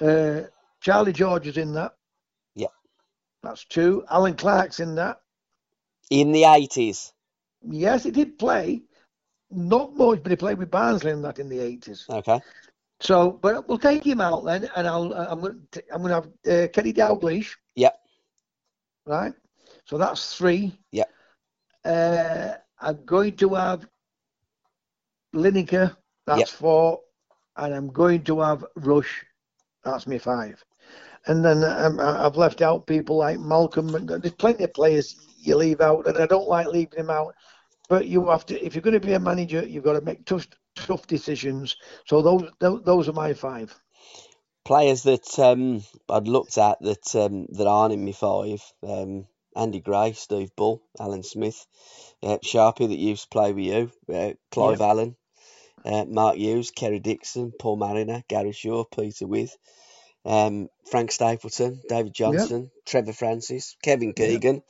Uh, 0.00 0.42
Charlie 0.80 1.12
George 1.12 1.46
is 1.46 1.56
in 1.58 1.72
that. 1.74 1.92
Yeah. 2.54 2.68
That's 3.42 3.64
two. 3.66 4.04
Allan 4.10 4.34
Clarke's 4.34 4.80
in 4.80 4.94
that. 4.96 5.20
In 6.10 6.32
the 6.32 6.42
80s. 6.42 7.12
Yes, 7.62 8.04
he 8.04 8.10
did 8.10 8.38
play. 8.38 8.82
Not 9.52 9.94
much, 9.96 10.22
but 10.22 10.30
he 10.30 10.36
played 10.36 10.58
with 10.58 10.70
Barnsley 10.70 11.10
and 11.12 11.24
that 11.24 11.38
in 11.38 11.48
the 11.48 11.58
80s. 11.58 12.08
Okay. 12.08 12.40
So, 13.00 13.32
but 13.32 13.68
we'll 13.68 13.78
take 13.78 14.04
him 14.04 14.20
out 14.20 14.44
then, 14.44 14.68
and 14.76 14.86
I'll 14.86 15.12
I'm 15.12 15.40
going 15.40 15.66
to 15.72 15.82
I'm 15.92 16.02
to 16.04 16.08
have 16.14 16.26
uh, 16.26 16.68
Kenny 16.68 16.92
Dalglish, 16.92 17.56
Yep. 17.74 17.94
right? 19.06 19.32
So 19.84 19.98
that's 19.98 20.36
three. 20.36 20.78
Yep. 20.92 21.10
Uh, 21.84 22.54
I'm 22.80 23.04
going 23.04 23.36
to 23.36 23.54
have 23.54 23.86
Lineker. 25.34 25.96
That's 26.26 26.50
Yep. 26.50 26.50
four, 26.50 27.00
and 27.56 27.74
I'm 27.74 27.88
going 27.88 28.22
to 28.24 28.40
have 28.40 28.64
Rush. 28.76 29.24
That's 29.84 30.06
me 30.06 30.18
five. 30.18 30.64
And 31.26 31.44
then 31.44 31.64
um, 31.64 32.00
I've 32.00 32.36
left 32.36 32.62
out 32.62 32.86
people 32.86 33.16
like 33.16 33.38
Malcolm. 33.38 33.88
There's 34.06 34.32
plenty 34.34 34.64
of 34.64 34.74
players 34.74 35.16
you 35.38 35.56
leave 35.56 35.80
out, 35.80 36.06
and 36.06 36.18
I 36.18 36.26
don't 36.26 36.48
like 36.48 36.66
leaving 36.68 36.98
them 36.98 37.10
out. 37.10 37.34
But 37.92 38.08
you 38.08 38.30
have 38.30 38.46
to, 38.46 38.58
if 38.64 38.74
you're 38.74 38.80
going 38.80 38.98
to 38.98 39.06
be 39.06 39.12
a 39.12 39.20
manager, 39.20 39.62
you've 39.62 39.84
got 39.84 39.92
to 39.92 40.00
make 40.00 40.24
tough, 40.24 40.48
tough 40.74 41.06
decisions. 41.06 41.76
So 42.06 42.22
those, 42.22 42.50
those, 42.58 42.82
those 42.84 43.08
are 43.10 43.12
my 43.12 43.34
five. 43.34 43.78
Players 44.64 45.02
that 45.02 45.38
um, 45.38 45.82
I'd 46.08 46.26
looked 46.26 46.56
at 46.56 46.78
that 46.80 47.14
um, 47.14 47.48
that 47.50 47.66
aren't 47.66 47.92
in 47.92 48.02
my 48.02 48.12
five. 48.12 48.62
Um, 48.82 49.26
Andy 49.54 49.80
Gray, 49.80 50.14
Steve 50.14 50.56
Bull, 50.56 50.82
Alan 50.98 51.22
Smith, 51.22 51.66
uh, 52.22 52.38
Sharpie 52.42 52.88
that 52.88 52.96
used 52.96 53.24
to 53.24 53.28
play 53.28 53.52
with 53.52 53.64
you, 53.66 53.92
uh, 54.10 54.32
Clive 54.50 54.80
Allen, 54.80 55.14
uh, 55.84 56.06
Mark 56.08 56.36
Hughes, 56.36 56.70
Kerry 56.70 56.98
Dixon, 56.98 57.52
Paul 57.60 57.76
Mariner, 57.76 58.22
Gary 58.26 58.52
Shaw, 58.52 58.84
Peter 58.84 59.26
Withe, 59.26 59.50
um, 60.24 60.68
Frank 60.90 61.12
Stapleton, 61.12 61.82
David 61.90 62.14
Johnson, 62.14 62.70
Trevor 62.86 63.12
Francis, 63.12 63.76
Kevin 63.82 64.14
Keegan. 64.14 64.62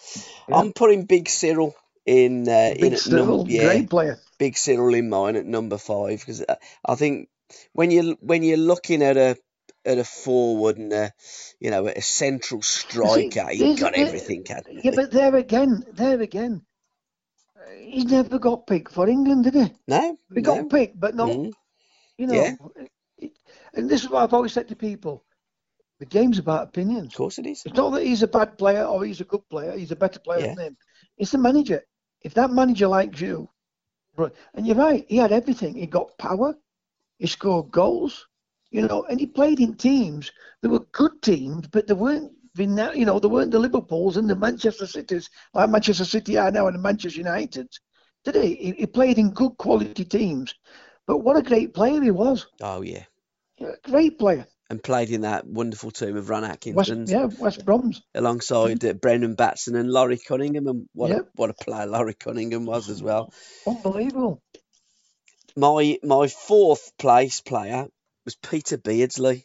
Yeah. 0.48 0.56
I'm 0.56 0.72
putting 0.72 1.04
Big 1.04 1.26
Cyrille 1.26 1.74
in 2.06 2.48
uh, 2.48 2.72
in 2.74 2.80
Big 2.80 2.92
at 2.94 2.98
Cyrille, 2.98 3.26
number 3.38 3.50
yeah, 3.52 3.64
great 3.64 3.90
player. 3.90 4.18
Big 4.38 4.54
Cyrille 4.54 4.98
in 4.98 5.08
mine 5.08 5.36
at 5.36 5.46
number 5.46 5.78
five 5.78 6.20
because 6.20 6.44
I 6.84 6.94
think 6.94 7.28
when 7.72 7.90
you 7.90 8.16
when 8.20 8.42
you're 8.42 8.56
looking 8.56 9.02
at 9.02 9.16
a 9.16 9.36
at 9.84 9.98
a 9.98 10.04
forward 10.04 10.78
and 10.78 10.92
a 10.92 11.12
you 11.60 11.70
know 11.70 11.86
a 11.86 12.00
central 12.02 12.62
striker, 12.62 13.48
he 13.50 13.58
there's- 13.58 13.80
got 13.80 13.94
everything. 13.94 14.44
Yeah, 14.82 14.92
but 14.94 15.10
there 15.10 15.34
again, 15.36 15.84
there 15.92 16.20
again, 16.20 16.62
uh, 17.56 17.70
he 17.80 18.04
never 18.04 18.38
got 18.38 18.66
picked 18.66 18.92
for 18.92 19.08
England, 19.08 19.44
did 19.44 19.54
he? 19.54 19.72
no, 19.86 20.16
He 20.34 20.40
no. 20.40 20.42
got 20.42 20.70
picked, 20.70 20.98
but 20.98 21.14
not, 21.14 21.30
Mhm. 21.30 21.52
you 22.18 22.26
know. 22.26 22.34
Yeah. 22.34 22.54
it- 23.18 23.38
and 23.74 23.88
this 23.88 24.02
is 24.02 24.10
what 24.10 24.22
I've 24.24 24.34
always 24.34 24.52
said 24.52 24.68
to 24.68 24.76
people: 24.76 25.24
the 26.00 26.06
game's 26.06 26.38
about 26.38 26.68
opinions. 26.68 27.06
Of 27.12 27.14
course 27.14 27.38
it 27.38 27.46
is. 27.46 27.62
It's 27.64 27.76
not 27.76 27.90
that 27.90 28.02
he's 28.04 28.22
a 28.22 28.28
bad 28.28 28.58
player 28.58 28.84
or 28.84 29.04
he's 29.04 29.20
a 29.20 29.24
good 29.24 29.48
player. 29.48 29.76
He's 29.76 29.92
a 29.92 29.96
better 29.96 30.18
player 30.18 30.40
Yeah. 30.46 30.54
than 30.54 30.66
him. 30.66 30.76
It's 31.16 31.30
the 31.30 31.38
manager. 31.38 31.82
If 32.24 32.34
that 32.34 32.50
manager 32.50 32.88
likes 32.88 33.20
you, 33.20 33.48
and 34.54 34.66
you're 34.66 34.76
right, 34.76 35.04
he 35.08 35.16
had 35.16 35.32
everything. 35.32 35.74
He 35.74 35.86
got 35.86 36.16
power. 36.18 36.54
He 37.18 37.26
scored 37.26 37.70
goals. 37.70 38.26
You 38.70 38.86
know, 38.86 39.04
and 39.10 39.20
he 39.20 39.26
played 39.26 39.60
in 39.60 39.74
teams. 39.74 40.32
They 40.62 40.68
were 40.68 40.86
good 40.92 41.20
teams, 41.22 41.66
but 41.68 41.86
they 41.86 41.94
weren't. 41.94 42.32
You 42.56 42.66
know, 43.06 43.18
they 43.18 43.28
weren't 43.28 43.50
the 43.50 43.58
Liverpools 43.58 44.16
and 44.16 44.28
the 44.28 44.36
Manchester 44.36 44.86
Cities 44.86 45.28
like 45.54 45.70
Manchester 45.70 46.04
City 46.04 46.36
are 46.36 46.50
now 46.50 46.66
and 46.66 46.76
the 46.76 46.80
Manchester 46.80 47.18
United. 47.18 47.68
Did 48.24 48.36
he? 48.36 48.54
He, 48.56 48.72
he 48.72 48.86
played 48.86 49.18
in 49.18 49.32
good 49.32 49.56
quality 49.56 50.04
teams. 50.04 50.54
But 51.06 51.18
what 51.18 51.36
a 51.36 51.42
great 51.42 51.74
player 51.74 52.00
he 52.02 52.10
was! 52.10 52.46
Oh 52.60 52.82
yeah, 52.82 53.04
Yeah, 53.58 53.72
Great 53.84 54.18
player. 54.18 54.46
And 54.72 54.82
played 54.82 55.10
in 55.10 55.20
that 55.20 55.46
wonderful 55.46 55.90
team 55.90 56.16
of 56.16 56.30
Ron 56.30 56.42
West, 56.42 56.52
Atkinson 56.54 57.06
yeah, 57.06 57.26
West 57.38 57.62
Brom's. 57.66 58.00
alongside 58.14 58.82
uh, 58.84 58.94
Brendan 58.94 59.34
Batson 59.34 59.76
and 59.76 59.90
Laurie 59.92 60.16
Cunningham, 60.18 60.66
and 60.66 60.88
what 60.94 61.10
Yeah. 61.10 61.18
a, 61.18 61.22
what 61.34 61.50
a 61.50 61.54
player 61.54 61.86
Laurie 61.86 62.14
Cunningham 62.14 62.64
was 62.64 62.88
as 62.88 63.02
well. 63.02 63.32
Unbelievable. 63.66 64.40
My 65.56 65.98
my 66.02 66.28
fourth 66.28 66.92
place 66.98 67.42
player 67.42 67.86
was 68.24 68.34
Peter 68.36 68.78
Beardsley. 68.78 69.44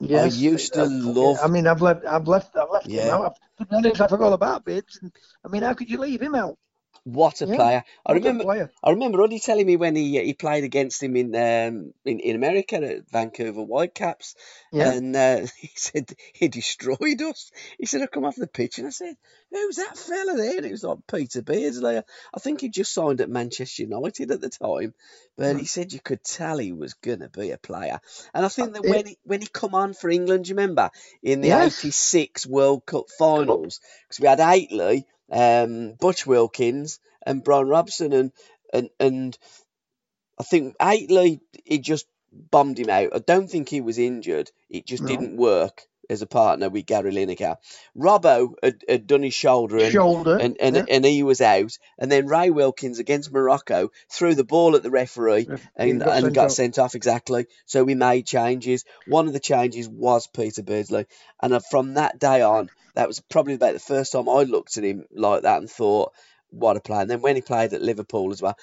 Yes, 0.00 0.34
I 0.34 0.36
used 0.36 0.74
to 0.74 0.80
I- 0.82 0.86
love- 0.88 1.38
I 1.42 1.46
mean, 1.46 1.68
I've 1.68 1.80
left, 1.80 2.04
I've 2.04 2.26
left, 2.26 2.56
I've 2.56 2.70
left 2.70 2.86
Yeah. 2.88 3.04
him 3.04 3.24
out. 3.24 3.36
To 3.58 3.66
be 3.66 3.76
honest, 3.76 4.00
I 4.00 4.08
forgot 4.08 4.32
about 4.32 4.64
Bibbs. 4.64 4.98
And, 5.00 5.12
I 5.44 5.48
mean, 5.48 5.62
how 5.62 5.74
could 5.74 5.88
you 5.88 5.98
leave 5.98 6.20
him 6.20 6.34
out? 6.34 6.58
What 7.06 7.40
a 7.40 7.46
Yeah. 7.46 7.54
player! 7.54 7.84
I 8.04 8.12
remember. 8.14 8.42
player. 8.42 8.70
I 8.82 8.90
remember 8.90 9.18
Ruddy 9.18 9.38
telling 9.38 9.64
me 9.64 9.76
when 9.76 9.94
he 9.94 10.20
he 10.24 10.34
played 10.34 10.64
against 10.64 11.00
him 11.00 11.14
in 11.14 11.36
um 11.36 11.94
in, 12.04 12.18
in 12.18 12.34
America 12.34 12.74
at 12.76 13.08
Vancouver 13.08 13.62
Whitecaps, 13.62 14.34
Yeah. 14.72 14.90
and 14.90 15.14
uh, 15.14 15.46
he 15.60 15.70
said 15.76 16.12
he 16.34 16.48
destroyed 16.48 17.22
us. 17.22 17.52
He 17.78 17.86
said 17.86 18.02
I 18.02 18.06
come 18.08 18.24
off 18.24 18.34
the 18.34 18.48
pitch 18.48 18.78
and 18.78 18.88
I 18.88 18.90
said, 18.90 19.14
"Who's 19.52 19.76
that 19.76 19.96
fella 19.96 20.36
there?" 20.36 20.56
And 20.56 20.66
it 20.66 20.72
was 20.72 20.82
like 20.82 20.98
Peter 21.06 21.42
Beardsley. 21.42 21.98
I 21.98 22.40
think 22.40 22.60
he 22.60 22.70
just 22.70 22.92
signed 22.92 23.20
at 23.20 23.30
Manchester 23.30 23.84
United 23.84 24.32
at 24.32 24.40
the 24.40 24.48
time, 24.50 24.92
but 25.36 25.52
Hmm. 25.52 25.58
he 25.58 25.64
said 25.64 25.92
you 25.92 26.00
could 26.00 26.24
tell 26.24 26.58
he 26.58 26.72
was 26.72 26.94
gonna 26.94 27.28
be 27.28 27.52
a 27.52 27.58
player. 27.58 28.00
And 28.34 28.44
I 28.44 28.48
think 28.48 28.72
that 28.72 28.84
Uh, 28.84 28.90
when 28.90 29.06
he, 29.06 29.18
when 29.22 29.40
he 29.42 29.46
come 29.46 29.76
on 29.76 29.94
for 29.94 30.10
England, 30.10 30.48
you 30.48 30.56
remember 30.56 30.90
in 31.22 31.40
the 31.40 31.48
Yes. 31.50 31.84
'86 31.84 32.48
World 32.48 32.84
Cup 32.84 33.10
finals 33.16 33.78
because 34.08 34.18
we 34.20 34.26
had 34.26 34.40
Hateley, 34.40 35.06
um, 35.30 35.94
Butch 35.94 36.26
Wilkins, 36.26 37.00
and 37.24 37.44
Brian 37.44 37.68
Robson, 37.68 38.12
and 38.12 38.32
and 38.72 38.90
and 39.00 39.38
I 40.38 40.42
think 40.44 40.76
Hateley 40.80 41.40
he 41.64 41.78
just 41.78 42.06
bombed 42.32 42.78
him 42.78 42.90
out. 42.90 43.14
I 43.14 43.18
don't 43.18 43.48
think 43.48 43.68
he 43.68 43.80
was 43.80 43.98
injured. 43.98 44.50
It 44.68 44.86
just 44.86 45.02
No. 45.02 45.08
didn't 45.08 45.36
work 45.36 45.82
as 46.08 46.22
a 46.22 46.26
partner 46.26 46.68
with 46.68 46.86
Gary 46.86 47.12
Lineker. 47.12 47.56
Robbo 47.96 48.54
had, 48.62 48.82
had 48.88 49.06
done 49.06 49.22
his 49.22 49.34
shoulder 49.34 49.78
and 49.78 49.92
Shoulder. 49.92 50.38
and, 50.40 50.56
and, 50.60 50.76
yeah. 50.76 50.84
and 50.88 51.04
he 51.04 51.22
was 51.22 51.40
out. 51.40 51.78
And 51.98 52.10
then 52.10 52.26
Ray 52.26 52.50
Wilkins 52.50 52.98
against 52.98 53.32
Morocco 53.32 53.90
threw 54.10 54.34
the 54.34 54.44
ball 54.44 54.76
at 54.76 54.82
the 54.82 54.90
referee 54.90 55.46
Ref- 55.48 55.68
and, 55.76 56.00
got 56.00 56.08
and 56.08 56.22
sent 56.22 56.34
got 56.34 56.44
off. 56.46 56.52
sent 56.52 56.78
off 56.78 56.94
exactly. 56.94 57.46
So 57.64 57.84
we 57.84 57.94
made 57.94 58.26
changes. 58.26 58.84
One 59.06 59.26
of 59.26 59.32
the 59.32 59.40
changes 59.40 59.88
was 59.88 60.26
Peter 60.26 60.62
Beardsley, 60.62 61.06
and 61.42 61.54
uh, 61.54 61.60
from 61.70 61.94
that 61.94 62.18
day 62.18 62.42
on, 62.42 62.70
that 62.94 63.08
was 63.08 63.20
probably 63.20 63.54
about 63.54 63.74
the 63.74 63.78
first 63.78 64.12
time 64.12 64.28
I 64.28 64.42
looked 64.44 64.78
at 64.78 64.84
him 64.84 65.04
like 65.14 65.42
that 65.42 65.58
and 65.58 65.70
thought, 65.70 66.12
"What 66.50 66.76
a 66.76 66.80
player!" 66.80 67.02
And 67.02 67.10
then 67.10 67.20
when 67.20 67.36
he 67.36 67.42
played 67.42 67.72
at 67.72 67.82
Liverpool 67.82 68.32
as 68.32 68.40
well. 68.40 68.56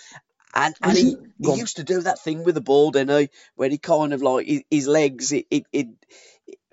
And, 0.56 0.76
and 0.84 0.96
he, 0.96 1.16
he 1.42 1.56
used 1.56 1.78
to 1.78 1.84
do 1.84 2.02
that 2.02 2.20
thing 2.20 2.44
with 2.44 2.54
the 2.54 2.62
ball, 2.62 2.92
didn't 2.92 3.20
he? 3.20 3.30
Where 3.56 3.70
he 3.70 3.80
kind 3.80 4.14
of 4.14 4.22
like 4.22 4.46
his, 4.46 4.62
his 4.70 4.88
legs, 4.88 5.32
it 5.32 5.48
it 5.50 5.66
it, 5.74 5.88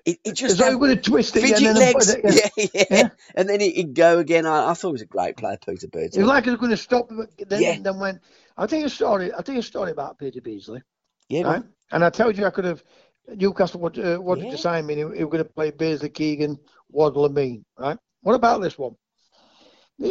it, 0.05 0.19
it 0.23 0.33
just 0.35 0.53
As 0.53 0.57
though 0.57 0.65
he 0.65 0.71
had 0.71 0.79
would 0.79 0.89
have 0.91 1.01
twisted 1.01 1.41
fidget 1.43 1.63
and 1.67 1.77
then 1.77 1.93
legs, 1.93 2.09
it- 2.09 2.21
yeah. 2.57 2.65
yeah, 2.73 2.83
yeah, 2.89 3.09
and 3.35 3.47
then 3.49 3.59
he, 3.59 3.71
he'd 3.71 3.93
go 3.95 4.19
again. 4.19 4.45
I, 4.45 4.69
I 4.69 4.73
thought 4.73 4.89
he 4.89 4.93
was 4.93 5.01
a 5.01 5.05
great 5.05 5.37
player, 5.37 5.57
Peter 5.57 5.87
Beasley. 5.87 5.87
It 5.87 5.91
Beardsley. 5.91 6.21
was 6.23 6.29
like 6.29 6.43
he 6.45 6.49
was 6.49 6.59
going 6.59 6.71
to 6.71 6.77
stop, 6.77 7.09
then, 7.47 7.61
Yeah. 7.61 7.77
then 7.81 7.99
when 7.99 8.19
I'll 8.57 8.67
tell 8.67 8.79
you 8.79 8.85
a 8.85 8.89
story. 8.89 9.31
I'll 9.31 9.43
tell 9.43 9.53
you 9.55 9.59
a 9.59 9.63
story 9.63 9.91
about 9.91 10.17
Peter 10.17 10.41
Beasley, 10.41 10.81
yeah, 11.29 11.43
right? 11.43 11.63
And 11.91 12.03
I 12.03 12.09
told 12.09 12.37
you 12.37 12.45
I 12.45 12.49
could 12.51 12.65
have 12.65 12.83
Newcastle 13.27 13.79
would, 13.81 13.97
uh, 13.99 14.17
wanted 14.21 14.45
Yeah. 14.45 14.51
to 14.51 14.57
sign 14.57 14.85
me. 14.85 14.95
He, 14.95 14.99
he 15.01 15.05
was 15.23 15.31
going 15.31 15.43
to 15.43 15.45
play 15.45 15.71
Beasley, 15.71 16.09
Keegan, 16.09 16.57
Waddle, 16.89 17.25
and 17.25 17.35
me, 17.35 17.63
right? 17.77 17.97
What 18.21 18.35
about 18.35 18.61
this 18.61 18.77
one? 18.77 18.95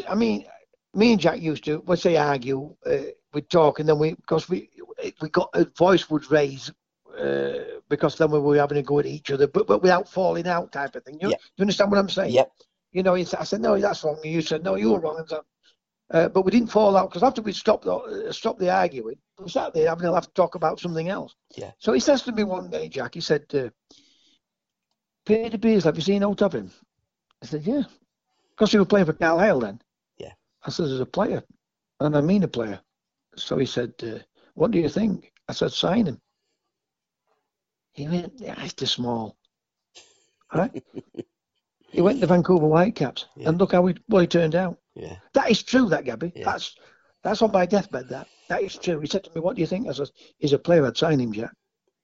I 0.09 0.15
mean, 0.15 0.45
me 0.95 1.13
and 1.13 1.21
Jack 1.21 1.41
used 1.41 1.65
to, 1.65 1.83
let's 1.87 2.03
say, 2.03 2.17
argue. 2.17 2.75
Uh, 2.87 2.99
we'd 3.33 3.51
talk, 3.51 3.81
and 3.81 3.89
then 3.89 3.99
we, 3.99 4.15
because 4.15 4.49
we, 4.49 4.71
we 5.21 5.29
got 5.29 5.51
a 5.55 5.65
voice 5.77 6.09
would 6.11 6.31
raise. 6.31 6.71
Uh, 7.19 7.80
because 7.91 8.17
then 8.17 8.31
we 8.31 8.39
were 8.39 8.57
having 8.57 8.79
a 8.79 8.83
go 8.83 8.99
at 9.01 9.07
each 9.07 9.31
other, 9.31 9.47
but 9.47 9.67
but 9.67 9.83
without 9.83 10.09
falling 10.09 10.47
out, 10.47 10.73
type 10.73 10.97
of 10.97 11.05
thing. 11.05 11.19
You, 11.21 11.31
Yeah. 11.31 11.37
you 11.57 11.63
understand 11.63 11.91
what 11.91 11.99
I'm 11.99 12.09
saying? 12.09 12.33
Yeah. 12.33 12.45
You 12.93 13.03
know, 13.03 13.15
I 13.15 13.25
said, 13.25 13.61
no, 13.61 13.79
that's 13.79 14.03
wrong. 14.03 14.19
You 14.25 14.41
said, 14.41 14.65
no, 14.65 14.75
you 14.77 14.93
were 14.93 15.01
wrong. 15.01 15.19
And 15.19 15.29
so, 15.29 15.45
uh, 16.11 16.29
but 16.29 16.45
we 16.45 16.51
didn't 16.51 16.73
fall 16.73 16.97
out 16.97 17.11
because 17.11 17.23
after 17.23 17.43
we 17.43 17.53
stopped 17.53 17.85
the, 17.85 17.95
uh, 17.95 18.33
stopped 18.33 18.59
the 18.59 18.71
arguing, 18.71 19.17
we 19.39 19.49
sat 19.49 19.75
there 19.75 19.89
having 19.89 20.07
a 20.07 20.11
laugh 20.11 20.27
to 20.27 20.33
talk 20.33 20.55
about 20.55 20.81
something 20.81 21.09
else. 21.09 21.37
Yeah. 21.57 21.71
So 21.79 21.93
he 21.93 22.01
says 22.01 22.23
to 22.23 22.33
me 22.33 22.43
one 22.45 22.71
day, 22.71 22.89
Jack, 22.89 23.15
he 23.15 23.21
said, 23.21 23.45
uh, 23.55 23.69
Peter 25.27 25.59
Beers, 25.59 25.85
have 25.85 25.97
you 25.97 26.03
seen 26.03 26.25
out 26.25 26.43
of 26.43 26.55
him? 26.55 26.71
I 27.43 27.47
said, 27.47 27.63
yeah. 27.67 27.83
Because 28.51 28.73
he 28.73 28.79
was 28.79 28.89
playing 28.89 29.07
for 29.07 29.13
Carlisle 29.13 29.61
then. 29.61 29.81
Yeah. 30.19 30.33
I 30.65 30.71
said, 30.71 30.87
as 30.87 31.01
a 31.01 31.07
player. 31.07 31.43
And 32.01 32.17
I 32.17 32.21
mean 32.21 32.43
a 32.43 32.49
player. 32.49 32.81
So 33.37 33.59
he 33.59 33.67
said, 33.67 33.93
uh, 34.03 34.19
what 34.55 34.71
do 34.73 34.79
you 34.79 34.89
think? 34.89 35.33
I 35.49 35.53
said, 35.53 35.73
sign 35.73 36.07
him. 36.07 36.21
He 37.93 38.09
went, 38.09 38.35
yeah, 38.37 38.59
he's 38.61 38.73
too 38.75 38.87
small. 38.87 39.37
All 40.53 40.61
right? 40.61 40.85
he 41.91 42.01
went 42.01 42.21
to 42.21 42.27
Vancouver 42.27 42.67
Whitecaps. 42.67 43.27
Yeah. 43.37 43.49
And 43.49 43.59
look 43.59 43.73
how 43.73 43.87
he, 43.87 43.97
well, 44.09 44.21
he 44.23 44.27
turned 44.27 44.55
out. 44.55 44.79
yeah, 44.95 45.17
That 45.35 45.51
is 45.51 45.63
true, 45.63 45.89
that 45.89 46.05
Gabby. 46.05 46.33
Yeah. 46.35 46.45
That's 46.53 46.75
that's 47.23 47.43
on 47.43 47.53
my 47.53 47.67
deathbed. 47.67 48.09
That 48.09 48.29
that 48.49 48.63
is 48.63 48.77
true. 48.77 48.99
He 49.01 49.07
said 49.07 49.25
to 49.25 49.31
me, 49.35 49.43
"What 49.43 49.55
do 49.55 49.61
you 49.61 49.67
think?" 49.67 49.87
I 49.87 49.93
said, 49.93 50.09
"He's 50.39 50.55
a 50.55 50.59
player. 50.59 50.87
I'd 50.87 50.97
sign 50.97 51.21
him, 51.21 51.35
Jack." 51.35 51.53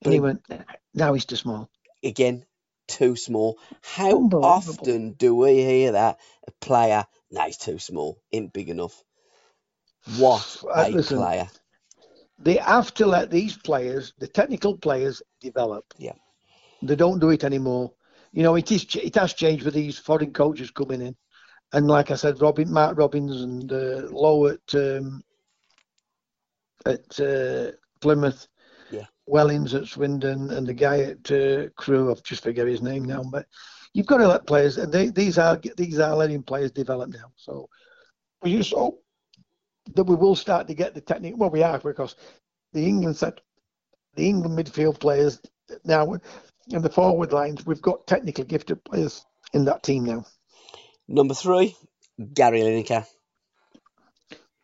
And 0.05 0.13
he 0.13 0.21
went, 0.21 0.45
"Now 0.93 1.15
he's 1.15 1.25
too 1.25 1.37
small." 1.37 1.71
again, 2.05 2.45
too 2.89 3.17
small. 3.17 3.59
How 3.83 4.29
often 4.33 5.13
do 5.13 5.35
we 5.35 5.57
hear 5.57 5.93
that 5.93 6.19
a 6.47 6.53
player? 6.61 7.05
No, 7.31 7.43
he's 7.43 7.57
too 7.57 7.79
small. 7.79 8.19
Ain't 8.33 8.53
big 8.53 8.69
enough. 8.69 9.03
What 10.17 10.65
Uh, 10.65 10.85
a 10.87 10.91
listen, 10.91 11.19
player! 11.19 11.49
They 12.39 12.57
have 12.57 12.93
to 12.95 13.07
let 13.07 13.31
these 13.31 13.57
players, 13.57 14.13
the 14.19 14.29
technical 14.29 14.77
players, 14.77 15.23
develop. 15.41 15.85
Yeah. 15.99 16.13
They 16.83 16.97
don't 16.97 17.19
do 17.19 17.31
it 17.31 17.45
anymore. 17.45 17.93
You 18.33 18.43
know, 18.43 18.57
it 18.57 18.71
is 18.71 18.87
it 18.97 19.15
has 19.15 19.33
changed 19.35 19.65
with 19.65 19.75
these 19.75 19.99
foreign 19.99 20.33
coaches 20.33 20.71
coming 20.71 21.01
in, 21.01 21.17
and 21.73 21.87
like 21.89 22.11
I 22.11 22.15
said, 22.17 22.41
Robin, 22.43 22.71
Mark 22.71 22.99
Robins 22.99 23.41
and 23.43 23.73
uh, 23.73 24.03
Lowe 24.11 24.47
at 24.49 24.75
um, 24.75 25.23
at 26.85 27.21
uh, 27.21 27.73
Plymouth, 28.01 28.47
Yeah. 28.91 29.07
Wellens 29.29 29.75
at 29.75 29.87
Swindon, 29.87 30.51
and 30.51 30.67
the 30.67 30.75
guy 30.75 31.01
at 31.01 31.31
uh, 31.33 31.69
Crewe. 31.77 32.11
I've 32.11 32.23
just 32.23 32.43
forget 32.43 32.67
his 32.67 32.83
name 32.83 33.05
now, 33.05 33.23
but 33.25 33.47
you've 33.95 34.07
got 34.07 34.19
to 34.19 34.29
let 34.29 34.47
players. 34.47 34.77
And 34.77 34.93
they, 34.93 35.09
these 35.09 35.39
are 35.39 35.59
these 35.77 35.99
are 35.99 36.15
letting 36.15 36.43
players 36.43 36.73
develop 36.73 37.11
now. 37.11 37.33
So 37.37 37.69
we 38.43 38.57
just 38.57 38.75
hope 38.75 39.03
that 39.95 40.05
we 40.05 40.17
will 40.17 40.37
start 40.37 40.69
to 40.69 40.75
get 40.75 40.95
the 40.95 41.01
technique. 41.01 41.35
Well, 41.37 41.51
we 41.51 41.63
are 41.63 41.79
because 41.79 42.17
the 42.73 42.87
England 42.87 43.17
set, 43.17 43.41
the 44.15 44.29
England 44.29 44.59
midfield 44.59 44.99
players 44.99 45.41
now, 45.85 46.19
and 46.73 46.83
the 46.83 46.91
forward 46.91 47.33
lines, 47.33 47.65
we've 47.65 47.83
got 47.83 48.07
technically 48.07 48.45
gifted 48.45 48.85
players 48.85 49.25
in 49.53 49.67
that 49.67 49.83
team 49.83 50.05
now. 50.05 50.25
Number 51.09 51.35
three, 51.35 51.77
Gary 52.35 52.61
Lineker. 52.63 53.07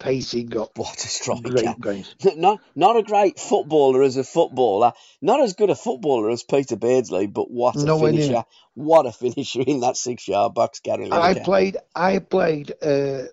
Pacey 0.02 0.42
got 0.42 0.70
What 0.76 0.96
a 0.96 1.08
striker. 1.08 1.76
Not, 2.36 2.60
not 2.74 2.96
a 2.96 3.04
great 3.04 3.38
footballer 3.38 4.02
as 4.02 4.16
a 4.16 4.24
footballer, 4.24 4.94
not 5.20 5.40
as 5.40 5.52
good 5.52 5.70
a 5.70 5.76
footballer 5.76 6.30
as 6.30 6.42
Peter 6.42 6.74
Beardsley, 6.74 7.28
but 7.28 7.48
what 7.48 7.76
a 7.76 7.78
near. 7.78 7.98
finisher. 7.98 8.44
What 8.74 9.06
a 9.06 9.12
finisher 9.12 9.62
in 9.64 9.80
that 9.80 9.96
six 9.96 10.26
yard 10.26 10.54
box, 10.54 10.80
Gary 10.80 11.08
I 11.12 11.34
played 11.34 11.76
I 11.94 12.18
played 12.18 12.72
uh, 12.82 13.24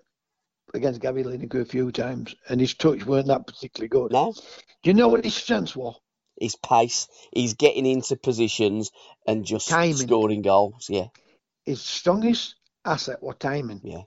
against 0.74 1.00
Gary 1.00 1.24
Lineker 1.24 1.60
a 1.60 1.64
few 1.64 1.90
times, 1.92 2.34
and 2.48 2.60
his 2.60 2.74
touch 2.74 3.04
weren't 3.04 3.26
that 3.28 3.46
particularly 3.46 3.88
good. 3.88 4.12
No, 4.12 4.32
Do 4.82 4.90
you 4.90 4.94
know 4.94 5.08
what 5.08 5.24
his 5.24 5.34
strengths 5.34 5.74
were? 5.76 5.92
his 6.40 6.56
pace, 6.56 7.06
he's 7.34 7.52
getting 7.54 7.84
into 7.84 8.16
positions 8.16 8.90
and 9.26 9.44
just 9.44 9.68
Timing. 9.68 9.94
scoring 9.96 10.40
goals. 10.42 10.86
Yeah, 10.88 11.08
His 11.66 11.82
strongest 11.82 12.54
asset 12.84 13.22
was 13.22 13.36
timing. 13.38 13.80
yeah. 13.84 14.02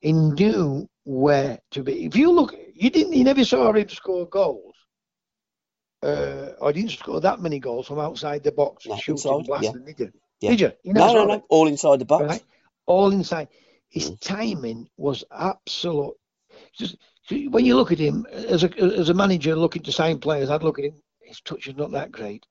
He 0.00 0.12
knew 0.12 0.86
where 1.04 1.60
to 1.70 1.82
be. 1.82 2.04
If 2.04 2.14
you 2.14 2.30
look, 2.32 2.54
you 2.74 2.90
didn't. 2.90 3.14
You 3.14 3.24
never 3.24 3.42
saw 3.44 3.72
him 3.72 3.88
score 3.88 4.26
goals. 4.28 4.74
Uh, 6.02 6.52
or 6.60 6.72
didn't 6.72 6.90
score 6.92 7.20
that 7.20 7.40
many 7.40 7.58
goals 7.58 7.86
from 7.88 7.98
outside 7.98 8.44
the 8.44 8.52
box, 8.52 8.86
No, 8.86 8.96
shooting, 8.96 9.40
inside, 9.40 9.62
yeah. 9.62 9.72
did 9.84 9.98
you? 9.98 10.12
Yeah. 10.40 10.50
Did 10.50 10.60
you? 10.60 10.72
you 10.84 10.92
No, 10.92 11.12
no, 11.12 11.24
no, 11.24 11.32
it? 11.34 11.42
all 11.48 11.66
inside 11.66 11.98
the 12.00 12.04
box. 12.04 12.24
right? 12.24 12.42
All 12.86 13.10
inside. 13.10 13.48
His 13.88 14.10
Mm. 14.10 14.20
timing 14.20 14.88
was 14.96 15.24
absolute. 15.30 16.16
Just 16.74 16.96
when 17.50 17.64
you 17.64 17.76
look 17.76 17.92
at 17.92 17.98
him 17.98 18.26
as 18.30 18.64
a 18.64 18.78
as 18.78 19.08
a 19.08 19.14
manager 19.14 19.54
looking 19.56 19.82
to 19.82 19.92
sign 19.92 20.18
players, 20.18 20.50
I'd 20.50 20.62
look 20.62 20.78
at 20.78 20.84
him. 20.86 21.02
His 21.20 21.40
touch 21.40 21.68
is 21.68 21.76
not 21.76 21.90
that 21.92 22.12
great, 22.12 22.44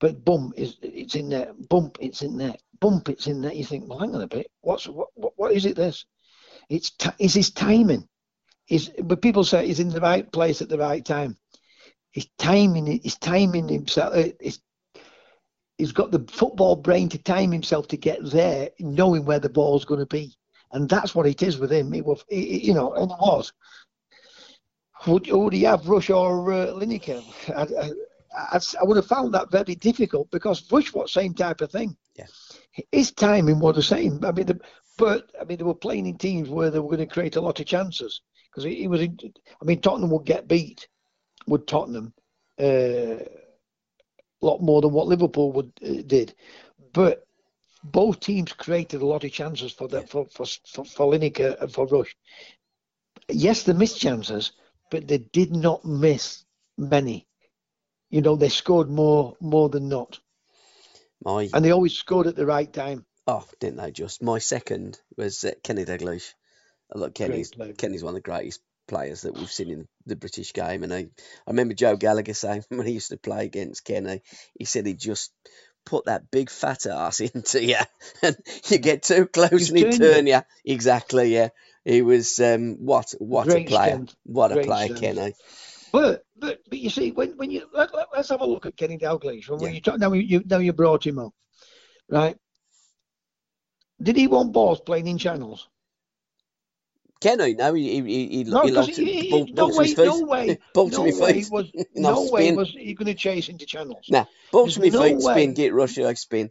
but 0.00 0.24
bump 0.24 0.54
is 0.56 0.76
it's 0.82 1.14
in 1.14 1.28
there. 1.28 1.52
Bump 1.68 1.98
it's 2.00 2.22
in 2.22 2.36
there. 2.36 2.56
Bump 2.80 3.08
it's 3.08 3.26
in 3.26 3.40
there. 3.40 3.52
You 3.52 3.64
think, 3.64 3.88
well, 3.88 3.98
hang 3.98 4.14
on 4.14 4.20
a 4.22 4.26
bit. 4.26 4.50
What's 4.60 4.86
what? 4.88 5.08
What, 5.14 5.32
what 5.36 5.52
is 5.52 5.64
it? 5.64 5.76
This? 5.76 6.04
It's 6.68 6.90
ti 6.90 7.10
it's 7.18 7.34
his 7.34 7.50
timing. 7.50 8.08
Is 8.68 8.90
but 9.02 9.22
people 9.22 9.44
say 9.44 9.66
he's 9.66 9.80
in 9.80 9.90
the 9.90 10.00
right 10.00 10.30
place 10.30 10.60
at 10.60 10.68
the 10.68 10.78
right 10.78 11.04
time. 11.04 11.36
His 12.12 12.26
timing. 12.38 13.00
His 13.02 13.16
timing 13.16 13.68
himself. 13.68 14.14
uh, 14.14 14.28
His, 14.40 14.60
he's 15.78 15.92
got 15.92 16.10
the 16.10 16.24
football 16.30 16.76
brain 16.76 17.08
to 17.10 17.18
time 17.18 17.52
himself 17.52 17.86
to 17.88 17.96
get 17.96 18.18
there, 18.24 18.70
knowing 18.80 19.24
where 19.24 19.38
the 19.38 19.48
ball's 19.48 19.84
going 19.84 20.00
to 20.00 20.06
be, 20.06 20.34
and 20.76 20.90
that's 20.90 21.14
what 21.14 21.26
it 21.26 21.42
is 21.42 21.56
with 21.56 21.72
him. 21.72 21.94
It 21.94 22.04
was, 22.04 22.22
it, 22.28 22.62
you 22.62 22.74
know, 22.74 22.92
and 22.92 23.10
it 23.10 23.18
was. 23.18 23.52
Would, 25.06 25.26
would 25.30 25.54
he 25.54 25.62
have 25.62 25.88
Rush 25.88 26.10
or 26.10 26.52
uh, 26.52 26.66
Lineker? 26.72 27.24
I, 27.56 27.88
I, 28.36 28.60
I, 28.80 28.84
would 28.84 28.98
have 28.98 29.06
found 29.06 29.32
that 29.32 29.50
very 29.50 29.74
difficult 29.74 30.30
because 30.30 30.70
Rush 30.70 30.92
was 30.92 31.12
same 31.12 31.32
type 31.32 31.62
of 31.62 31.72
thing. 31.72 31.96
Yeah. 32.14 32.26
His 32.92 33.10
timing 33.12 33.58
was 33.58 33.76
the 33.76 33.82
same. 33.82 34.22
I 34.22 34.32
mean, 34.32 34.46
the, 34.46 34.60
but 34.98 35.30
I 35.40 35.44
mean, 35.44 35.56
they 35.56 35.64
were 35.64 35.74
playing 35.74 36.06
in 36.06 36.18
teams 36.18 36.50
where 36.50 36.70
they 36.70 36.78
were 36.78 36.94
going 36.94 37.08
to 37.08 37.14
create 37.14 37.36
a 37.36 37.40
lot 37.40 37.58
of 37.58 37.66
chances 37.66 38.20
because 38.50 38.64
he, 38.64 38.74
he 38.74 38.88
was. 38.88 39.00
In, 39.00 39.18
I 39.22 39.64
mean, 39.64 39.80
Tottenham 39.80 40.10
would 40.10 40.26
get 40.26 40.46
beat. 40.46 40.88
Would 41.46 41.66
Tottenham? 41.66 42.12
Uh, 42.58 43.24
lot 44.42 44.60
more 44.60 44.82
than 44.82 44.92
what 44.92 45.06
Liverpool 45.06 45.52
would 45.52 45.72
uh, 45.82 46.02
did, 46.06 46.34
but 46.92 47.25
both 47.92 48.20
teams 48.20 48.52
created 48.52 49.02
a 49.02 49.06
lot 49.06 49.24
of 49.24 49.32
chances 49.32 49.72
for 49.72 49.88
the, 49.88 50.02
for, 50.02 50.26
for 50.26 50.46
for 50.46 50.84
for 50.86 51.12
Lineker 51.12 51.60
and 51.62 51.72
for 51.72 51.86
Rush. 51.86 52.16
Yes, 53.30 53.64
they 53.64 53.74
missed 53.74 54.00
chances, 54.00 54.52
but 54.90 55.08
they 55.08 55.18
did 55.18 55.54
not 55.54 55.84
miss 55.84 56.44
many. 56.78 57.28
You 58.10 58.22
know, 58.22 58.36
they 58.36 58.50
scored 58.50 58.90
more 58.90 59.36
more 59.40 59.68
than 59.70 59.88
not, 59.88 60.20
My 61.24 61.50
and 61.52 61.64
they 61.64 61.72
always 61.72 61.94
scored 61.94 62.28
at 62.28 62.36
the 62.36 62.46
right 62.46 62.72
time. 62.72 63.06
oh, 63.26 63.46
didn't 63.60 63.78
they 63.78 63.92
just? 63.92 64.22
My 64.22 64.38
second 64.38 65.00
was 65.16 65.44
uh, 65.44 65.52
Kenny 65.64 65.84
Dalglish. 65.84 66.34
Look, 66.94 67.14
Kenny's. 67.14 67.52
Kenny's 67.78 68.04
one 68.04 68.12
of 68.16 68.22
the 68.22 68.30
greatest 68.30 68.60
players 68.88 69.22
that 69.22 69.34
we've 69.36 69.50
seen 69.50 69.70
in 69.70 69.88
the 70.06 70.16
British 70.16 70.52
game, 70.52 70.84
and 70.84 70.94
I, 70.94 70.98
I 71.00 71.50
remember 71.50 71.74
Joe 71.74 71.96
Gallagher 71.96 72.34
saying 72.34 72.64
when 72.70 72.86
he 72.86 72.94
used 72.94 73.10
to 73.10 73.18
play 73.18 73.44
against 73.46 73.84
Kenny, 73.84 74.22
he 74.58 74.64
said 74.64 74.86
he 74.86 74.94
just 74.94 75.32
put 75.86 76.06
that 76.06 76.30
big 76.30 76.50
fat 76.50 76.86
ass 76.86 77.20
into 77.34 77.64
you, 77.64 77.76
and 78.22 78.36
you 78.68 78.78
get 78.78 79.04
too 79.04 79.26
close 79.26 79.50
He's 79.52 79.70
and 79.70 79.78
he 79.78 79.84
turn 79.84 80.26
you. 80.26 80.42
Exactly, 80.66 81.34
yeah. 81.34 81.48
He 81.84 82.02
was 82.02 82.40
um, 82.40 82.76
what 82.84 83.14
what 83.20 83.46
Great 83.46 83.64
a 83.66 83.68
player, 83.68 83.90
strength. 83.90 84.16
what 84.24 84.52
a 84.52 84.54
Great 84.54 84.66
player, 84.66 84.84
strength. 84.84 85.00
Kenny. 85.00 85.34
But 85.92 86.24
but 86.36 86.58
but 86.68 86.78
you 86.78 86.90
see, 86.90 87.12
when 87.12 87.36
when 87.38 87.50
you 87.50 87.68
let, 87.72 87.94
let, 87.94 88.08
us 88.14 88.28
have 88.30 88.42
a 88.42 88.46
look 88.46 88.66
at 88.66 88.76
Kenny 88.76 88.98
Dalglish. 88.98 89.48
When 89.48 89.62
Yeah. 89.62 89.70
you 89.70 89.80
talk, 89.80 89.98
now 89.98 90.12
you 90.12 90.22
you- 90.22 90.44
now 90.46 90.58
you 90.58 90.72
brought 90.72 91.06
him 91.06 91.18
up, 91.18 91.32
right? 92.10 92.36
Did 94.02 94.16
he 94.16 94.26
want 94.28 94.52
balls 94.52 94.80
playing 94.80 95.06
in 95.06 95.18
channels? 95.18 95.68
Kenny, 97.20 97.54
no, 97.54 97.72
he 97.74 97.88
he 97.88 98.02
he, 98.02 98.28
he, 98.28 98.44
No, 98.44 98.62
he 98.62 98.68
because 98.70 98.86
liked 98.88 98.98
he, 98.98 99.18
it. 99.18 99.22
he, 99.24 99.30
Ball, 99.30 99.46
no 99.52 99.70
to 99.70 99.78
way, 99.78 99.94
no 100.04 100.20
way, 100.20 100.58
ball 100.74 100.90
to 100.90 100.96
no 100.96 101.04
my 101.04 101.18
way 101.20 101.32
feet. 101.32 101.50
was 101.50 101.66
No 101.94 102.12
no 102.24 102.30
way 102.30 102.52
was 102.52 102.70
he 102.70 102.94
going 102.94 103.06
to 103.06 103.14
chase 103.14 103.48
into 103.48 103.64
channels. 103.66 104.06
Nah, 104.10 104.26
ball 104.52 104.68
to 104.68 104.78
my 104.80 104.82
There's 104.90 104.94
no 104.94 105.02
feet, 105.02 105.16
way. 105.24 105.32
spin, 105.34 105.54
get 105.54 105.72
rush, 105.74 105.98
I 105.98 106.12
spin. 106.14 106.50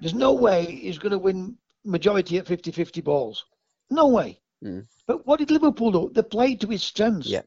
There's 0.00 0.14
no 0.14 0.32
way 0.32 0.64
he's 0.66 0.98
going 0.98 1.12
to 1.12 1.18
win 1.18 1.56
majority 1.84 2.36
at 2.38 2.46
50-50 2.46 3.04
balls. 3.04 3.44
No 3.90 4.08
way. 4.08 4.40
Mm. 4.64 4.86
But 5.06 5.24
what 5.26 5.38
did 5.38 5.50
Liverpool 5.52 5.92
do? 5.92 6.10
They 6.12 6.22
played 6.22 6.60
to 6.62 6.66
his 6.68 6.82
strengths. 6.82 7.28
Yeah. 7.28 7.42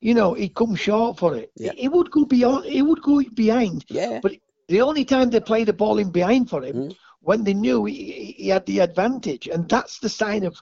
You 0.00 0.14
know, 0.14 0.34
he'd 0.34 0.54
come 0.54 0.76
short 0.76 1.18
for 1.18 1.34
it. 1.34 1.50
Yeah. 1.56 1.72
He 1.76 1.88
would 1.88 2.10
go 2.12 2.24
beyond. 2.24 2.66
He 2.66 2.82
would 2.82 3.02
go 3.02 3.20
behind. 3.34 3.84
Yeah, 3.88 4.20
But 4.22 4.36
the 4.68 4.82
only 4.82 5.04
time 5.04 5.30
they 5.30 5.40
played 5.40 5.66
the 5.66 5.72
ball 5.72 5.98
in 5.98 6.10
behind 6.12 6.48
for 6.50 6.62
him 6.62 6.76
Mm. 6.76 6.96
when 7.20 7.42
they 7.42 7.54
knew 7.54 7.84
he, 7.86 7.94
he- 8.12 8.32
he 8.44 8.48
had 8.48 8.64
the 8.66 8.78
advantage, 8.78 9.48
and 9.48 9.68
that's 9.68 9.98
the 9.98 10.08
sign 10.08 10.44
of 10.44 10.56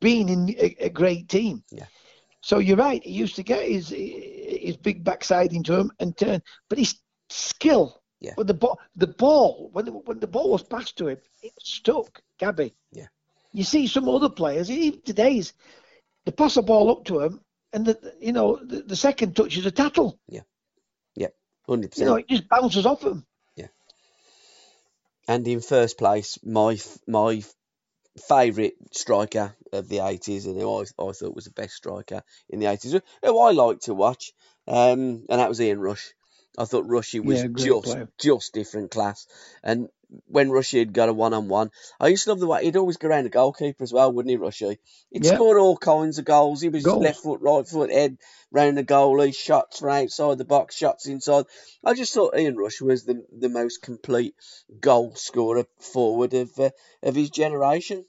being 0.00 0.28
in 0.28 0.50
a, 0.50 0.76
a 0.86 0.88
great 0.90 1.28
team. 1.28 1.62
Yeah. 1.70 1.86
So 2.42 2.58
you're 2.58 2.76
right. 2.76 3.02
He 3.04 3.12
used 3.12 3.36
to 3.36 3.42
get 3.42 3.68
his 3.68 3.88
his 3.90 4.76
big 4.76 5.04
backside 5.04 5.52
into 5.52 5.74
him 5.74 5.90
and 6.00 6.16
turn, 6.16 6.42
but 6.68 6.78
his 6.78 6.94
skill 7.28 8.02
Yeah. 8.20 8.34
with 8.36 8.46
the 8.46 8.54
ball, 8.54 8.78
the 8.96 9.06
ball 9.06 9.70
when 9.72 9.84
the, 9.84 9.92
when 9.92 10.20
the 10.20 10.26
ball 10.26 10.50
was 10.50 10.62
passed 10.62 10.96
to 10.98 11.08
him, 11.08 11.18
it 11.42 11.52
stuck. 11.60 12.22
Gabby. 12.38 12.74
Yeah. 12.92 13.08
You 13.52 13.64
see 13.64 13.86
some 13.86 14.08
other 14.08 14.30
players, 14.30 14.70
even 14.70 15.02
today's, 15.02 15.52
they 16.24 16.32
pass 16.32 16.54
the 16.54 16.62
ball 16.62 16.90
up 16.90 17.04
to 17.06 17.20
him, 17.20 17.40
and 17.72 17.84
the 17.86 18.14
you 18.20 18.32
know 18.32 18.56
the, 18.56 18.82
the 18.82 18.96
second 18.96 19.36
touch 19.36 19.56
is 19.56 19.66
a 19.66 19.70
tattle. 19.70 20.18
Yeah. 20.28 20.44
Yeah. 21.14 21.28
hundred 21.68 21.90
percent. 21.90 22.06
You 22.06 22.10
know, 22.10 22.16
it 22.16 22.28
just 22.28 22.48
bounces 22.48 22.86
off 22.86 23.02
him. 23.02 23.26
Yeah. 23.56 23.68
And 25.28 25.46
in 25.46 25.60
first 25.60 25.98
place, 25.98 26.38
my 26.42 26.78
my 27.06 27.42
favourite 28.18 28.74
striker 28.92 29.54
of 29.72 29.88
the 29.88 30.00
eighties, 30.00 30.46
and 30.46 30.56
who 30.56 30.78
I, 30.78 30.82
I 30.82 31.12
thought 31.12 31.34
was 31.34 31.44
the 31.44 31.50
best 31.50 31.74
striker 31.74 32.22
in 32.48 32.60
the 32.60 32.66
eighties, 32.66 32.92
who 33.22 33.38
I 33.40 33.52
liked 33.52 33.82
to 33.84 33.94
watch, 33.94 34.32
um, 34.66 35.24
and 35.28 35.40
that 35.40 35.48
was 35.48 35.60
Ian 35.60 35.80
Rush. 35.80 36.12
I 36.58 36.64
thought 36.64 36.88
Rushy 36.88 37.20
was 37.20 37.42
Yeah, 37.42 37.48
just 37.56 37.84
player. 37.84 38.08
just 38.18 38.52
different 38.52 38.90
class, 38.90 39.26
and 39.62 39.88
when 40.26 40.50
Rushy 40.50 40.78
had 40.80 40.92
got 40.92 41.08
a 41.08 41.12
one 41.12 41.34
on 41.34 41.48
one, 41.48 41.70
I 42.00 42.08
used 42.08 42.24
to 42.24 42.30
love 42.30 42.40
the 42.40 42.46
way 42.46 42.64
he'd 42.64 42.76
always 42.76 42.96
go 42.96 43.08
around 43.08 43.24
the 43.24 43.30
goalkeeper 43.30 43.82
as 43.84 43.92
well, 43.92 44.12
wouldn't 44.12 44.30
he, 44.30 44.36
Rushy? 44.36 44.78
He'd 45.10 45.24
Yeah. 45.24 45.34
score 45.34 45.58
all 45.58 45.76
kinds 45.76 46.18
of 46.18 46.24
goals. 46.24 46.60
He 46.60 46.68
was 46.68 46.84
Goals. 46.84 47.02
left 47.02 47.20
foot, 47.20 47.40
right 47.40 47.66
foot, 47.66 47.90
head 47.90 48.16
round 48.50 48.76
the 48.76 48.84
goalie, 48.84 49.34
shots 49.34 49.78
from 49.78 49.90
outside 49.90 50.38
the 50.38 50.44
box, 50.44 50.74
shots 50.76 51.06
inside. 51.06 51.44
I 51.84 51.94
just 51.94 52.12
thought 52.12 52.36
Ian 52.36 52.56
Rush 52.56 52.80
was 52.80 53.04
the 53.04 53.24
the 53.30 53.48
most 53.48 53.82
complete 53.82 54.34
goal 54.80 55.14
scorer 55.14 55.64
forward 55.78 56.34
of 56.34 56.50
uh, 56.58 56.70
of 57.02 57.14
his 57.14 57.30
generation. 57.30 58.04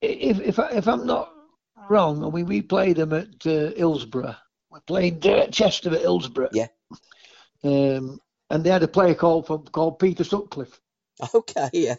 if 0.00 0.40
if 0.40 0.58
I, 0.58 0.70
if 0.70 0.86
I'm 0.88 1.06
not 1.06 1.30
wrong, 1.90 2.24
I 2.24 2.30
mean 2.30 2.46
we 2.46 2.62
played 2.62 2.98
him 2.98 3.12
at 3.12 3.46
uh, 3.46 3.70
Hillsborough. 3.76 4.36
We 4.70 4.80
played 4.86 5.26
uh, 5.26 5.46
Chester 5.48 5.94
at 5.94 6.00
Hillsborough. 6.00 6.48
Yeah. 6.52 6.66
Um, 7.62 8.18
and 8.50 8.62
they 8.64 8.70
had 8.70 8.82
a 8.82 8.88
player 8.88 9.14
called 9.14 9.46
from 9.46 9.64
called 9.66 9.98
Peter 9.98 10.24
Sutcliffe. 10.24 10.80
Okay, 11.34 11.68
yeah, 11.72 11.96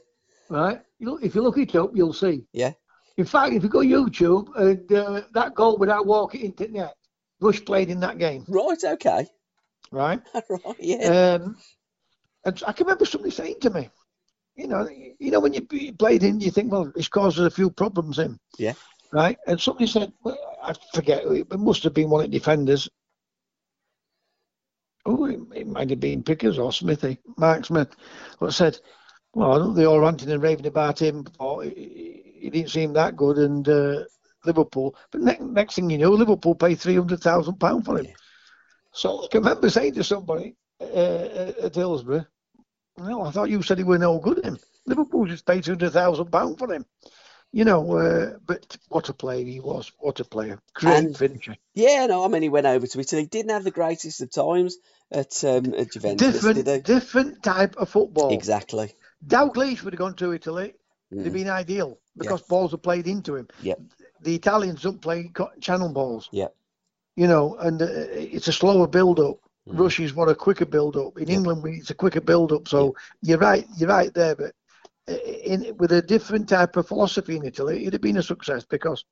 Right. 0.50 0.82
If 1.00 1.36
you 1.36 1.42
look 1.42 1.58
it 1.58 1.76
up, 1.76 1.92
you'll 1.94 2.14
see. 2.14 2.46
yeah, 2.54 2.74
In 3.18 3.26
fact, 3.26 3.54
if 3.54 3.64
you 3.64 3.70
go 3.70 3.80
YouTube, 3.80 4.48
and 4.56 4.92
uh, 4.92 5.22
that 5.34 5.56
goal 5.56 5.78
without 5.78 6.06
walking 6.06 6.42
into 6.42 6.68
net, 6.68 6.96
Rush 7.42 7.64
played 7.66 7.90
in 7.90 8.00
that 8.02 8.18
game. 8.18 8.46
right, 8.48 8.84
okay, 8.84 9.28
Right. 9.92 10.22
right, 10.50 10.76
yeah, 10.80 11.38
Um, 11.40 11.58
and 12.46 12.64
I 12.68 12.72
can 12.74 12.86
remember 12.86 13.06
somebody 13.06 13.32
saying 13.32 13.60
to 13.62 13.70
me, 13.70 13.90
you 14.56 14.68
know, 14.68 14.88
you 15.20 15.32
know 15.32 15.40
when 15.40 15.54
you 15.54 15.62
played 15.94 16.24
in, 16.24 16.40
you 16.40 16.52
think, 16.52 16.72
well, 16.72 16.92
it's 16.96 17.08
caused 17.10 17.40
us 17.40 17.46
a 17.46 17.56
few 17.56 17.70
problems 17.70 18.20
in. 18.20 18.40
Yeah. 18.58 18.74
Right. 19.12 19.38
And 19.48 19.60
somebody 19.60 19.88
said, 19.88 20.14
well, 20.24 20.38
I 20.64 20.74
forget, 20.94 21.24
it 21.26 21.52
must 21.60 21.84
have 21.84 21.94
been 21.94 22.10
one 22.10 22.24
of 22.24 22.32
the 22.32 22.38
defenders. 22.38 22.88
Oh, 25.06 25.26
it, 25.26 25.40
it 25.54 25.68
might 25.68 25.90
have 25.90 26.00
been 26.00 26.24
Pickers 26.24 26.58
or 26.58 26.72
Smithy, 26.72 27.20
Mark 27.38 27.66
Smith, 27.66 27.96
but 28.40 28.54
said, 28.54 28.80
well, 29.36 29.72
I 29.72 29.76
they 29.76 29.86
all 29.86 30.00
ranting 30.00 30.32
and 30.32 30.42
raving 30.42 30.66
about 30.66 31.00
him. 31.00 31.26
He, 31.62 32.24
he 32.40 32.50
didn't 32.50 32.72
seem 32.72 32.94
that 32.94 33.16
good, 33.16 33.38
and 33.38 33.68
uh, 33.68 34.04
Liverpool. 34.46 34.96
But 35.12 35.22
ne- 35.22 35.38
next 35.40 35.76
thing 35.76 35.90
you 35.90 35.98
know, 35.98 36.12
Liverpool 36.12 36.56
paid 36.56 36.80
three 36.80 36.96
hundred 36.96 37.20
thousand 37.22 37.60
pound 37.60 37.86
for 37.86 37.98
him. 38.00 38.08
So 38.92 39.24
I 39.24 39.28
can 39.28 39.44
remember 39.44 39.70
saying 39.70 39.94
to 39.96 40.04
somebody 40.04 40.56
uh, 40.82 41.52
at 41.64 41.76
Hillsborough, 41.76 42.26
"No, 42.98 43.24
I 43.24 43.32
thought 43.32 43.50
you 43.50 43.62
said 43.62 43.78
he 43.78 43.84
were 43.84 43.98
no 43.98 44.20
good." 44.20 44.44
Him 44.44 44.58
Liverpool 44.86 45.26
just 45.26 45.46
paid 45.46 45.64
two 45.64 45.72
hundred 45.72 45.92
thousand 45.92 46.32
pound 46.32 46.58
for 46.58 46.72
him. 46.74 46.86
You 47.52 47.64
know, 47.64 47.98
uh, 47.98 48.38
but 48.46 48.78
what 48.90 49.08
a 49.10 49.14
player 49.14 49.46
he 49.46 49.60
was! 49.62 49.92
What 50.00 50.20
a 50.20 50.26
player! 50.26 50.60
Great 50.74 50.98
And- 50.98 51.18
finisher. 51.18 51.56
Yeah, 51.74 52.06
no, 52.06 52.24
I 52.24 52.28
mean 52.28 52.42
he 52.42 52.50
went 52.50 52.66
over 52.68 52.86
to 52.88 53.00
Italy. 53.00 53.24
He 53.24 53.28
didn't 53.28 53.52
have 53.52 53.64
the 53.64 53.72
greatest 53.72 54.22
of 54.22 54.32
times 54.32 54.78
at 55.12 55.44
um, 55.44 55.74
at 55.74 55.92
Juventus, 55.92 56.42
Different, 56.42 56.86
different 56.86 57.44
type 57.44 57.76
of 57.78 57.90
football. 57.90 58.34
Exactly. 58.34 58.94
Dalglish 59.28 59.84
would 59.84 59.94
have 59.94 60.00
gone 60.00 60.16
to 60.16 60.34
Italy. 60.34 60.74
Mm. 61.14 61.22
It'd 61.22 61.34
been 61.34 61.50
ideal 61.50 62.00
because 62.18 62.42
balls 62.44 62.74
are 62.74 62.78
played 62.78 63.08
into 63.08 63.36
him. 63.36 63.48
Yep. 63.62 63.80
The 64.22 64.36
Italians 64.36 64.82
don't 64.82 65.02
play 65.02 65.32
channel 65.62 65.90
balls. 65.90 66.30
Yep. 66.32 66.56
You 67.16 67.28
know, 67.28 67.56
and 67.60 67.82
uh, 67.82 67.88
it's 67.90 68.48
a 68.48 68.54
slower 68.54 68.88
build 68.88 69.20
up. 69.20 69.38
Mm. 69.68 69.80
Russia's 69.80 70.14
what 70.14 70.30
a 70.30 70.36
quicker 70.36 70.66
build 70.66 70.98
up. 70.98 71.18
In. 71.18 71.30
England, 71.30 71.64
we, 71.64 71.78
it's 71.78 71.90
a 71.90 71.96
quicker 71.96 72.22
build 72.22 72.52
up. 72.52 72.68
So 72.68 72.96
you're 73.22 73.38
right, 73.38 73.66
you're 73.78 73.90
right 73.90 74.14
there. 74.14 74.36
But 74.36 74.54
uh, 75.08 75.14
in 75.14 75.76
with 75.78 75.92
a 75.92 76.02
different 76.02 76.50
type 76.50 76.76
of 76.78 76.88
philosophy 76.88 77.36
in 77.38 77.46
Italy, 77.46 77.82
it'd 77.82 77.94
have 77.94 78.02
been 78.02 78.18
a 78.18 78.24
success 78.24 78.66
because 78.66 79.04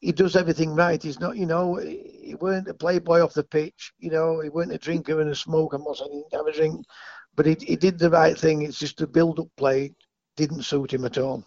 he 0.00 0.10
does 0.12 0.34
everything 0.34 0.74
right. 0.74 1.02
He's 1.02 1.20
not, 1.20 1.36
you 1.36 1.46
know, 1.46 1.76
he 1.76 2.34
weren't 2.40 2.68
a 2.68 2.74
playboy 2.74 3.20
off 3.20 3.34
the 3.34 3.44
pitch. 3.44 3.92
You 3.98 4.10
know, 4.10 4.40
he 4.40 4.48
weren't 4.48 4.72
a 4.72 4.78
drinker 4.78 5.20
and 5.20 5.30
a 5.30 5.34
smoker. 5.34 5.76
I'm 5.76 5.84
not 5.84 5.96
saying 5.96 6.10
he 6.12 6.22
didn't 6.22 6.46
have 6.46 6.54
a 6.54 6.58
drink, 6.58 6.86
but 7.34 7.46
he, 7.46 7.56
he 7.60 7.76
did 7.76 7.98
the 7.98 8.10
right 8.10 8.38
thing. 8.38 8.62
It's 8.62 8.78
just 8.78 8.98
the 8.98 9.06
build 9.06 9.40
up 9.40 9.48
play 9.56 9.94
didn't 10.36 10.62
suit 10.62 10.92
him 10.92 11.04
at 11.04 11.18
all. 11.18 11.44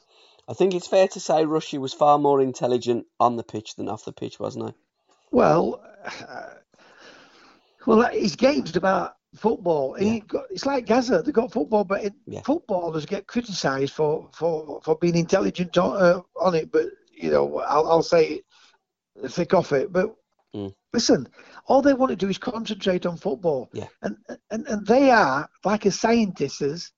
I 0.47 0.53
think 0.53 0.73
it's 0.75 0.87
fair 0.87 1.07
to 1.09 1.19
say 1.19 1.45
Rushy 1.45 1.77
was 1.77 1.93
far 1.93 2.19
more 2.19 2.41
intelligent 2.41 3.05
on 3.19 3.35
the 3.35 3.43
pitch 3.43 3.75
than 3.75 3.89
off 3.89 4.05
the 4.05 4.13
pitch, 4.13 4.39
wasn't 4.39 4.67
he? 4.69 4.75
Well, 5.31 5.81
uh, 6.27 6.53
well, 7.85 8.01
his 8.11 8.35
game's 8.35 8.75
about 8.75 9.15
football. 9.35 9.95
Yeah. 9.99 10.13
he 10.13 10.19
got, 10.21 10.45
it's 10.51 10.65
like 10.65 10.85
Gaza. 10.85 11.21
They 11.23 11.31
got 11.31 11.51
football, 11.51 11.83
but 11.83 12.03
it, 12.03 12.13
Yeah. 12.27 12.41
footballers 12.41 13.05
get 13.05 13.27
criticised 13.27 13.93
for, 13.93 14.29
for, 14.33 14.81
for 14.83 14.95
being 14.97 15.15
intelligent 15.15 15.77
on, 15.77 16.01
uh, 16.01 16.21
on 16.39 16.55
it. 16.55 16.71
But 16.71 16.85
you 17.11 17.31
know, 17.31 17.59
I'll, 17.59 17.87
I'll 17.89 18.03
say 18.03 18.41
thick 19.27 19.53
off 19.53 19.71
it. 19.71 19.91
But 19.91 20.15
Mm. 20.55 20.73
listen, 20.93 21.27
all 21.67 21.81
they 21.81 21.93
want 21.93 22.11
to 22.11 22.15
do 22.15 22.29
is 22.29 22.37
concentrate 22.37 23.05
on 23.05 23.17
football. 23.17 23.69
Yeah. 23.73 23.87
And 24.01 24.15
and 24.49 24.65
and 24.67 24.87
they 24.87 25.11
are 25.11 25.49
like 25.65 25.85
a 25.85 25.91
scientists 25.91 26.93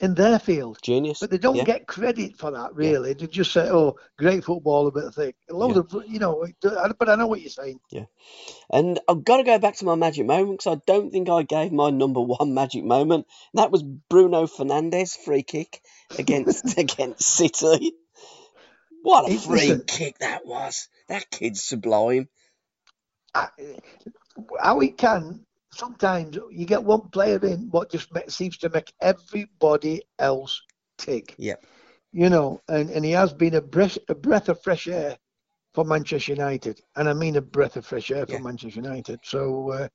in 0.00 0.14
their 0.14 0.38
field. 0.38 0.78
Genius. 0.82 1.20
But 1.20 1.30
they 1.30 1.38
don't 1.38 1.56
yeah. 1.56 1.64
get 1.64 1.86
credit 1.86 2.36
for 2.36 2.50
that, 2.52 2.74
really. 2.74 3.14
They 3.14 3.26
just 3.26 3.52
say, 3.52 3.68
"Oh, 3.68 3.96
great 4.18 4.44
football, 4.44 4.90
footballer, 4.90 4.90
but 4.90 5.14
thick." 5.14 5.36
A 5.50 5.54
load 5.54 5.76
Yeah. 5.76 5.98
of, 6.00 6.04
you 6.08 6.18
know. 6.18 6.46
But 6.62 7.08
I 7.08 7.14
know 7.16 7.26
what 7.26 7.40
you're 7.40 7.50
saying. 7.50 7.80
Yeah. 7.90 8.04
And 8.70 9.00
I've 9.08 9.24
got 9.24 9.38
to 9.38 9.44
go 9.44 9.58
back 9.58 9.76
to 9.76 9.84
my 9.84 9.94
magic 9.94 10.26
moment 10.26 10.58
because 10.58 10.76
I 10.76 10.80
don't 10.86 11.10
think 11.10 11.28
I 11.28 11.42
gave 11.42 11.72
my 11.72 11.90
number 11.90 12.20
one 12.38 12.54
magic 12.54 12.84
moment. 12.84 13.26
That 13.54 13.70
was 13.70 13.82
Bruno 13.82 14.46
Fernandes 14.46 15.16
free 15.16 15.42
kick 15.42 15.80
against 16.18 16.78
against 16.78 17.22
City. 17.22 17.92
What 19.02 19.30
a 19.30 19.38
free 19.38 19.68
listen. 19.68 19.84
kick 19.86 20.18
that 20.18 20.44
was! 20.44 20.88
That 21.08 21.30
kid's 21.30 21.62
sublime. 21.62 22.28
I- 23.34 23.48
how 24.60 24.80
it 24.80 24.96
can 24.96 25.44
sometimes 25.72 26.36
you 26.50 26.64
get 26.66 26.82
one 26.82 27.08
player 27.10 27.38
in 27.44 27.68
what 27.70 27.90
just 27.90 28.08
seems 28.28 28.56
to 28.58 28.68
make 28.70 28.92
everybody 29.00 30.02
else 30.18 30.60
tick. 30.96 31.34
Yep. 31.38 31.64
You 32.12 32.30
know, 32.30 32.60
and, 32.68 32.90
and 32.90 33.04
he 33.04 33.10
has 33.12 33.32
been 33.32 33.54
a 33.54 33.60
breath 33.60 33.98
a 34.08 34.14
breath 34.14 34.48
of 34.48 34.62
fresh 34.62 34.86
air 34.88 35.16
for 35.74 35.84
Manchester 35.84 36.32
United, 36.32 36.80
and 36.96 37.08
I 37.08 37.12
mean 37.12 37.36
a 37.36 37.42
breath 37.42 37.76
of 37.76 37.86
fresh 37.86 38.10
air 38.10 38.26
for 38.26 38.32
Yeah. 38.32 38.38
Manchester 38.38 38.80
United. 38.80 39.20
So, 39.22 39.70
uh, 39.70 39.88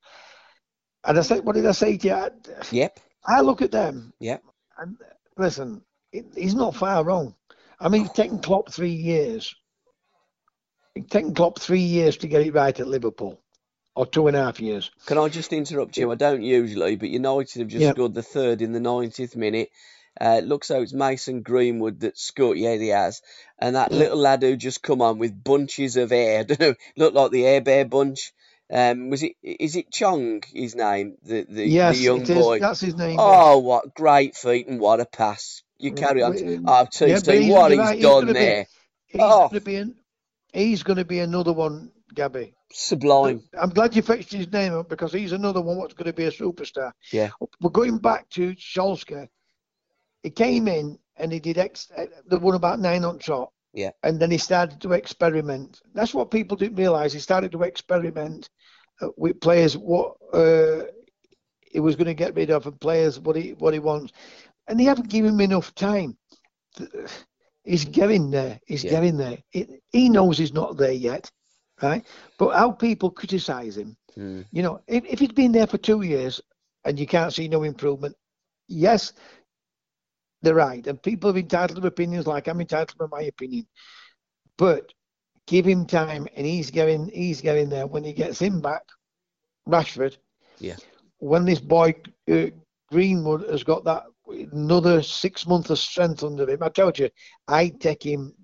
and 1.04 1.18
I 1.18 1.22
said, 1.22 1.44
what 1.44 1.56
did 1.56 1.66
I 1.66 1.72
say 1.72 1.96
to 1.96 2.06
you? 2.08 2.14
I, 2.14 2.30
Yep. 2.70 3.00
I 3.26 3.40
look 3.40 3.62
at 3.62 3.72
them, 3.72 4.12
Yep. 4.20 4.42
and 4.78 4.96
listen, 5.36 5.82
it, 6.12 6.26
he's 6.34 6.54
not 6.54 6.76
far 6.76 7.04
wrong. 7.04 7.34
I 7.80 7.88
mean, 7.88 8.04
it's 8.06 8.14
taken 8.14 8.38
Klopp 8.38 8.70
three 8.70 8.92
years. 8.92 9.54
It's 10.94 11.08
taken 11.10 11.34
Klopp 11.34 11.58
three 11.58 11.80
years 11.80 12.18
to 12.18 12.28
get 12.28 12.46
it 12.46 12.54
right 12.54 12.78
at 12.78 12.86
Liverpool, 12.86 13.40
or 13.96 14.06
two 14.06 14.28
and 14.28 14.36
a 14.36 14.44
half 14.44 14.60
years. 14.60 14.90
Can 15.06 15.18
I 15.18 15.28
just 15.28 15.52
interrupt 15.52 15.96
you? 15.96 16.10
I 16.12 16.14
don't 16.14 16.42
usually, 16.42 16.96
but 16.96 17.08
United 17.08 17.58
have 17.60 17.68
just 17.68 17.82
Yeah. 17.82 17.90
scored 17.92 18.14
the 18.14 18.22
third 18.22 18.62
in 18.62 18.72
the 18.72 18.78
90th 18.80 19.34
minute. 19.36 19.70
Uh, 20.20 20.36
it 20.38 20.44
looks 20.44 20.70
like 20.70 20.82
it's 20.82 20.92
Mason 20.92 21.42
Greenwood 21.42 22.00
that 22.00 22.16
scored. 22.16 22.56
Yeah, 22.58 22.76
he 22.76 22.88
has. 22.88 23.20
And 23.58 23.74
that 23.74 23.90
little 23.90 24.16
lad 24.18 24.42
who 24.42 24.54
just 24.56 24.80
come 24.82 25.02
on 25.02 25.18
with 25.18 25.42
bunches 25.42 25.96
of 25.96 26.10
hair. 26.10 26.40
I 26.40 26.42
don't 26.44 26.60
know. 26.60 26.74
Looked 26.96 27.16
like 27.16 27.30
the 27.32 27.44
Air 27.46 27.60
Bear 27.60 27.84
bunch. 27.84 28.32
Um, 28.72 29.10
was 29.10 29.24
it? 29.24 29.32
Is 29.42 29.74
it 29.74 29.90
Chong? 29.90 30.42
His 30.52 30.74
name, 30.76 31.16
the 31.24 31.44
the, 31.48 31.66
yes, 31.66 31.96
the 31.98 32.04
young 32.04 32.22
it 32.22 32.30
is. 32.30 32.38
boy. 32.38 32.60
That's 32.60 32.80
his 32.80 32.94
name. 32.96 33.16
Oh, 33.20 33.58
what 33.58 33.94
great 33.94 34.36
feet 34.36 34.68
and 34.68 34.80
what 34.80 35.00
a 35.00 35.04
pass! 35.04 35.62
You 35.78 35.92
carry 35.92 36.22
on. 36.22 36.32
Mm, 36.32 36.64
Oh, 36.66 36.86
yeah, 37.00 37.06
yeah, 37.06 37.16
he's- 37.16 37.26
what 37.26 37.40
you're 37.40 37.70
he's 37.70 37.78
right, 37.78 38.00
done 38.00 38.26
be- 38.28 38.32
there. 38.32 38.66
He's 39.06 39.20
oh. 39.22 39.48
going 39.48 39.60
to 39.60 39.60
be 39.60 39.74
an, 39.76 39.94
he's 40.54 40.82
going 40.82 40.96
to 40.96 41.04
be 41.04 41.20
another 41.20 41.52
one, 41.52 41.90
Gabby. 42.14 42.54
Sublime. 42.72 43.42
I'm 43.60 43.70
glad 43.70 43.94
you 43.94 44.02
fetched 44.02 44.32
his 44.32 44.50
name 44.52 44.74
up 44.74 44.88
because 44.88 45.12
he's 45.12 45.32
another 45.32 45.60
one 45.60 45.76
what's 45.76 45.94
going 45.94 46.06
to 46.06 46.12
be 46.12 46.24
a 46.24 46.30
superstar. 46.30 46.92
Yeah. 47.12 47.30
We're 47.60 47.70
going 47.70 47.98
back 47.98 48.28
to 48.30 48.54
Solskjaer. 48.54 49.28
He 50.22 50.30
came 50.30 50.68
in 50.68 50.98
and 51.16 51.32
he 51.32 51.40
did 51.40 51.58
ex- 51.58 51.90
uh, 51.96 52.06
the 52.26 52.38
one 52.38 52.54
about 52.54 52.80
nine 52.80 53.04
on 53.04 53.18
trot. 53.18 53.50
Yeah. 53.72 53.90
And 54.02 54.20
then 54.20 54.30
he 54.30 54.38
started 54.38 54.80
to 54.80 54.92
experiment. 54.92 55.80
That's 55.94 56.14
what 56.14 56.30
people 56.30 56.56
didn't 56.56 56.76
realise. 56.76 57.12
He 57.12 57.18
started 57.18 57.52
to 57.52 57.62
experiment 57.62 58.48
uh, 59.00 59.08
with 59.16 59.40
players 59.40 59.76
what 59.76 60.14
uh, 60.32 60.84
he 61.60 61.80
was 61.80 61.96
going 61.96 62.06
to 62.06 62.14
get 62.14 62.34
rid 62.36 62.50
of 62.50 62.66
and 62.66 62.80
players 62.80 63.18
what 63.18 63.36
he 63.36 63.52
what 63.54 63.74
he 63.74 63.80
wants. 63.80 64.12
And 64.68 64.78
they 64.78 64.84
haven't 64.84 65.08
given 65.08 65.34
him 65.34 65.40
enough 65.40 65.74
time. 65.74 66.16
He's 67.64 67.84
getting 67.84 68.30
there. 68.30 68.60
He's 68.66 68.84
Yeah. 68.84 68.90
getting 68.90 69.16
there. 69.16 69.38
He, 69.50 69.66
he 69.92 70.08
knows 70.10 70.38
he's 70.38 70.52
not 70.54 70.76
there 70.76 70.92
yet, 70.92 71.30
right? 71.82 72.04
But 72.38 72.54
how 72.54 72.72
people 72.72 73.10
criticise 73.10 73.76
him, 73.76 73.96
Hmm. 74.14 74.42
you 74.52 74.62
know, 74.62 74.80
if, 74.86 75.04
if 75.04 75.18
he'd 75.20 75.34
been 75.34 75.52
there 75.52 75.66
for 75.66 75.78
two 75.78 76.02
years 76.02 76.40
and 76.84 76.98
you 76.98 77.06
can't 77.06 77.32
see 77.32 77.48
no 77.48 77.62
improvement, 77.62 78.16
yes, 78.68 79.12
they're 80.42 80.54
right. 80.54 80.86
And 80.86 81.02
people 81.02 81.30
are 81.30 81.38
entitled 81.38 81.80
to 81.80 81.86
opinions 81.88 82.26
like 82.26 82.48
I'm 82.48 82.60
entitled 82.60 82.98
to 82.98 83.08
my 83.10 83.22
opinion. 83.22 83.66
But 84.58 84.92
give 85.46 85.66
him 85.66 85.86
time 85.86 86.28
and 86.36 86.46
he's 86.46 86.70
going 86.70 87.08
he's 87.08 87.40
getting 87.40 87.68
there. 87.68 87.86
When 87.86 88.04
he 88.04 88.12
gets 88.12 88.40
him 88.40 88.60
back, 88.60 88.82
Rashford, 89.68 90.16
Yeah. 90.58 90.76
when 91.18 91.44
this 91.44 91.60
boy 91.60 91.94
uh, 92.30 92.46
Greenwood 92.90 93.48
has 93.50 93.62
got 93.64 93.84
that 93.84 94.04
another 94.28 95.02
six 95.02 95.46
months 95.46 95.70
of 95.70 95.78
strength 95.78 96.22
under 96.22 96.48
him, 96.48 96.62
I 96.62 96.68
told 96.68 96.98
you, 96.98 97.10
I'd 97.48 97.80
take 97.80 98.02
him 98.04 98.34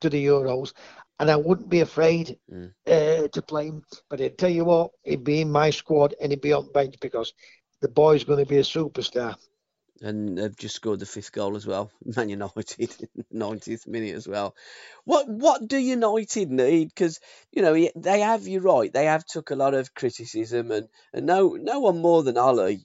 to 0.00 0.10
the 0.10 0.24
Euros 0.26 0.72
and 1.18 1.30
I 1.30 1.36
wouldn't 1.36 1.68
be 1.68 1.80
afraid 1.80 2.38
Mm. 2.52 2.72
uh, 2.86 3.28
to 3.28 3.42
play 3.42 3.66
him. 3.68 3.82
But 4.08 4.20
I 4.20 4.28
tell 4.28 4.50
you 4.50 4.64
what, 4.64 4.92
he'd 5.04 5.24
be 5.24 5.40
in 5.40 5.50
my 5.50 5.70
squad 5.70 6.14
and 6.20 6.32
he'd 6.32 6.40
be 6.40 6.52
on 6.52 6.72
bench 6.72 6.96
because 7.00 7.32
the 7.80 7.88
boy's 7.88 8.24
going 8.24 8.38
to 8.44 8.48
be 8.48 8.58
a 8.58 8.62
superstar. 8.62 9.36
and 10.00 10.38
they've 10.38 10.56
just 10.56 10.76
scored 10.76 11.00
the 11.00 11.06
fifth 11.06 11.32
goal 11.32 11.56
as 11.56 11.66
well. 11.66 11.90
Man 12.16 12.28
United, 12.28 12.94
90th 13.34 13.86
minute 13.88 14.14
as 14.14 14.28
well. 14.28 14.54
What 15.04 15.28
what 15.28 15.66
do 15.66 15.76
United 15.76 16.50
need? 16.50 16.88
Because 16.88 17.18
you 17.50 17.62
know 17.62 17.74
they 17.96 18.20
have. 18.20 18.46
You're 18.46 18.60
right. 18.62 18.92
They 18.92 19.06
have 19.06 19.24
took 19.24 19.50
a 19.50 19.56
lot 19.56 19.74
of 19.74 19.94
criticism, 19.94 20.70
and, 20.70 20.88
and 21.12 21.26
no 21.26 21.56
no 21.60 21.80
one 21.80 21.98
more 22.00 22.22
than 22.22 22.38
Ollie. 22.38 22.84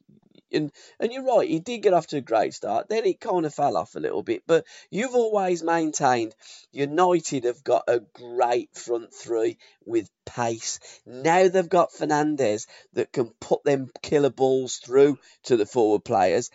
And 0.54 0.72
and 0.99 1.12
you're 1.12 1.24
right. 1.26 1.49
He 1.49 1.60
did 1.60 1.80
get 1.80 1.93
off 1.93 2.08
to 2.08 2.18
a 2.18 2.22
great 2.22 2.54
start. 2.54 2.89
Then 2.89 3.06
it 3.06 3.20
kind 3.20 3.45
of 3.45 3.54
fell 3.54 3.78
off 3.78 3.95
a 3.95 3.99
little 3.99 4.24
bit. 4.24 4.43
But 4.47 4.66
you've 4.89 5.16
always 5.16 5.64
maintained 5.64 6.36
United 6.72 7.45
have 7.45 7.64
got 7.64 7.84
a 7.88 7.99
great 7.99 8.76
front 8.76 9.14
three 9.14 9.58
with 9.86 10.10
pace. 10.26 10.80
Now 11.06 11.47
they've 11.47 11.70
got 11.70 11.91
Fernandes 11.91 12.68
that 12.93 13.12
can 13.12 13.32
put 13.39 13.64
them 13.64 13.89
killer 14.01 14.30
balls 14.30 14.78
through 14.78 15.18
to 15.43 15.58
the 15.58 15.66
forward 15.66 16.04
players 16.04 16.49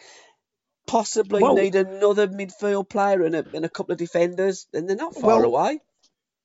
possibly 0.86 1.42
Well- 1.42 1.54
need 1.54 1.74
another 1.74 2.26
midfield 2.26 2.88
player 2.88 3.22
and 3.22 3.36
a, 3.36 3.44
and 3.54 3.64
a 3.64 3.68
couple 3.68 3.92
of 3.92 3.98
defenders, 3.98 4.66
and 4.72 4.88
they're 4.88 4.96
not 4.96 5.14
far 5.14 5.40
Well, 5.40 5.44
away. 5.44 5.80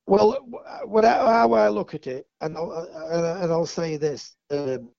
Well, 0.06 0.36
what 0.84 1.04
how 1.04 1.52
I 1.54 1.70
look 1.70 1.94
at 1.94 2.06
it, 2.06 2.26
and 2.40 2.58
I'll, 2.58 2.72
and 2.72 3.50
I'll 3.50 3.64
say 3.64 3.96
this: 3.96 4.36
um, 4.50 4.90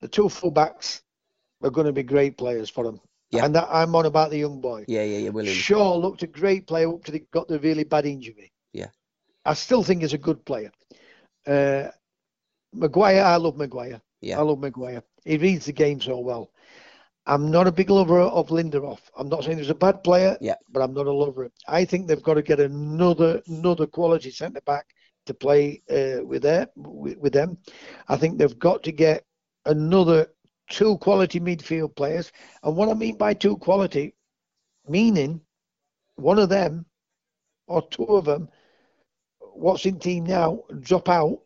the 0.00 0.08
two 0.08 0.24
fullbacks 0.24 1.02
are 1.62 1.70
going 1.70 1.86
to 1.86 1.92
be 1.92 2.02
great 2.02 2.36
players 2.36 2.70
for 2.70 2.84
them. 2.84 3.00
Yeah. 3.30 3.44
And 3.44 3.54
that, 3.54 3.68
I'm 3.70 3.94
on 3.94 4.06
about 4.06 4.30
the 4.30 4.38
young 4.38 4.60
boy. 4.60 4.84
Yeah, 4.88 5.04
yeah, 5.04 5.18
yeah, 5.18 5.30
William. 5.30 5.54
Shaw 5.54 5.96
looked 5.96 6.22
a 6.22 6.26
great 6.26 6.66
player 6.66 6.92
up 6.92 7.04
till 7.04 7.14
he 7.14 7.20
got 7.32 7.48
the 7.48 7.58
really 7.58 7.84
bad 7.84 8.04
injury. 8.04 8.52
Yeah. 8.72 8.88
I 9.44 9.54
still 9.54 9.82
think 9.82 10.02
he's 10.02 10.12
a 10.12 10.18
good 10.18 10.44
player. 10.44 10.70
Uh, 11.46 11.88
Maguire, 12.74 13.22
I 13.22 13.36
love 13.36 13.56
Maguire. 13.56 14.00
Yeah. 14.20 14.38
I 14.38 14.42
love 14.42 14.58
Maguire. 14.60 15.02
He 15.24 15.36
reads 15.38 15.66
the 15.66 15.72
game 15.72 16.00
so 16.00 16.18
well. 16.18 16.50
I'm 17.26 17.50
not 17.50 17.66
a 17.68 17.72
big 17.72 17.88
lover 17.88 18.20
of 18.20 18.48
Lindelof. 18.48 18.98
I'm 19.16 19.28
not 19.28 19.44
saying 19.44 19.58
he's 19.58 19.70
a 19.70 19.74
bad 19.74 20.02
player, 20.02 20.36
Yeah. 20.40 20.56
but 20.70 20.82
I'm 20.82 20.92
not 20.92 21.06
a 21.06 21.12
lover. 21.12 21.50
I 21.68 21.84
think 21.84 22.06
they've 22.06 22.22
got 22.22 22.34
to 22.34 22.42
get 22.42 22.60
another 22.60 23.40
another 23.46 23.86
quality 23.86 24.30
centre 24.30 24.60
back 24.62 24.86
to 25.26 25.34
play 25.34 25.82
uh, 25.88 26.24
with 26.24 26.42
their 26.42 26.66
with, 26.76 27.18
with 27.18 27.32
them. 27.32 27.58
I 28.08 28.16
think 28.16 28.38
they've 28.38 28.58
got 28.58 28.82
to 28.82 28.92
get 28.92 29.24
another 29.66 30.26
two 30.72 30.96
quality 30.98 31.38
midfield 31.38 31.94
players. 31.94 32.32
And 32.62 32.74
what 32.76 32.88
I 32.88 32.94
mean 32.94 33.16
by 33.16 33.34
two 33.34 33.56
quality, 33.58 34.14
meaning 34.88 35.40
one 36.16 36.38
of 36.38 36.48
them 36.48 36.86
or 37.66 37.86
two 37.88 38.04
of 38.04 38.24
them, 38.24 38.48
what's 39.38 39.86
in 39.86 39.98
team 39.98 40.24
now, 40.24 40.62
drop 40.80 41.08
out, 41.08 41.40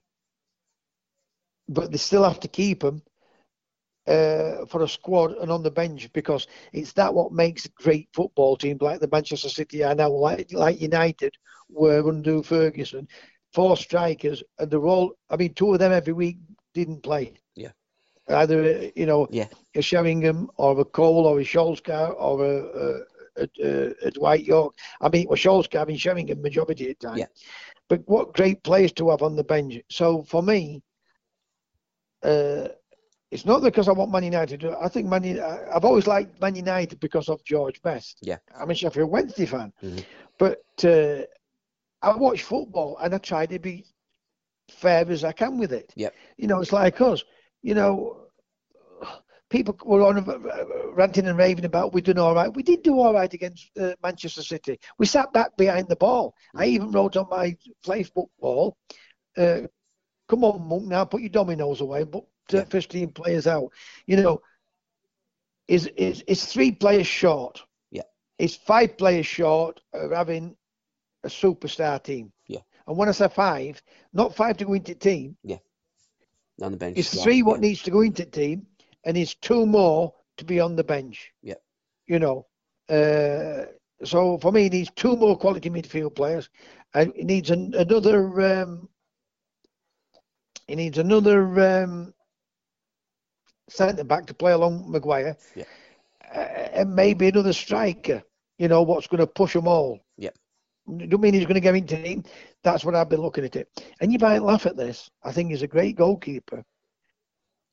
but 1.69 1.91
they 1.91 1.99
still 1.99 2.23
have 2.23 2.41
to 2.41 2.49
keep 2.49 2.81
them 2.81 3.03
uh, 4.07 4.65
for 4.67 4.85
a 4.85 4.89
squad 4.89 5.33
and 5.33 5.51
on 5.51 5.65
the 5.65 5.71
bench 5.71 6.11
because 6.13 6.47
it's 6.73 6.93
that 6.93 7.13
what 7.13 7.33
makes 7.33 7.67
a 7.67 7.71
great 7.71 8.09
football 8.13 8.57
team 8.57 8.79
like 8.81 9.01
the 9.01 9.09
Manchester 9.11 9.49
City 9.49 9.83
are 9.83 9.95
now, 9.97 10.09
like 10.09 10.53
like 10.53 10.81
United 10.81 11.35
were 11.69 12.09
under 12.09 12.43
Ferguson. 12.43 13.09
Four 13.53 13.77
strikers, 13.77 14.43
and 14.59 14.71
they're 14.71 14.87
all. 14.87 15.15
I 15.31 15.37
mean, 15.37 15.55
two 15.55 15.73
of 15.73 15.79
them 15.79 15.91
every 15.91 16.13
week 16.13 16.37
didn't 16.75 17.03
play. 17.03 17.33
Either 18.29 18.91
you 18.97 19.07
know 19.07 19.29
Yeah. 19.31 19.49
a 19.75 19.83
Sheringham 19.83 20.51
or 20.57 20.79
a 20.81 20.85
Cole 20.85 21.27
or 21.27 21.41
a 21.41 21.45
Solskjaer 21.45 22.15
or 22.19 22.45
a, 22.45 23.03
a, 23.43 23.49
a, 23.63 23.95
a, 24.07 24.11
Dwight 24.11 24.45
Yorke. 24.45 24.75
I 25.01 25.09
mean, 25.09 25.27
well, 25.29 25.37
Solskjaer, 25.37 25.83
I 25.83 25.85
mean 25.85 25.97
Sheringham 25.97 26.43
majority 26.43 26.91
of 26.91 26.99
the 26.99 27.07
time. 27.07 27.19
Yeah. 27.19 27.27
But 27.89 28.03
what 28.07 28.35
great 28.35 28.63
players 28.65 28.93
to 28.95 29.11
have 29.11 29.23
on 29.23 29.37
the 29.37 29.45
bench. 29.45 29.81
So 29.91 30.23
for 30.25 30.43
me, 30.43 30.83
uh, 32.23 32.69
it's 33.31 33.45
not 33.45 33.63
because 33.63 33.89
I 33.89 33.93
want 33.93 34.11
Man 34.11 34.25
United. 34.25 34.65
I 34.65 34.89
think 34.89 35.07
Man 35.09 35.23
United, 35.23 35.69
I've 35.73 35.85
always 35.85 36.07
liked 36.07 36.41
Man 36.41 36.55
United 36.55 36.99
because 37.01 37.29
of 37.29 37.45
George 37.45 37.81
Best. 37.83 38.19
Yeah. 38.23 38.39
I'm 38.59 38.71
a 38.71 38.75
Sheffield 38.75 39.11
Wednesday 39.11 39.47
fan. 39.47 39.73
Mhm. 39.83 40.05
But 40.39 40.63
uh, 40.85 41.23
I 42.03 42.17
watch 42.17 42.43
football 42.43 42.99
and 42.99 43.15
I 43.15 43.19
try 43.19 43.47
to 43.47 43.59
be 43.59 43.85
fair 44.69 45.09
as 45.11 45.25
I 45.25 45.33
can 45.33 45.59
with 45.59 45.73
it. 45.73 45.93
Yep. 45.97 46.15
You 46.39 46.47
know, 46.49 46.61
it's 46.61 46.73
like 46.73 47.01
us. 47.01 47.23
You 47.67 47.75
know, 47.75 48.29
people 49.51 49.77
were 49.85 50.03
on 50.03 50.25
ranting 50.95 51.27
and 51.27 51.37
raving 51.37 51.65
about 51.65 51.93
we 51.93 52.01
done 52.01 52.17
all 52.17 52.33
right. 52.33 52.55
We 52.55 52.63
did 52.63 52.85
do 52.85 53.01
all 53.01 53.13
right 53.13 53.35
against 53.35 53.71
uh, 53.77 53.95
Manchester 54.05 54.45
City. 54.45 54.79
We 55.01 55.07
sat 55.07 55.33
back 55.33 55.57
behind 55.57 55.89
the 55.89 55.97
ball. 55.97 56.33
I 56.55 56.67
even 56.67 56.93
wrote 56.93 57.17
on 57.17 57.27
my 57.29 57.57
Facebook 57.85 58.29
wall, 58.39 58.77
uh, 59.37 59.63
"Come 60.29 60.45
on, 60.45 60.69
Monk, 60.69 60.85
now 60.85 61.05
put 61.05 61.23
your 61.23 61.31
dominoes 61.31 61.81
away, 61.81 62.05
but 62.05 62.23
uh, 62.55 62.59
Yeah. 62.59 62.65
15 62.67 63.11
players 63.11 63.49
out." 63.49 63.73
You 64.07 64.19
know, 64.19 64.41
is 65.67 65.89
is 65.97 66.23
is 66.29 66.45
three 66.45 66.71
players 66.71 67.09
short. 67.09 67.61
Yeah. 67.91 68.07
It's 68.39 68.55
five 68.55 68.97
players 68.97 69.27
short 69.27 69.81
of 69.93 70.13
having 70.13 70.57
a 71.25 71.29
superstar 71.29 72.01
team. 72.01 72.33
Yeah. 72.47 72.61
And 72.87 72.97
when 72.97 73.09
I 73.09 73.13
say 73.13 73.27
five, 73.29 73.83
not 74.13 74.37
five 74.37 74.57
to 74.59 74.65
go 74.65 74.75
into 74.75 74.95
team, 74.95 75.37
On 76.63 76.73
the 76.73 76.79
bench. 76.79 76.97
it's 76.97 77.15
well, 77.15 77.25
three 77.25 77.43
what 77.43 77.61
yeah. 77.61 77.69
needs 77.69 77.83
to 77.83 77.91
go 77.91 78.01
into 78.01 78.25
the 78.25 78.31
team, 78.31 78.67
and 79.05 79.17
it's 79.17 79.35
two 79.35 79.67
more 79.67 80.15
to 80.39 80.45
be 80.45 80.59
on 80.61 80.77
the 80.77 80.85
bench. 80.85 81.33
Yeah. 81.43 81.55
You 82.07 82.19
know, 82.19 82.47
uh, 82.89 83.67
so 84.05 84.39
for 84.39 84.53
me, 84.53 84.65
he 84.65 84.69
needs 84.69 84.91
two 84.97 85.17
more 85.17 85.37
quality 85.37 85.69
midfield 85.71 86.15
players, 86.15 86.49
and 86.95 87.13
he 87.15 87.25
needs 87.25 87.51
an, 87.51 87.75
another. 87.75 88.63
Um, 88.63 88.89
he 90.67 90.75
needs 90.77 90.99
another 90.99 91.83
um, 91.83 92.15
centre 93.69 94.05
back 94.05 94.27
to 94.27 94.35
play 94.35 94.53
along 94.53 94.91
Maguire, 94.91 95.37
Yeah. 95.55 95.65
uh, 96.35 96.39
and 96.39 96.95
maybe 96.95 97.29
another 97.29 97.53
striker. 97.53 98.23
You 98.59 98.69
know 98.69 98.83
what's 98.83 99.07
going 99.07 99.21
to 99.21 99.27
push 99.27 99.53
them 99.53 99.69
all. 99.69 100.01
Don't 100.87 101.21
mean 101.21 101.35
he's 101.35 101.45
going 101.47 101.55
to 101.55 101.61
get 101.61 101.75
into 101.75 101.97
team. 102.03 102.25
That's 102.63 102.85
what 102.85 102.95
I've 102.95 103.09
been 103.09 103.21
looking 103.21 103.45
at 103.45 103.57
it. 103.57 103.69
And 104.01 104.13
you 104.13 104.19
might 104.19 104.43
laugh 104.43 104.67
at 104.67 104.77
this. 104.77 105.11
I 105.23 105.33
think 105.33 105.51
he's 105.51 105.63
a 105.63 105.67
great 105.69 105.97
goalkeeper. 105.97 106.65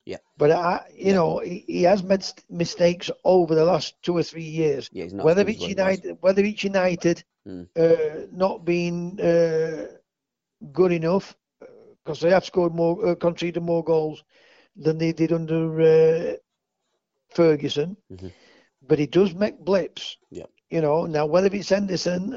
Yeah. 0.06 0.18
But 0.38 0.52
I, 0.52 0.86
you 0.96 1.14
Yeah. 1.14 1.14
know, 1.14 1.40
he, 1.40 1.64
he 1.68 1.84
has 1.84 2.04
made 2.04 2.26
mistakes 2.50 3.10
over 3.24 3.56
the 3.56 3.66
last 3.66 4.02
two 4.02 4.18
or 4.18 4.24
three 4.24 4.44
years. 4.44 4.90
Yeah, 4.92 5.04
he's 5.04 5.14
not 5.14 5.26
Whether 5.26 5.42
it's 5.48 5.58
as 5.58 5.62
what 5.62 5.72
he 5.72 5.80
was. 5.82 6.02
United, 6.02 6.18
whether 6.22 6.44
it's 6.44 6.64
United, 6.64 7.24
Mm. 7.48 7.68
uh, 7.78 8.28
not 8.32 8.64
being 8.66 9.20
uh, 9.20 9.88
good 10.72 10.92
enough, 10.92 11.36
because 12.04 12.20
they 12.22 12.30
have 12.30 12.46
scored 12.46 12.74
more, 12.74 13.06
uh, 13.08 13.16
conceded 13.16 13.62
more 13.64 13.84
goals 13.84 14.24
than 14.76 14.98
they 14.98 15.12
did 15.14 15.32
under 15.32 15.82
uh, 15.82 16.36
Ferguson. 17.30 17.98
Mhm. 18.12 18.34
But 18.82 19.00
he 19.00 19.08
does 19.08 19.34
make 19.34 19.60
blips. 19.60 20.18
Yeah. 20.32 20.48
You 20.70 20.82
know, 20.82 21.06
now 21.06 21.26
whether 21.26 21.50
it's 21.54 21.70
Henderson, 21.70 22.34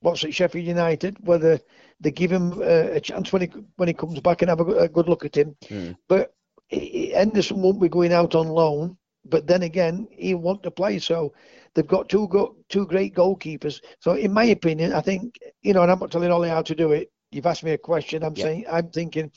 what's 0.00 0.24
it, 0.24 0.34
Sheffield 0.34 0.66
United, 0.66 1.16
whether 1.26 1.58
they 2.00 2.10
give 2.10 2.30
him 2.30 2.52
uh, 2.60 2.88
a 2.92 3.00
chance 3.00 3.32
when 3.32 3.42
he 3.42 3.50
when 3.76 3.88
he 3.88 3.94
comes 3.94 4.20
back 4.20 4.42
and 4.42 4.48
have 4.48 4.60
a, 4.60 4.64
a 4.64 4.88
good 4.88 5.08
look 5.08 5.24
at 5.24 5.36
him. 5.36 5.56
Mm. 5.68 5.96
But 6.08 6.34
he- 6.68 7.10
Henderson 7.10 7.60
won't 7.62 7.80
be 7.80 7.88
going 7.88 8.12
out 8.12 8.34
on 8.34 8.48
loan. 8.48 8.96
But 9.26 9.46
then 9.46 9.62
again, 9.64 10.08
he'll 10.12 10.38
want 10.38 10.62
to 10.62 10.70
play. 10.70 10.98
So 10.98 11.34
they've 11.74 11.86
got 11.86 12.08
two 12.08 12.26
go- 12.28 12.56
two 12.68 12.86
great 12.86 13.14
goalkeepers. 13.14 13.80
So 13.98 14.14
in 14.14 14.32
my 14.32 14.44
opinion, 14.44 14.92
I 14.94 15.00
think 15.02 15.38
you 15.62 15.74
know, 15.74 15.82
and 15.82 15.90
I'm 15.92 15.98
not 15.98 16.10
telling 16.10 16.30
Ollie 16.32 16.48
how 16.48 16.62
to 16.62 16.74
do 16.74 16.92
it. 16.92 17.10
You've 17.30 17.46
asked 17.46 17.62
me 17.62 17.72
a 17.72 17.78
question. 17.78 18.22
I'm 18.24 18.34
Yeah. 18.34 18.44
saying 18.44 18.64
I'm 18.70 18.88
thinking 18.90 19.30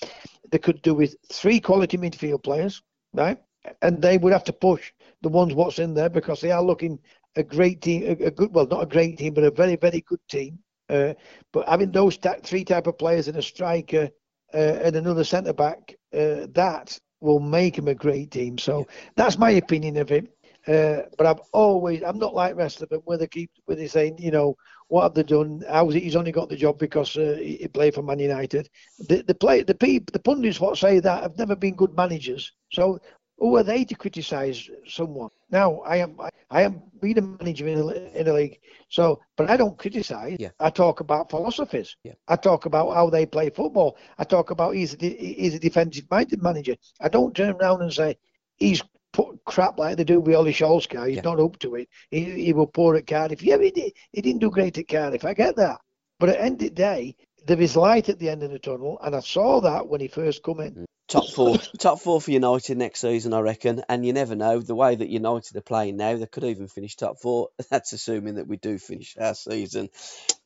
they 0.49 0.57
could 0.57 0.81
do 0.81 0.93
with 0.93 1.15
three 1.31 1.59
quality 1.59 1.97
midfield 1.97 2.43
players, 2.43 2.81
right? 3.13 3.37
And 3.81 4.01
they 4.01 4.17
would 4.17 4.33
have 4.33 4.43
to 4.45 4.53
push 4.53 4.91
the 5.21 5.29
ones 5.29 5.53
what's 5.53 5.79
in 5.79 5.93
there 5.93 6.09
because 6.09 6.41
they 6.41 6.51
are 6.51 6.63
looking 6.63 6.99
a 7.35 7.43
great 7.43 7.81
team, 7.81 8.03
a, 8.03 8.25
a 8.25 8.31
good, 8.31 8.53
well, 8.53 8.67
not 8.67 8.83
a 8.83 8.87
great 8.87 9.17
team, 9.17 9.33
but 9.33 9.43
a 9.43 9.51
very, 9.51 9.75
very 9.75 10.01
good 10.01 10.19
team. 10.29 10.59
Uh, 10.89 11.13
but 11.51 11.67
having 11.67 11.91
those 11.91 12.17
ta- 12.17 12.35
three 12.43 12.63
type 12.63 12.87
of 12.87 12.97
players 12.97 13.27
and 13.27 13.37
a 13.37 13.41
striker 13.41 14.09
uh, 14.53 14.57
and 14.57 14.95
another 14.95 15.23
centre 15.23 15.53
back, 15.53 15.95
uh, 16.13 16.47
that 16.51 16.97
will 17.21 17.39
make 17.39 17.77
him 17.77 17.87
a 17.87 17.95
great 17.95 18.31
team. 18.31 18.57
So 18.57 18.87
that's 19.15 19.37
my 19.37 19.51
opinion 19.51 19.97
of 19.97 20.09
him. 20.09 20.27
Uh, 20.67 21.01
but 21.17 21.27
I've 21.27 21.41
always, 21.51 22.03
I'm 22.03 22.19
not 22.19 22.33
like 22.35 22.55
rest 22.55 22.81
of 22.81 22.89
them 22.89 23.01
where 23.05 23.17
they 23.17 23.27
keep, 23.27 23.51
where 23.65 23.75
they 23.75 23.87
saying, 23.87 24.17
you 24.19 24.31
know, 24.31 24.55
what 24.87 25.03
have 25.03 25.13
they 25.13 25.23
done? 25.23 25.63
How's 25.69 25.95
it? 25.95 26.03
He's 26.03 26.15
only 26.15 26.31
got 26.31 26.49
the 26.49 26.55
job 26.55 26.77
because 26.77 27.17
uh, 27.17 27.37
he 27.39 27.57
he 27.57 27.67
played 27.67 27.95
for 27.95 28.03
Man 28.03 28.19
United. 28.19 28.69
The 29.09 29.23
the 29.23 29.33
play, 29.35 29.63
the 29.63 29.73
people, 29.75 30.11
the 30.13 30.19
pundits 30.19 30.59
what 30.59 30.77
say 30.77 30.99
that 30.99 31.23
have 31.23 31.37
never 31.37 31.55
been 31.55 31.75
good 31.75 31.95
managers. 31.95 32.51
So 32.71 32.99
who 33.37 33.57
are 33.57 33.63
they 33.63 33.83
to 33.85 33.95
criticise 33.95 34.69
someone? 34.87 35.29
Now 35.49 35.79
I 35.81 35.97
am 35.97 36.17
I, 36.49 36.61
am 36.61 36.81
being 37.01 37.17
a 37.17 37.21
manager 37.21 37.67
in 37.67 37.79
a, 37.79 37.87
in 38.19 38.27
a 38.27 38.33
league. 38.33 38.59
So, 38.89 39.19
but 39.37 39.49
I 39.49 39.57
don't 39.57 39.77
criticise. 39.77 40.37
Yeah. 40.39 40.51
I 40.59 40.69
talk 40.69 40.99
about 40.99 41.29
philosophies. 41.29 41.95
Yeah. 42.03 42.13
I 42.27 42.35
talk 42.35 42.65
about 42.65 42.93
how 42.93 43.09
they 43.09 43.25
play 43.25 43.49
football. 43.49 43.97
I 44.17 44.23
talk 44.23 44.51
about 44.51 44.75
he's 44.75 44.93
a, 44.93 45.09
he's 45.09 45.55
a 45.55 45.59
defensive 45.59 46.05
minded 46.09 46.41
manager. 46.41 46.75
I 47.01 47.09
don't 47.09 47.35
turn 47.35 47.55
around 47.55 47.81
and 47.81 47.93
say 47.93 48.17
he's 48.57 48.83
put 49.13 49.43
crap 49.45 49.77
like 49.77 49.97
they 49.97 50.03
do 50.03 50.19
with 50.19 50.35
Ollie 50.35 50.53
Solskjaer. 50.53 51.07
He's 51.07 51.17
Yeah. 51.17 51.21
not 51.23 51.39
up 51.39 51.57
to 51.59 51.75
it. 51.75 51.87
He, 52.11 52.23
he 52.45 52.53
will 52.53 52.67
poor 52.67 52.95
at 52.95 53.07
Cardiff. 53.07 53.43
Yeah, 53.43 53.57
he, 53.57 53.71
did, 53.71 53.93
he 54.11 54.21
didn't 54.21 54.41
do 54.41 54.49
great 54.49 54.77
at 54.77 54.87
Cardiff. 54.87 55.25
I 55.25 55.33
get 55.33 55.55
that. 55.57 55.79
But 56.19 56.29
at 56.29 56.37
the 56.37 56.41
end 56.43 56.53
of 56.61 56.69
the 56.69 56.75
day, 56.75 57.15
there 57.45 57.59
is 57.59 57.75
light 57.75 58.09
at 58.09 58.19
the 58.19 58.29
end 58.29 58.43
of 58.43 58.51
the 58.51 58.59
tunnel, 58.59 58.97
and 59.03 59.15
I 59.15 59.19
saw 59.19 59.59
that 59.61 59.87
when 59.87 60.01
he 60.01 60.07
first 60.07 60.43
come 60.43 60.61
in. 60.61 60.73
Mm. 60.73 60.85
Top 61.13 61.29
four, 61.29 61.57
top 61.77 61.99
four 61.99 62.19
for 62.19 62.31
United 62.31 62.75
next 62.75 62.99
season, 62.99 63.35
I 63.35 63.41
reckon. 63.41 63.83
And 63.87 64.03
you 64.03 64.13
never 64.13 64.35
know 64.35 64.59
the 64.59 64.73
way 64.73 64.95
that 64.95 65.09
United 65.09 65.55
are 65.55 65.61
playing 65.61 65.95
now. 65.95 66.17
They 66.17 66.25
could 66.25 66.43
even 66.43 66.67
finish 66.67 66.95
top 66.95 67.19
four. 67.21 67.49
That's 67.69 67.93
assuming 67.93 68.35
that 68.35 68.47
we 68.47 68.57
do 68.57 68.79
finish 68.79 69.15
our 69.19 69.35
season. 69.35 69.89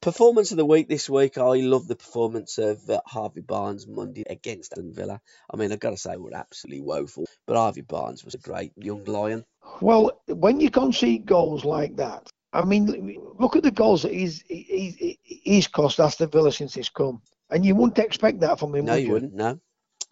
Performance 0.01 0.51
of 0.51 0.57
the 0.57 0.65
week 0.65 0.89
this 0.89 1.09
week. 1.09 1.38
I 1.38 1.61
love 1.61 1.88
the 1.88 1.95
performance 1.95 2.57
of 2.57 2.82
uh, 2.89 2.99
Harvey 3.05 3.39
Barnes 3.39 3.88
Monday 3.88 4.26
against 4.30 4.74
Aston 4.74 4.93
Villa. 4.93 5.22
I 5.49 5.55
mean, 5.55 5.72
I've 5.72 5.80
got 5.80 5.91
to 5.91 5.97
say 5.97 6.18
we're 6.18 6.34
absolutely 6.34 6.82
woeful, 6.82 7.28
but 7.45 7.55
Harvey 7.55 7.80
Barnes 7.80 8.26
was 8.26 8.34
a 8.34 8.39
great 8.39 8.74
young 8.76 9.05
lion. 9.05 9.45
Well, 9.80 10.22
when 10.28 10.59
you 10.59 10.70
concede 10.70 11.26
goals 11.26 11.63
like 11.63 11.95
that, 11.95 12.30
I 12.51 12.65
mean, 12.65 13.18
look 13.39 13.55
at 13.55 13.63
the 13.63 13.72
goals 13.72 14.03
that 14.03 14.11
he's 14.11 14.43
he's, 14.49 15.15
he's 15.24 15.68
cost 15.68 16.01
Aston 16.01 16.30
Villa 16.30 16.51
since 16.51 16.74
he's 16.74 16.89
come, 16.89 17.22
and 17.49 17.65
you 17.65 17.74
wouldn't 17.74 17.99
expect 17.99 18.41
that 18.41 18.59
from 18.59 18.76
him. 18.76 18.84
No, 18.84 18.93
would 18.93 19.03
you 19.03 19.11
wouldn't. 19.11 19.34
No, 19.34 19.59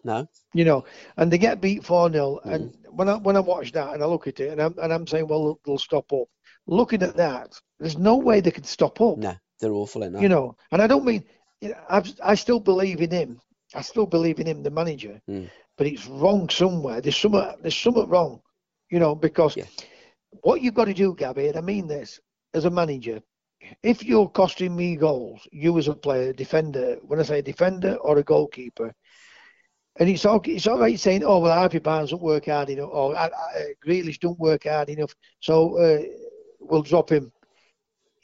no. 0.06 0.26
you 0.54 0.64
know, 0.64 0.84
and 1.18 1.30
they 1.30 1.38
get 1.38 1.60
beat 1.60 1.84
4 1.84 2.10
0. 2.12 2.40
Mm-hmm. 2.40 2.52
And 2.54 2.62
when 2.90 3.08
I 3.08 3.16
when 3.16 3.36
I 3.36 3.40
watch 3.40 3.72
that 3.72 3.92
and 3.94 4.02
I 4.02 4.06
look 4.06 4.26
at 4.26 4.40
it 4.40 4.50
and 4.52 4.60
I'm, 4.62 4.74
and 4.82 4.92
I'm 4.92 5.06
saying, 5.06 5.26
well, 5.28 5.44
they'll, 5.44 5.60
they'll 5.64 5.78
stop 5.78 6.12
up. 6.12 6.28
Looking 6.66 7.02
at 7.02 7.16
that, 7.16 7.48
there's 7.78 7.98
no 7.98 8.16
way 8.16 8.40
they 8.40 8.50
could 8.50 8.66
stop 8.66 9.00
up, 9.00 9.18
No, 9.18 9.34
they're 9.60 9.72
awful 9.72 10.02
enough. 10.04 10.22
you 10.22 10.28
know. 10.28 10.56
And 10.72 10.80
I 10.82 10.86
don't 10.86 11.04
mean, 11.04 11.24
you 11.60 11.70
know, 11.70 11.76
I've, 11.88 12.08
I 12.24 12.34
still 12.34 12.60
believe 12.60 13.00
in 13.02 13.10
him. 13.10 13.40
I 13.74 13.82
still 13.82 14.06
believe 14.06 14.40
in 14.40 14.46
him, 14.46 14.62
the 14.62 14.70
manager, 14.70 15.20
Mm. 15.28 15.50
but 15.76 15.86
it's 15.86 16.06
wrong 16.06 16.48
somewhere. 16.48 17.00
There's 17.00 17.16
something, 17.18 17.46
there's 17.62 17.76
something 17.76 18.08
wrong, 18.08 18.40
you 18.90 18.98
know, 18.98 19.14
because 19.14 19.56
Yeah. 19.56 19.66
what 20.42 20.60
you've 20.60 20.74
got 20.74 20.86
to 20.86 20.94
do, 20.94 21.14
Gabby, 21.14 21.48
and 21.48 21.56
I 21.56 21.60
mean 21.60 21.86
this 21.86 22.20
as 22.54 22.64
a 22.64 22.70
manager, 22.70 23.20
if 23.82 24.04
you're 24.04 24.28
costing 24.28 24.74
me 24.76 24.96
goals, 24.96 25.46
you 25.52 25.76
as 25.78 25.88
a 25.88 25.94
player, 25.94 26.32
defender, 26.32 26.96
when 27.02 27.18
I 27.20 27.24
say 27.24 27.42
defender 27.42 27.94
or 27.96 28.18
a 28.18 28.22
goalkeeper, 28.22 28.92
and 29.98 30.08
it's 30.08 30.24
all, 30.24 30.40
it's 30.44 30.66
all 30.66 30.78
right 30.78 30.98
saying, 30.98 31.24
oh, 31.24 31.38
well, 31.40 31.52
Harvey 31.54 31.78
Barnes 31.78 32.10
don't 32.10 32.22
work 32.22 32.46
hard 32.46 32.70
enough, 32.70 32.90
or 32.92 33.16
uh, 33.16 33.28
uh, 33.28 33.60
Grealish 33.86 34.18
don't 34.20 34.38
work 34.38 34.64
hard 34.64 34.88
enough, 34.88 35.14
so 35.40 35.76
uh, 35.78 36.02
we'll 36.60 36.82
drop 36.82 37.10
him. 37.10 37.32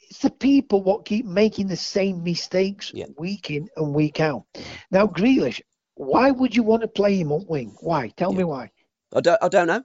It's 0.09 0.19
the 0.19 0.29
people 0.29 0.83
what 0.83 1.05
keep 1.05 1.25
making 1.25 1.67
the 1.67 1.75
same 1.75 2.23
mistakes 2.23 2.91
Yeah. 2.93 3.05
week 3.17 3.49
in 3.49 3.67
and 3.77 3.93
week 3.95 4.19
out. 4.19 4.43
Now, 4.91 5.07
Grealish, 5.07 5.61
why 5.95 6.29
would 6.31 6.55
you 6.55 6.61
want 6.63 6.81
to 6.83 6.87
play 6.87 7.17
him 7.19 7.31
up 7.31 7.47
wing? 7.47 7.75
Why? 7.81 8.09
Tell 8.17 8.31
me 8.33 8.43
why. 8.43 8.69
I 9.15 9.21
don't. 9.21 9.39
I 9.41 9.47
don't 9.47 9.67
know. 9.67 9.83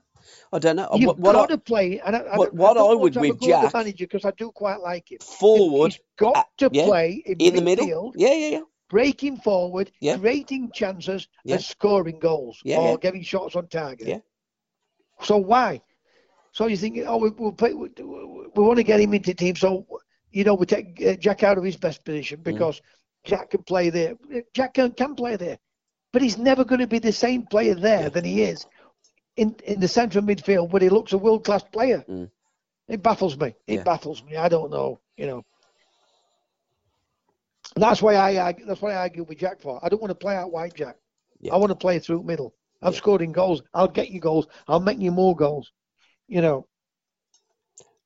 I 0.53 0.59
don't 0.59 0.75
know. 0.75 0.89
You've 0.93 1.07
What, 1.07 1.19
what 1.19 1.33
got 1.33 1.51
I- 1.51 1.55
to 1.55 1.57
play. 1.57 1.99
And 2.05 2.15
I, 2.15 2.19
I, 2.19 2.37
what- 2.37 2.49
I 2.49 2.55
what 2.55 2.77
I 2.77 2.93
would 2.93 3.15
with 3.15 3.39
Jack- 3.41 3.73
manager 3.73 4.05
because 4.05 4.25
I 4.25 4.31
do 4.31 4.51
quite 4.51 4.81
like 4.81 5.11
him. 5.11 5.17
forward 5.19 5.93
He's 5.93 6.01
got 6.17 6.37
uh, 6.37 6.43
to 6.59 6.69
yeah, 6.73 6.85
play 6.85 7.23
in, 7.25 7.37
in 7.39 7.55
the 7.55 7.61
middle. 7.61 7.85
midfield, 7.87 8.13
Yeah, 8.15 8.33
yeah, 8.33 8.47
yeah. 8.49 8.61
Breaking 8.89 9.37
forward, 9.37 9.91
Yeah. 10.01 10.17
creating 10.17 10.71
chances, 10.73 11.27
Yeah. 11.43 11.55
and 11.55 11.63
scoring 11.63 12.19
goals 12.19 12.61
Yeah, 12.63 12.79
or 12.79 12.97
getting 12.97 13.23
shots 13.23 13.55
on 13.55 13.67
target. 13.67 14.07
Yeah. 14.07 14.19
So 15.21 15.37
why? 15.37 15.81
So 16.51 16.67
you 16.67 16.77
think, 16.77 16.99
oh, 17.05 17.17
we, 17.17 17.29
we'll 17.29 17.51
play, 17.53 17.73
we, 17.73 17.89
we 17.97 18.63
want 18.63 18.77
to 18.77 18.83
get 18.83 18.99
him 18.99 19.13
into 19.13 19.33
team, 19.33 19.55
so 19.55 19.85
you 20.31 20.43
know 20.43 20.55
we 20.55 20.65
take 20.65 21.01
uh, 21.05 21.15
Jack 21.15 21.43
out 21.43 21.57
of 21.57 21.63
his 21.63 21.77
best 21.77 22.01
Mm. 22.01 22.05
position 22.05 22.41
because 22.41 22.81
Jack 23.23 23.51
can 23.51 23.63
play 23.63 23.89
there. 23.89 24.15
Jack 24.53 24.73
can, 24.75 24.91
can 24.91 25.15
play 25.15 25.35
there, 25.35 25.57
but 26.11 26.21
he's 26.21 26.37
never 26.37 26.63
going 26.63 26.81
to 26.81 26.87
be 26.87 26.99
the 26.99 27.11
same 27.13 27.45
player 27.45 27.75
there 27.75 28.09
than 28.09 28.23
he 28.25 28.43
is 28.43 28.65
in 29.35 29.55
in 29.65 29.79
the 29.79 29.87
central 29.87 30.23
midfield 30.23 30.71
where 30.71 30.81
he 30.81 30.89
looks 30.89 31.13
a 31.13 31.17
world 31.17 31.43
class 31.43 31.63
player. 31.63 32.03
Mm. 32.09 32.29
It 32.87 33.03
baffles 33.03 33.37
me. 33.37 33.55
It 33.67 33.83
baffles 33.85 34.23
me. 34.23 34.35
I 34.35 34.49
don't 34.49 34.71
know. 34.71 34.99
You 35.17 35.27
know. 35.27 35.45
That's 37.79 38.01
why 38.01 38.15
I 38.15 38.37
argue, 38.37 38.65
that's 38.65 38.81
why 38.81 38.91
I 38.93 38.97
argue 38.97 39.23
with 39.23 39.39
Jack 39.39 39.61
for. 39.61 39.79
I 39.83 39.89
don't 39.89 40.01
want 40.01 40.11
to 40.11 40.15
play 40.15 40.35
out 40.35 40.51
wide, 40.51 40.75
Jack. 40.75 40.97
Yeah. 41.39 41.53
I 41.53 41.57
want 41.57 41.71
to 41.71 41.75
play 41.75 41.99
through 41.99 42.23
middle. 42.23 42.55
I've 42.81 42.93
Yeah. 42.93 42.97
scored 42.97 43.21
in 43.21 43.31
goals. 43.31 43.61
I'll 43.73 43.87
get 43.87 44.09
you 44.09 44.19
goals. 44.19 44.47
I'll 44.67 44.79
make 44.79 44.99
you 44.99 45.11
more 45.11 45.35
goals. 45.35 45.71
You 46.27 46.41
know, 46.41 46.67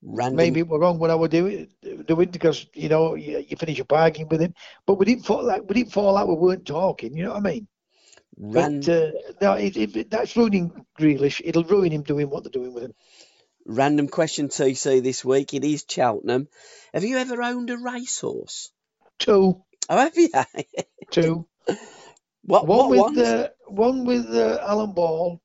Random. 0.04 0.38
maybe 0.38 0.64
we're 0.64 0.80
wrong 0.80 1.00
when 1.00 1.12
I 1.12 1.16
would 1.16 1.32
do 1.32 1.48
it, 1.48 1.72
do 2.08 2.22
it 2.22 2.32
because 2.32 2.66
you 2.74 2.90
know 2.90 3.16
you, 3.16 3.40
you 3.48 3.56
finish 3.58 3.80
a 3.80 3.86
bargain 3.86 4.28
with 4.30 4.42
him. 4.42 4.54
But 4.86 4.96
we 4.96 5.06
didn't 5.06 5.26
fall 5.26 5.44
like 5.44 5.64
we 5.68 5.76
didn't 5.76 5.94
fall 5.94 6.18
out. 6.18 6.28
We 6.28 6.36
weren't 6.36 6.66
talking. 6.66 7.16
You 7.16 7.24
know 7.26 7.30
what 7.34 7.46
I 7.46 7.52
mean? 7.52 7.68
ran, 8.38 8.82
But 8.82 8.90
uh, 8.90 9.12
no, 9.42 9.54
it, 9.54 9.78
it, 9.78 10.12
that's 10.12 10.36
ruining 10.36 10.86
Grealish. 11.00 11.42
It'll 11.46 11.64
ruin 11.64 11.92
him 11.94 12.04
doing 12.04 12.30
what 12.30 12.44
they're 12.44 12.52
doing 12.52 12.74
with 12.74 12.84
him. 12.86 12.94
random 13.66 14.10
question 14.10 14.50
TC 14.50 15.02
this 15.02 15.24
week. 15.26 15.54
It 15.54 15.64
is 15.64 15.86
Cheltenham. 15.90 16.50
Have 16.94 17.06
you 17.06 17.18
ever 17.18 17.42
owned 17.42 17.70
a 17.70 17.78
racehorse? 17.78 18.73
Two, 19.24 19.64
Oh, 19.90 19.98
have 19.98 20.16
you? 20.18 20.30
two. 21.12 21.46
what? 22.44 22.68
one 22.68 22.78
what 22.78 22.90
with 22.90 23.00
ones? 23.00 23.18
uh, 23.20 23.50
one 23.68 24.06
with 24.06 24.26
uh, 24.30 24.60
Alan 24.68 24.94
Ball. 24.94 25.42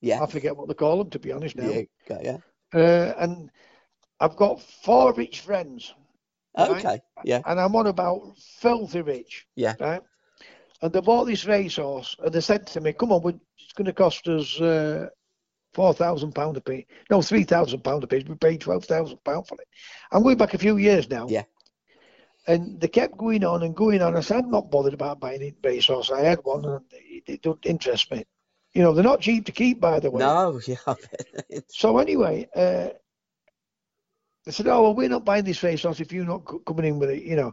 yeah. 0.00 0.22
I 0.22 0.26
forget 0.26 0.56
what 0.56 0.68
they 0.68 0.74
call 0.74 0.98
them 0.98 1.10
to 1.10 1.18
be 1.18 1.32
honest 1.32 1.56
now. 1.56 1.68
Yeah. 1.70 1.82
Got 2.08 2.24
ya. 2.24 2.36
Uh, 2.74 3.12
and 3.18 3.50
I've 4.20 4.36
got 4.36 4.60
four 4.62 5.12
rich 5.14 5.40
friends, 5.40 5.94
Right. 6.56 6.70
Okay. 6.70 7.00
Yeah. 7.24 7.40
and 7.46 7.60
I'm 7.60 7.76
on 7.76 7.86
about 7.86 8.36
filthy 8.60 9.02
rich. 9.02 9.46
Yeah. 9.56 9.74
Right. 9.80 10.02
And 10.82 10.92
they 10.92 11.00
bought 11.00 11.24
this 11.24 11.44
racehorse, 11.46 12.16
and 12.22 12.32
they 12.32 12.40
said 12.40 12.66
to 12.68 12.80
me, 12.80 12.92
"Come 12.92 13.12
on, 13.12 13.40
it's 13.58 13.72
going 13.72 13.86
to 13.86 13.92
cost 13.92 14.28
us 14.28 14.60
uh, 14.60 15.08
four 15.74 15.92
thousand 15.94 16.34
pound 16.34 16.56
a 16.56 16.60
piece. 16.60 16.84
No, 17.10 17.20
three 17.22 17.44
thousand 17.44 17.82
pound 17.82 18.04
a 18.04 18.06
piece. 18.06 18.24
We 18.28 18.34
paid 18.36 18.60
twelve 18.60 18.84
thousand 18.84 19.18
pound 19.24 19.46
for 19.48 19.54
it. 19.60 19.66
I'm 20.12 20.22
going 20.22 20.36
back 20.38 20.54
a 20.54 20.58
few 20.58 20.76
years 20.76 21.08
now. 21.10 21.26
Yeah. 21.28 21.44
And 22.48 22.80
they 22.80 22.88
kept 22.88 23.16
going 23.16 23.44
on 23.44 23.62
and 23.62 23.76
going 23.76 24.02
on. 24.02 24.16
I 24.16 24.20
said, 24.20 24.38
I'm 24.44 24.50
not 24.50 24.70
bothered 24.72 24.94
about 24.94 25.20
buying 25.20 25.42
a 25.42 25.54
racehorse. 25.62 26.10
I 26.10 26.22
had 26.22 26.40
one, 26.44 26.64
and 26.64 26.84
it, 26.92 27.24
it 27.28 27.42
don't 27.42 27.64
interest 27.66 28.10
me. 28.10 28.24
You 28.74 28.82
know, 28.82 28.94
they're 28.94 29.04
not 29.04 29.20
cheap 29.20 29.46
to 29.46 29.52
keep, 29.52 29.80
by 29.80 30.00
the 30.00 30.10
way. 30.10 30.24
No. 30.24 30.60
Yeah. 30.68 30.76
So 31.68 31.98
anyway, 31.98 32.48
uh, 32.56 32.88
they 34.44 34.52
said, 34.52 34.66
"Oh 34.66 34.82
well, 34.82 34.94
we're 34.94 35.08
not 35.08 35.24
buying 35.24 35.44
this 35.44 35.62
racehorse 35.62 36.00
if 36.00 36.12
you're 36.12 36.24
not 36.24 36.44
co- 36.44 36.60
coming 36.60 36.86
in 36.86 36.98
with 36.98 37.10
it." 37.10 37.22
You 37.22 37.36
know, 37.36 37.52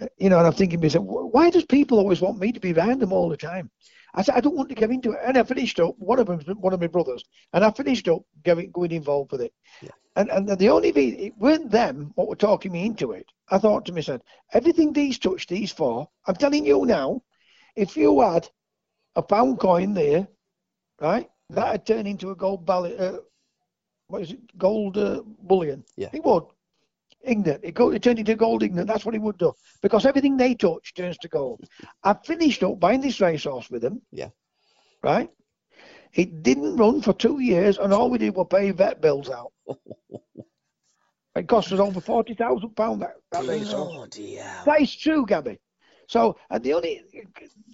Uh, 0.00 0.06
you 0.18 0.30
know. 0.30 0.38
And 0.38 0.46
I'm 0.46 0.52
thinking, 0.52 0.80
myself, 0.80 1.04
why 1.04 1.50
does 1.50 1.64
people 1.66 1.98
always 1.98 2.20
want 2.20 2.38
me 2.38 2.52
to 2.52 2.60
be 2.60 2.72
around 2.72 3.00
them 3.00 3.12
all 3.12 3.28
the 3.28 3.36
time? 3.36 3.70
I 4.18 4.22
said, 4.22 4.34
I 4.34 4.40
don't 4.40 4.56
want 4.56 4.68
to 4.70 4.74
get 4.74 4.90
into 4.90 5.12
it. 5.12 5.20
And 5.24 5.38
I 5.38 5.44
finished 5.44 5.78
up. 5.78 5.94
One 5.98 6.18
of 6.18 6.26
them, 6.26 6.40
one 6.58 6.72
of 6.72 6.80
my 6.80 6.88
brothers, 6.88 7.22
and 7.52 7.64
I 7.64 7.70
finished 7.70 8.08
up 8.08 8.22
getting 8.42 8.72
going 8.72 8.90
involved 8.90 9.30
with 9.30 9.42
it. 9.42 9.52
Yeah. 9.80 9.90
And 10.16 10.28
and 10.30 10.48
the 10.48 10.70
only 10.70 10.90
reason 10.90 11.20
it 11.20 11.38
weren't 11.38 11.70
them 11.70 12.10
what 12.16 12.26
were 12.26 12.34
talking 12.34 12.72
me 12.72 12.84
into 12.84 13.12
it. 13.12 13.26
I 13.48 13.58
thought 13.58 13.86
to 13.86 13.92
myself, 13.92 14.20
everything 14.52 14.92
these 14.92 15.20
touched 15.20 15.48
these 15.48 15.70
for. 15.70 16.08
I'm 16.26 16.34
telling 16.34 16.66
you 16.66 16.84
now, 16.84 17.22
if 17.76 17.96
you 17.96 18.20
had 18.20 18.48
a 19.14 19.22
pound 19.22 19.60
coin 19.60 19.94
there, 19.94 20.26
right, 21.00 21.30
that'd 21.50 21.86
turn 21.86 22.08
into 22.08 22.32
a 22.32 22.36
gold 22.36 22.66
ballot. 22.66 22.98
Uh, 22.98 23.18
what 24.08 24.22
is 24.22 24.32
it? 24.32 24.58
Gold 24.58 24.98
uh, 24.98 25.22
bullion. 25.42 25.84
Yeah. 25.96 26.08
It 26.12 26.24
would. 26.24 26.42
Ignorant. 27.22 27.64
It, 27.64 27.74
go, 27.74 27.90
it 27.90 28.02
turned 28.02 28.18
into 28.18 28.34
gold 28.34 28.62
ignorant. 28.62 28.88
That's 28.88 29.04
what 29.04 29.14
it 29.14 29.22
would 29.22 29.38
do. 29.38 29.52
Because 29.82 30.06
everything 30.06 30.36
they 30.36 30.54
touch 30.54 30.94
turns 30.94 31.18
to 31.18 31.28
gold. 31.28 31.60
I 32.04 32.14
finished 32.24 32.62
up 32.62 32.78
buying 32.78 33.00
this 33.00 33.20
racehorse 33.20 33.70
with 33.70 33.82
them. 33.82 34.02
Yeah. 34.12 34.28
Right? 35.02 35.28
It 36.14 36.42
didn't 36.42 36.76
run 36.76 37.02
for 37.02 37.12
two 37.12 37.40
years, 37.40 37.78
and 37.78 37.92
all 37.92 38.10
we 38.10 38.18
did 38.18 38.34
was 38.34 38.46
pay 38.50 38.70
vet 38.70 39.00
bills 39.00 39.28
out. 39.28 39.52
it 41.36 41.46
cost 41.48 41.72
us 41.72 41.80
over 41.80 42.00
forty 42.00 42.34
thousand 42.34 42.70
pound 42.74 43.02
that, 43.02 43.14
that 43.32 43.46
racehorse. 43.46 43.92
That 44.64 44.80
is 44.80 44.94
true, 44.96 45.26
Gabby. 45.26 45.58
So, 46.08 46.38
and 46.50 46.64
the 46.64 46.72
only 46.72 47.02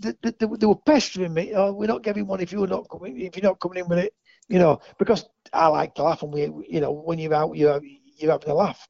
they, 0.02 0.12
they, 0.20 0.32
they, 0.32 0.46
they 0.58 0.66
were 0.66 0.74
pestering 0.74 1.32
me. 1.32 1.52
Oh, 1.54 1.72
we're 1.72 1.86
not 1.86 2.02
giving 2.02 2.26
one 2.26 2.40
if 2.40 2.50
you're 2.50 2.66
not 2.66 2.88
coming. 2.90 3.20
If 3.20 3.36
you're 3.36 3.48
not 3.48 3.60
coming 3.60 3.78
in 3.78 3.88
with 3.88 4.00
it, 4.00 4.12
you 4.48 4.58
know, 4.58 4.80
because 4.98 5.24
I 5.52 5.68
like 5.68 5.94
to 5.94 6.02
laugh, 6.02 6.22
and 6.22 6.32
we, 6.32 6.42
you 6.68 6.80
know, 6.80 6.90
when 6.92 7.18
you're 7.20 7.34
out, 7.34 7.56
you're 7.56 7.80
you're 8.16 8.32
having 8.32 8.50
a 8.50 8.54
laugh, 8.54 8.86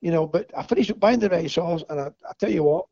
you 0.00 0.10
know. 0.10 0.26
But 0.26 0.50
I 0.56 0.62
finished 0.62 0.90
up 0.90 1.00
buying 1.00 1.18
the 1.18 1.28
racehorse, 1.28 1.84
and 1.88 2.00
I, 2.00 2.06
I 2.28 2.32
tell 2.38 2.50
you 2.50 2.62
what, 2.62 2.86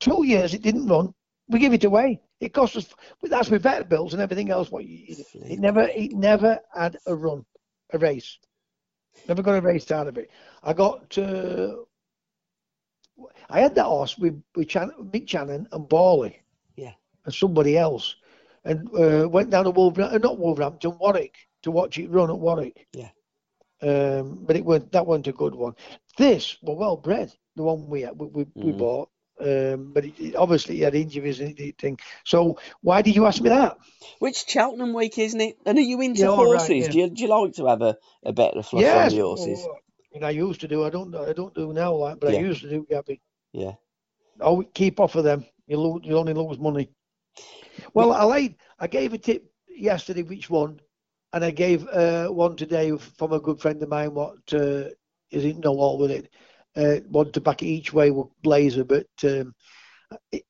two 0.00 0.24
years 0.26 0.54
it 0.54 0.62
didn't 0.62 0.86
run. 0.86 1.14
We 1.48 1.58
give 1.58 1.72
it 1.72 1.84
away. 1.84 2.20
It 2.40 2.52
cost 2.54 2.76
us. 2.76 2.94
But 3.20 3.30
that's 3.30 3.50
with 3.50 3.62
vet 3.62 3.88
bills 3.88 4.14
and 4.14 4.22
everything 4.22 4.50
else. 4.50 4.70
What 4.70 4.84
you, 4.84 5.04
it, 5.08 5.26
it 5.34 5.58
never, 5.58 5.82
it 5.82 6.12
never 6.12 6.58
had 6.74 6.96
a 7.06 7.14
run, 7.14 7.44
a 7.92 7.98
race. 7.98 8.38
Never 9.28 9.42
got 9.42 9.58
a 9.58 9.60
race 9.60 9.90
out 9.90 10.08
of 10.08 10.18
it. 10.18 10.30
I 10.62 10.72
got. 10.72 11.18
Uh, 11.18 11.74
I 13.50 13.60
had 13.60 13.74
that 13.74 13.84
horse 13.84 14.16
with, 14.18 14.42
with 14.56 14.68
Chan, 14.68 14.90
Mick 14.98 15.26
Channon 15.26 15.66
and 15.70 15.88
Borley. 15.88 16.36
Yeah. 16.76 16.92
And 17.24 17.34
somebody 17.34 17.76
else. 17.76 18.16
And 18.64 18.88
uh, 18.96 19.28
went 19.28 19.50
down 19.50 19.64
to 19.64 19.70
Wolverhampton, 19.70 20.22
not 20.22 20.38
Wolverhampton, 20.38 20.96
Warwick, 20.98 21.36
to 21.62 21.70
watch 21.70 21.98
it 21.98 22.10
run 22.10 22.30
at 22.30 22.38
Warwick. 22.38 22.86
Yeah. 22.92 23.10
Um, 23.82 24.38
but 24.42 24.56
it 24.56 24.64
weren't, 24.64 24.90
that 24.92 25.06
wasn't 25.06 25.28
a 25.28 25.32
good 25.32 25.54
one. 25.54 25.74
This 26.18 26.56
were 26.62 26.74
well 26.74 26.96
bred, 26.96 27.32
the 27.56 27.62
one 27.62 27.86
we 27.86 28.06
we, 28.14 28.26
we, 28.26 28.46
we 28.54 28.72
Mhm. 28.72 28.78
bought. 28.78 29.08
Um, 29.40 29.92
but 29.92 30.04
it, 30.04 30.20
it 30.20 30.36
obviously 30.36 30.76
he 30.76 30.82
had 30.82 30.94
injuries 30.94 31.40
and 31.40 31.58
it 31.58 31.78
thing. 31.78 31.98
So 32.24 32.58
why 32.82 33.02
did 33.02 33.16
you 33.16 33.26
ask 33.26 33.42
me 33.42 33.48
that? 33.48 33.76
Which 34.18 34.44
Cheltenham 34.46 34.92
week, 34.92 35.18
isn't 35.18 35.40
it? 35.40 35.56
And 35.66 35.78
are 35.78 35.80
you 35.80 36.00
into 36.00 36.20
Yeah, 36.20 36.28
all 36.28 36.44
right, 36.44 36.58
horses? 36.60 36.86
yeah. 36.86 36.92
do, 36.92 36.98
you, 36.98 37.10
do 37.10 37.22
you 37.22 37.28
like 37.28 37.54
to 37.54 37.66
have 37.66 37.82
a, 37.82 37.96
a 38.24 38.32
bit 38.32 38.54
of 38.54 38.66
fluff 38.66 38.82
yes. 38.82 39.12
on 39.12 39.18
the 39.18 39.24
horses? 39.24 39.66
oh, 39.68 39.76
and 40.14 40.24
I 40.24 40.30
used 40.30 40.60
to 40.60 40.68
do. 40.68 40.84
I 40.84 40.90
don't. 40.90 41.14
I 41.16 41.32
don't 41.32 41.54
do 41.54 41.72
now, 41.72 41.94
like, 41.94 42.20
but 42.20 42.32
Yeah. 42.32 42.40
I 42.40 42.42
used 42.42 42.60
to 42.62 42.68
do, 42.70 42.86
Gabby. 42.88 43.20
Yeah. 43.52 43.72
Oh, 44.40 44.62
keep 44.62 45.00
off 45.00 45.14
of 45.16 45.24
them. 45.24 45.46
You 45.66 45.78
lose, 45.78 46.02
you 46.04 46.18
only 46.18 46.34
lose 46.34 46.58
money. 46.58 46.90
Well, 47.94 48.12
I 48.12 48.24
laid, 48.24 48.56
I 48.78 48.86
gave 48.86 49.12
a 49.14 49.18
tip 49.18 49.50
yesterday 49.68 50.22
which 50.22 50.50
one, 50.50 50.80
and 51.32 51.44
I 51.44 51.50
gave 51.50 51.86
uh, 51.88 52.28
one 52.28 52.56
today 52.56 52.96
from 52.96 53.32
a 53.32 53.40
good 53.40 53.60
friend 53.60 53.82
of 53.82 53.88
mine. 53.88 54.14
What 54.14 54.52
uh, 54.52 54.84
is 55.32 55.44
it? 55.44 55.58
No 55.58 55.72
all 55.78 55.98
with 55.98 56.10
it. 56.10 56.28
Uh, 56.76 57.00
one 57.08 57.32
to 57.32 57.40
back 57.40 57.62
it 57.62 57.66
each 57.66 57.92
way 57.92 58.10
with 58.10 58.28
Blazer, 58.42 58.84
but 58.84 59.06
um, 59.24 59.54
it, 60.30 60.44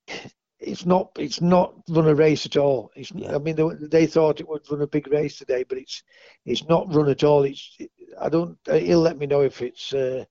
it's 0.60 0.86
not. 0.86 1.10
It's 1.18 1.40
not 1.40 1.74
run 1.88 2.06
a 2.08 2.14
race 2.14 2.46
at 2.46 2.56
all. 2.56 2.90
It's. 2.94 3.10
Yeah. 3.12 3.34
I 3.34 3.38
mean, 3.38 3.56
they, 3.56 3.64
they 3.88 4.06
thought 4.06 4.40
it 4.40 4.48
would 4.48 4.62
run 4.70 4.82
a 4.82 4.86
big 4.86 5.08
race 5.08 5.38
today, 5.38 5.64
but 5.68 5.78
it's. 5.78 6.02
It's 6.44 6.64
not 6.68 6.94
run 6.94 7.08
at 7.08 7.24
all. 7.24 7.42
It's. 7.44 7.76
I 8.20 8.28
don't. 8.28 8.56
uh, 8.68 8.74
He'll 8.74 9.00
let 9.00 9.18
me 9.18 9.26
know 9.26 9.42
if 9.42 9.62
it's. 9.62 9.92
Uh, 9.92 10.24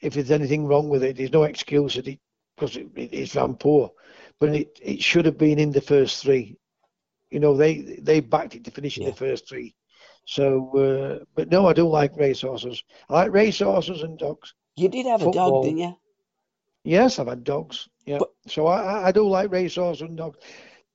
if 0.00 0.14
there's 0.14 0.32
anything 0.32 0.66
wrong 0.66 0.88
with 0.88 1.04
it. 1.04 1.16
There's 1.16 1.32
no 1.32 1.44
excuse 1.44 1.94
that 1.94 2.08
it 2.08 2.18
because 2.56 2.76
it, 2.76 2.88
it, 2.96 3.12
it's 3.14 3.34
Van 3.34 3.54
Poor, 3.54 3.92
but 4.40 4.54
it, 4.54 4.78
it 4.82 5.00
should 5.02 5.24
have 5.26 5.38
been 5.38 5.58
in 5.60 5.70
the 5.70 5.80
first 5.80 6.22
three. 6.22 6.56
You 7.30 7.38
know, 7.40 7.56
they 7.56 7.98
they 8.02 8.20
backed 8.20 8.56
it 8.56 8.64
to 8.64 8.70
finish 8.72 8.96
in 8.98 9.04
Yeah. 9.04 9.10
the 9.10 9.16
first 9.16 9.48
three. 9.48 9.74
So, 10.24 11.18
uh, 11.20 11.24
but 11.34 11.50
no, 11.50 11.66
I 11.66 11.72
do 11.72 11.88
like 11.88 12.16
racehorses. 12.16 12.82
I 13.08 13.14
like 13.24 13.32
racehorses 13.32 14.02
and 14.02 14.18
dogs. 14.18 14.54
You 14.76 14.88
did 14.88 15.06
have 15.06 15.22
a 15.22 15.30
dog, 15.30 15.64
didn't 15.64 15.78
you? 15.78 15.96
Yes, 16.84 17.18
I've 17.18 17.26
had 17.28 17.44
dogs. 17.44 17.88
Yeah, 18.06 18.18
But- 18.18 18.32
so 18.48 18.66
I, 18.66 19.08
I- 19.08 19.12
do 19.12 19.28
like 19.28 19.50
racehorses 19.50 20.02
and 20.02 20.16
dogs. 20.16 20.38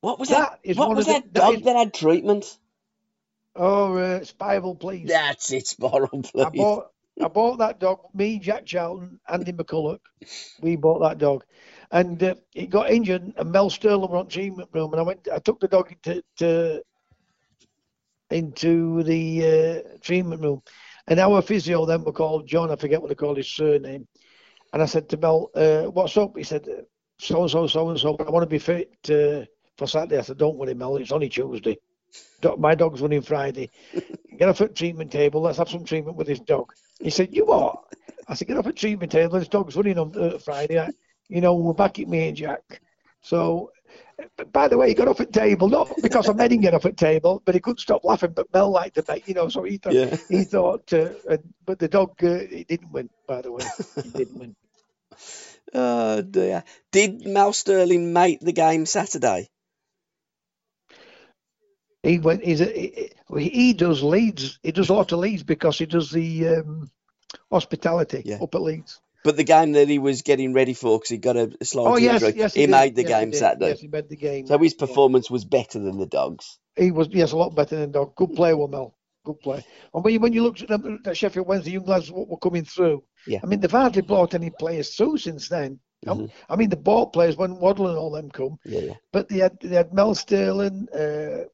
What 0.02 0.20
was 0.20 0.30
That 0.30 0.52
that? 0.52 0.60
is 0.64 0.78
what 0.78 0.90
one 0.90 0.98
was 0.98 1.08
of 1.08 1.14
the- 1.16 1.20
that 1.22 1.34
that 1.34 1.40
dog 1.42 1.54
is- 1.56 1.62
that 1.64 1.76
had 1.76 1.94
treatment? 1.94 2.58
Oh, 3.56 3.98
uh, 3.98 4.20
Spival, 4.20 4.80
please. 4.80 5.08
That's 5.08 5.52
it, 5.52 5.68
Spiral, 5.68 6.24
I 6.40 6.50
bought 6.50 6.92
I 7.20 7.28
bought 7.28 7.58
that 7.58 7.80
dog. 7.80 8.02
Me, 8.14 8.38
Jack 8.38 8.66
Charlton, 8.68 9.20
Andy 9.28 9.52
McCulloch, 9.52 10.00
we 10.62 10.76
bought 10.76 11.00
that 11.00 11.18
dog, 11.18 11.44
and 11.92 12.22
uh, 12.22 12.36
it 12.54 12.70
got 12.70 12.92
injured. 12.92 13.34
And 13.36 13.52
Mel 13.52 13.72
Sterland 13.72 14.12
were 14.12 14.18
on 14.18 14.28
treatment 14.28 14.70
room, 14.72 14.94
and 14.94 15.00
I 15.00 15.04
went. 15.04 15.28
I 15.34 15.40
took 15.40 15.60
the 15.60 15.68
dog 15.68 15.92
into 15.92 16.24
to, 16.38 16.84
into 18.32 19.04
the 19.04 19.84
uh, 19.86 19.98
treatment 20.02 20.42
room, 20.42 20.62
and 21.08 21.20
our 21.20 21.42
physio 21.42 21.86
then 21.86 22.04
were 22.04 22.12
called 22.12 22.48
John. 22.48 22.72
I 22.72 22.76
forget 22.76 23.02
what 23.02 23.10
they 23.10 23.16
call 23.16 23.36
his 23.36 23.48
surname, 23.48 24.08
and 24.74 24.82
I 24.82 24.86
said 24.86 25.10
to 25.10 25.18
Mel, 25.18 25.50
uh, 25.56 25.84
"What's 25.84 26.18
up?" 26.18 26.36
He 26.36 26.44
said, 26.44 26.68
"So 27.20 27.42
and 27.42 27.52
so, 27.52 27.68
so 27.68 27.90
and 27.90 28.00
so. 28.00 28.16
I 28.18 28.30
want 28.30 28.44
to 28.44 28.50
be 28.50 28.60
fit 28.60 28.92
uh, 29.10 29.46
for 29.78 29.88
Saturday." 29.88 30.18
I 30.18 30.22
said, 30.22 30.38
"Don't 30.38 30.58
worry, 30.58 30.74
Mel. 30.74 30.98
It's 30.98 31.12
only 31.12 31.30
Tuesday. 31.30 31.78
My 32.58 32.76
dog's 32.76 33.02
running 33.02 33.22
Friday. 33.22 33.70
Get 34.38 34.50
off 34.50 34.62
at 34.62 34.76
treatment 34.76 35.12
table. 35.12 35.42
Let's 35.42 35.58
have 35.58 35.70
some 35.70 35.86
treatment 35.86 36.18
with 36.18 36.28
this 36.28 36.40
dog." 36.40 36.74
He 37.00 37.10
said, 37.10 37.34
"You 37.34 37.46
what?" 37.46 37.84
I 38.28 38.34
said, 38.34 38.48
"Get 38.48 38.58
off 38.58 38.68
at 38.68 38.76
treatment 38.76 39.12
table. 39.12 39.40
This 39.40 39.48
dog's 39.48 39.76
running 39.76 39.98
on 39.98 40.14
uh, 40.18 40.38
Friday. 40.38 40.80
I, 40.80 40.90
you 41.30 41.42
know, 41.42 41.56
we're 41.56 41.74
back 41.74 42.00
at 42.00 42.08
me 42.08 42.28
and 42.28 42.38
Jack." 42.38 42.82
So 43.22 43.72
by 44.52 44.68
the 44.68 44.78
way, 44.78 44.90
he 44.90 44.94
got 44.94 45.08
off 45.08 45.20
at 45.20 45.32
table, 45.32 45.70
not 45.70 45.92
because 46.02 46.30
I 46.30 46.34
made 46.34 46.52
him 46.52 46.62
get 46.62 46.74
off 46.74 46.86
at 46.86 46.98
table, 46.98 47.42
but 47.46 47.54
he 47.54 47.62
couldn't 47.62 47.80
stop 47.80 48.04
laughing. 48.04 48.32
But 48.34 48.52
Mel 48.54 48.72
liked 48.72 48.96
to 48.96 49.06
make, 49.08 49.28
you 49.28 49.34
know, 49.34 49.50
so 49.50 49.64
he 49.64 49.78
thought, 49.78 49.94
yeah. 49.94 50.16
he 50.30 50.44
thought, 50.44 50.92
uh, 50.94 51.10
uh, 51.30 51.38
but 51.66 51.80
the 51.80 51.88
dog, 51.88 52.24
uh, 52.24 52.40
he 52.40 52.64
didn't 52.64 52.92
win, 52.92 53.10
by 53.28 53.42
the 53.42 53.52
way. 53.52 53.64
He 54.04 54.10
didn't 54.10 54.40
win. 54.40 54.56
oh, 55.74 56.22
dear. 56.22 56.64
Did 56.92 57.26
Mel 57.26 57.52
Sterland 57.52 58.12
make 58.12 58.40
the 58.40 58.54
game 58.54 58.86
Saturday? 58.86 59.50
He 62.04 62.20
went, 62.20 62.44
he's 62.44 62.62
a, 62.62 63.12
he, 63.38 63.50
he 63.50 63.74
does 63.74 64.02
Leeds, 64.02 64.60
he 64.64 64.72
does 64.72 64.90
a 64.90 64.94
lot 64.94 65.12
of 65.12 65.20
Leeds 65.20 65.44
because 65.44 65.78
he 65.78 65.86
does 65.86 66.10
the 66.10 66.48
um, 66.48 66.90
hospitality 67.52 68.22
yeah. 68.26 68.38
up 68.42 68.56
at 68.56 68.62
Leeds. 68.62 69.02
But 69.28 69.36
the 69.36 69.44
game 69.44 69.74
that 69.74 69.90
he 69.90 70.00
was 70.00 70.22
getting 70.22 70.54
ready 70.54 70.74
for, 70.74 70.98
because 70.98 71.10
he 71.10 71.18
got 71.18 71.36
a, 71.36 71.52
slight 71.62 71.86
oh, 71.86 71.98
yes, 71.98 72.24
yes, 72.34 72.54
he, 72.54 72.62
he 72.62 72.68
made 72.68 72.96
the 72.96 73.02
yes, 73.02 73.10
game 73.10 73.34
Saturday. 73.34 73.68
Yes, 73.68 73.82
he 73.82 73.90
made 73.90 74.08
the 74.08 74.16
game. 74.16 74.48
So 74.48 74.58
his 74.58 74.74
performance 74.74 75.30
yeah. 75.30 75.34
was 75.34 75.44
better 75.44 75.80
than 75.80 75.98
the 75.98 76.06
Dogs. 76.06 76.58
He 76.78 76.92
was, 76.92 77.10
yes, 77.12 77.34
a 77.34 77.38
lot 77.38 77.54
better 77.54 77.76
than 77.76 77.92
the 77.92 78.00
Dog. 78.00 78.16
Good 78.16 78.36
play, 78.36 78.54
Mel. 78.54 78.96
Good 79.26 79.42
play. 79.42 79.66
And 79.94 80.02
when 80.02 80.14
you, 80.14 80.22
when 80.22 80.32
you 80.32 80.44
looked 80.44 80.62
at 80.62 80.70
them, 80.70 81.02
the 81.04 81.14
Sheffield 81.14 81.46
Wednesday 81.46 81.72
young 81.72 81.84
lads 81.84 82.10
what 82.10 82.30
were 82.30 82.38
coming 82.38 82.64
through, 82.64 83.04
yeah. 83.28 83.40
I 83.44 83.48
mean, 83.48 83.60
they've 83.60 83.70
hardly 83.70 84.02
brought 84.02 84.34
any 84.34 84.50
players 84.50 84.96
through 84.96 85.18
since 85.18 85.50
then. 85.50 85.82
Mm-hmm. 86.06 86.28
I 86.50 86.56
mean, 86.56 86.70
the 86.70 86.78
ball 86.78 87.08
players 87.08 87.36
when 87.36 87.60
Waddle 87.60 87.90
and 87.90 87.98
all 87.98 88.12
them 88.12 88.32
come, 88.32 88.60
yeah, 88.64 88.80
yeah. 88.80 88.94
but 89.12 89.28
they 89.28 89.40
had 89.40 89.60
they 89.60 89.76
had 89.76 89.94
Mel 89.94 90.16
Sterland, 90.16 90.88
uh, 90.96 91.50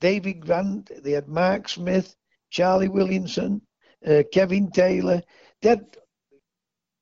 David 0.00 0.38
Grant, 0.38 0.92
they 1.02 1.10
had 1.10 1.26
Mark 1.26 1.68
Smith, 1.68 2.14
Charlie 2.50 2.88
Williamson, 2.88 3.62
uh, 4.06 4.22
Kevin 4.32 4.70
Taylor. 4.70 5.22
They 5.60 5.70
had 5.70 5.86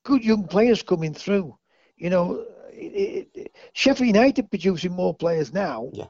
good 0.07 0.24
young 0.24 0.46
players 0.46 0.82
coming 0.82 1.12
through. 1.12 1.59
You 1.96 2.11
know, 2.11 2.44
it, 2.70 3.28
it, 3.34 3.57
Sheffield 3.72 4.07
United 4.07 4.50
producing 4.50 4.92
more 4.92 5.14
players 5.14 5.52
now. 5.52 5.90
Yeah. 5.92 6.07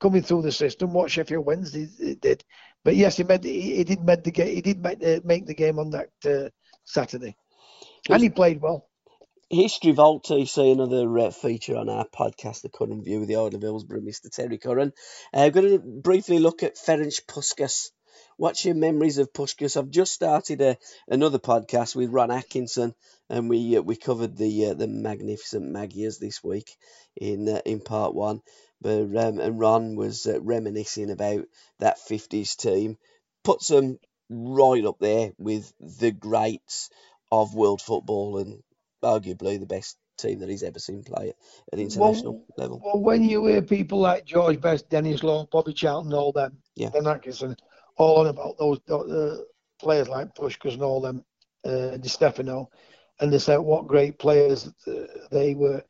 Coming 0.00 0.22
through 0.22 0.42
the 0.42 0.52
system, 0.52 0.92
what 0.92 1.10
Sheffield 1.10 1.46
Wednesday 1.46 2.16
did, 2.20 2.44
but 2.82 2.96
yes, 2.96 3.16
he 3.16 3.24
made 3.24 3.44
he, 3.44 3.76
he 3.76 3.84
did 3.84 4.04
make 4.04 4.24
the 4.24 4.32
game. 4.32 4.54
He 4.54 4.60
did 4.60 4.82
make 4.82 4.98
the, 4.98 5.22
make 5.24 5.46
the 5.46 5.54
game 5.54 5.78
on 5.78 5.90
that 5.90 6.10
uh, 6.26 6.50
Saturday, 6.84 7.36
and 8.10 8.22
he 8.22 8.28
played 8.28 8.60
well. 8.60 8.86
History 9.48 9.92
Vault 9.92 10.26
TC, 10.26 10.72
another 10.72 11.18
uh, 11.18 11.30
feature 11.30 11.76
on 11.76 11.88
our 11.88 12.06
podcast, 12.06 12.62
The 12.62 12.70
Curran 12.70 13.04
View 13.04 13.20
with 13.20 13.28
the 13.28 13.36
Isle 13.36 13.54
of 13.54 13.62
Hillsborough, 13.62 14.00
Mr. 14.00 14.28
Terry 14.30 14.58
Curran. 14.58 14.92
Uh, 15.32 15.40
I'm 15.40 15.52
going 15.52 15.70
to 15.70 15.78
briefly 15.78 16.38
look 16.40 16.62
at 16.62 16.76
Ferenc 16.76 17.24
Puskas 17.26 17.90
What's 18.36 18.64
your 18.64 18.74
memories 18.74 19.18
of 19.18 19.32
Puskas? 19.32 19.76
I've 19.76 19.90
just 19.90 20.12
started 20.12 20.60
a, 20.60 20.76
another 21.08 21.38
podcast 21.38 21.94
with 21.94 22.10
Ron 22.10 22.30
Atkinson, 22.30 22.94
and 23.30 23.48
we 23.48 23.76
uh, 23.76 23.82
we 23.82 23.96
covered 23.96 24.36
the 24.36 24.66
uh, 24.66 24.74
the 24.74 24.88
magnificent 24.88 25.70
Magyars 25.70 26.18
this 26.18 26.42
week 26.42 26.76
in 27.16 27.48
uh, 27.48 27.60
in 27.64 27.80
part 27.80 28.14
one. 28.14 28.40
But 28.80 29.02
um, 29.16 29.38
and 29.38 29.58
Ron 29.58 29.94
was 29.96 30.26
uh, 30.26 30.40
reminiscing 30.40 31.10
about 31.10 31.44
that 31.78 31.98
'50s 31.98 32.56
team, 32.56 32.98
puts 33.44 33.68
them 33.68 33.98
right 34.28 34.84
up 34.84 34.98
there 34.98 35.32
with 35.38 35.72
the 35.78 36.10
greats 36.10 36.90
of 37.30 37.54
world 37.54 37.80
football 37.80 38.38
and 38.38 38.62
arguably 39.02 39.60
the 39.60 39.66
best 39.66 39.96
team 40.16 40.40
that 40.40 40.48
he's 40.48 40.62
ever 40.62 40.78
seen 40.78 41.02
play 41.02 41.30
at, 41.30 41.36
at 41.72 41.78
international 41.78 42.34
well, 42.34 42.44
level. 42.56 42.80
Well, 42.84 43.02
when 43.02 43.22
you 43.22 43.46
hear 43.46 43.62
people 43.62 44.00
like 44.00 44.24
George 44.24 44.60
Best, 44.60 44.88
Denis 44.88 45.22
Law, 45.22 45.46
Bobby 45.50 45.72
Charlton, 45.72 46.12
all 46.12 46.32
them, 46.32 46.58
yeah. 46.74 46.90
then 46.90 47.06
Atkinson, 47.06 47.56
all 47.96 48.20
on 48.20 48.26
about 48.26 48.58
those 48.58 48.80
uh, 48.90 49.42
players 49.80 50.08
like 50.08 50.34
Puskas 50.34 50.74
and 50.74 50.82
all 50.82 51.00
them, 51.00 51.24
uh, 51.64 51.96
Di 51.96 52.08
Stefano, 52.08 52.70
and 53.20 53.32
they 53.32 53.38
said 53.38 53.58
what 53.58 53.86
great 53.86 54.18
players 54.18 54.72
uh, 54.86 55.06
they 55.30 55.54
were. 55.54 55.82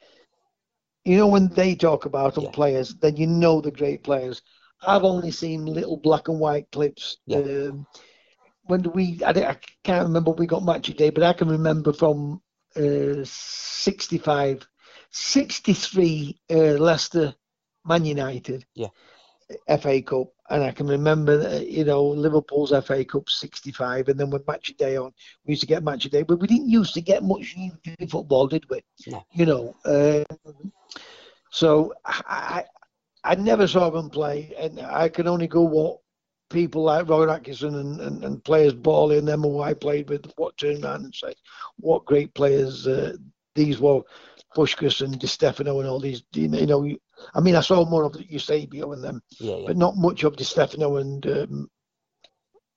You 1.05 1.19
know, 1.19 1.29
when 1.29 1.49
they 1.49 1.75
talk 1.75 2.07
about 2.07 2.35
them 2.35 2.45
yeah. 2.45 2.51
players, 2.51 2.95
then 2.95 3.17
you 3.17 3.27
know 3.27 3.61
the 3.61 3.71
great 3.71 4.03
players. 4.03 4.43
I've 4.87 5.05
only 5.05 5.31
seen 5.31 5.67
little 5.67 5.97
black 5.97 6.29
and 6.29 6.41
white 6.41 6.71
clips. 6.73 7.19
Yeah. 7.27 7.39
Um, 7.39 7.87
when 8.65 8.83
do 8.83 8.91
we, 8.91 9.21
I, 9.25 9.31
I, 9.31 9.57
can't 9.83 10.07
remember 10.07 10.31
we 10.31 10.47
got 10.47 10.65
match 10.65 10.87
day, 10.89 11.11
but 11.11 11.23
I 11.23 11.35
can 11.35 11.49
remember 11.49 11.93
from 11.93 12.41
uh, 12.77 13.23
65, 13.23 14.67
63 15.11 16.41
uh, 16.51 16.55
Leicester, 16.55 17.35
Man 17.85 18.05
United. 18.05 18.65
Yeah. 18.75 18.89
FA 19.81 20.03
Cup, 20.03 20.29
and 20.51 20.63
I 20.63 20.71
can 20.73 20.87
remember, 20.87 21.37
that, 21.37 21.69
you 21.69 21.85
know, 21.85 22.05
Liverpool's 22.05 22.73
FA 22.85 23.05
Cup 23.05 23.29
'65, 23.29 24.09
and 24.09 24.19
then 24.19 24.31
when 24.31 24.43
match 24.47 24.75
day 24.77 24.97
on, 24.97 25.13
we 25.45 25.53
used 25.53 25.63
to 25.63 25.67
get 25.67 25.85
match 25.85 26.05
day, 26.05 26.23
but 26.23 26.41
we 26.41 26.47
didn't 26.47 26.69
used 26.69 26.95
to 26.95 27.01
get 27.01 27.23
much 27.23 27.57
football, 28.09 28.47
did 28.47 28.69
we? 28.71 28.81
No. 29.07 29.25
You 29.33 29.47
know, 29.47 29.77
um, 29.85 30.73
so 31.51 31.93
I, 32.05 32.65
I 33.23 33.35
never 33.37 33.67
saw 33.67 33.91
them 33.91 34.11
play, 34.11 34.55
and 34.59 34.81
I 34.81 35.09
can 35.09 35.29
only 35.29 35.47
go 35.47 35.63
what 35.63 35.99
people 36.51 36.85
like 36.85 37.09
Roy 37.09 37.31
Atkinson 37.31 37.75
and, 37.75 38.01
and, 38.01 38.25
and 38.25 38.45
players 38.45 38.75
Bally 38.75 39.19
and 39.19 39.27
them 39.27 39.43
who 39.43 39.61
I 39.61 39.75
played 39.75 40.09
with, 40.09 40.31
what 40.37 40.57
turn 40.57 40.85
around 40.85 41.05
and 41.05 41.15
say, 41.15 41.35
what 41.77 42.05
great 42.05 42.35
players 42.35 42.87
uh, 42.87 43.17
these 43.55 43.81
were. 43.81 44.03
Puskas 44.55 45.01
and 45.01 45.19
Di 45.19 45.27
Stefano 45.27 45.81
and 45.81 45.89
all 45.89 45.99
these, 45.99 46.23
you 46.33 46.49
know, 46.49 46.89
I 47.35 47.41
mean, 47.41 47.57
I 47.57 47.61
saw 47.61 47.85
more 47.85 48.05
of 48.05 48.13
the 48.13 48.25
Eusebio 48.29 48.93
and 48.93 49.03
them, 49.03 49.23
yeah, 49.39 49.57
yeah. 49.57 49.67
but 49.67 49.77
not 49.77 49.97
much 49.97 50.25
of 50.25 50.37
Di 50.37 50.45
Stefano 50.45 50.97
and 50.97 51.27
um, 51.27 51.71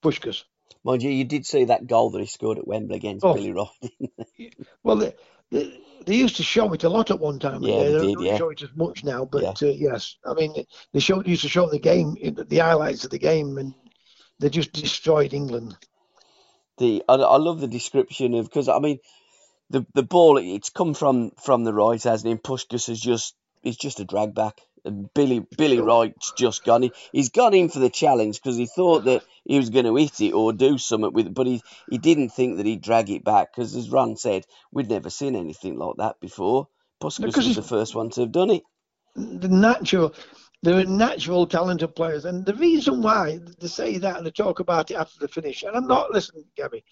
Puskas. 0.03 0.43
Mind 0.83 1.03
you, 1.03 1.09
you 1.09 1.25
did 1.25 1.45
see 1.45 1.65
that 1.65 1.88
goal 1.88 2.11
that 2.11 2.19
he 2.19 2.25
scored 2.27 2.57
at 2.57 2.67
Wembley 2.67 2.97
against 2.97 3.25
oh. 3.25 3.33
Billy 3.33 3.51
Wright. 3.51 4.53
well, 4.83 4.95
they, 4.95 5.13
they, 5.51 5.81
they, 6.05 6.15
used 6.15 6.38
to 6.38 6.43
show 6.43 6.71
it 6.73 6.83
a 6.83 6.89
lot 6.89 7.11
at 7.11 7.19
one 7.19 7.39
time. 7.39 7.63
Yeah, 7.63 7.83
they, 7.83 7.91
they 7.91 7.99
did, 7.99 8.13
don't 8.13 8.25
yeah. 8.25 8.38
show 8.38 8.49
it 8.49 8.61
as 8.61 8.75
much 8.75 9.03
now, 9.03 9.25
but 9.25 9.61
yeah. 9.61 9.67
uh, 9.67 9.71
yes, 9.71 10.17
I 10.25 10.33
mean, 10.33 10.65
they 10.93 10.99
showed 10.99 11.27
used 11.27 11.41
to 11.43 11.49
show 11.49 11.69
the 11.69 11.79
game, 11.79 12.15
the 12.47 12.57
highlights 12.59 13.03
of 13.05 13.11
the 13.11 13.19
game, 13.19 13.57
and 13.57 13.73
they 14.39 14.49
just 14.49 14.71
destroyed 14.73 15.33
England. 15.33 15.75
The 16.77 17.03
I, 17.09 17.15
I 17.15 17.38
love 17.38 17.59
the 17.59 17.67
description 17.67 18.35
of 18.35 18.45
because 18.45 18.69
I 18.69 18.79
mean 18.79 18.99
the 19.69 19.85
the 19.93 20.03
ball 20.03 20.38
it's 20.38 20.69
come 20.69 20.93
from 20.93 21.31
from 21.43 21.63
the 21.63 21.73
right, 21.73 22.01
hasn't 22.01 22.33
it? 22.33 22.43
Puskas 22.43 22.88
has 22.88 22.99
just 22.99 23.35
he's 23.68 23.78
just 23.78 23.99
a 23.99 24.05
drag 24.05 24.34
back. 24.34 24.61
And 24.86 25.13
Billy 25.13 25.45
Billy 25.57 25.80
Wright's 25.80 26.32
just 26.38 26.63
gone. 26.63 26.84
He, 26.84 26.91
he's 27.11 27.30
gone 27.30 27.53
in 27.53 27.68
for 27.68 27.80
the 27.80 27.89
challenge 27.89 28.41
because 28.41 28.55
he 28.55 28.68
thought 28.68 29.03
that 29.03 29.24
he 29.43 29.57
was 29.57 29.70
going 29.70 29.86
to 29.86 29.95
hit 29.95 30.22
it 30.22 30.32
or 30.32 30.53
do 30.53 30.78
something 30.78 31.11
with 31.11 31.28
it, 31.28 31.34
but 31.34 31.45
he 31.45 31.61
he 31.89 31.97
didn't 31.97 32.30
think 32.30 32.57
that 32.57 32.65
he'd 32.65 32.82
drag 32.82 33.09
it 33.09 33.26
back 33.26 33.51
because, 33.51 33.76
as 33.76 33.89
Ron 33.89 34.15
said, 34.15 34.45
we'd 34.72 34.89
never 34.89 35.09
seen 35.09 35.36
anything 35.36 35.78
like 35.78 35.97
that 35.97 36.20
before. 36.22 36.70
Puskas 37.01 37.36
was 37.36 37.55
the 37.55 37.61
first 37.61 37.95
one 37.95 38.09
to 38.11 38.22
have 38.22 38.32
done 38.32 38.49
it. 38.49 38.63
The 39.15 39.49
natural, 39.49 40.13
they're 40.63 40.86
natural 40.86 41.47
talented 41.47 41.95
players, 41.95 42.24
and 42.24 42.45
the 42.45 42.53
reason 42.53 43.01
why 43.01 43.39
they 43.59 43.68
say 43.68 43.97
that 43.97 44.18
and 44.18 44.26
they 44.26 44.32
talk 44.32 44.61
about 44.61 44.89
it 44.89 44.95
after 44.95 45.20
the 45.20 45.28
finish, 45.28 45.63
and 45.63 45.76
I'm 45.76 45.88
not 45.88 46.11
listening, 46.11 46.45
Gabby. 46.55 46.84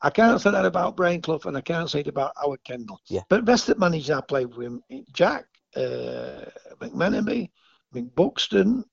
I 0.00 0.10
can't 0.10 0.40
say 0.40 0.50
that 0.52 0.64
about 0.64 0.96
Brian 0.96 1.20
Clough 1.20 1.40
and 1.44 1.56
I 1.56 1.60
can't 1.60 1.90
say 1.90 2.00
it 2.00 2.08
about 2.08 2.32
Howard 2.36 2.64
Kendall. 2.64 3.00
Yeah. 3.08 3.20
But 3.28 3.44
best 3.44 3.66
that 3.66 3.78
managers 3.78 4.10
I 4.10 4.22
played 4.22 4.54
with 4.54 4.66
him, 4.66 4.82
Jack, 5.12 5.44
uh, 5.76 6.44
McMenemy, 6.80 7.50
Mick 7.94 8.14
Buxton, 8.14 8.84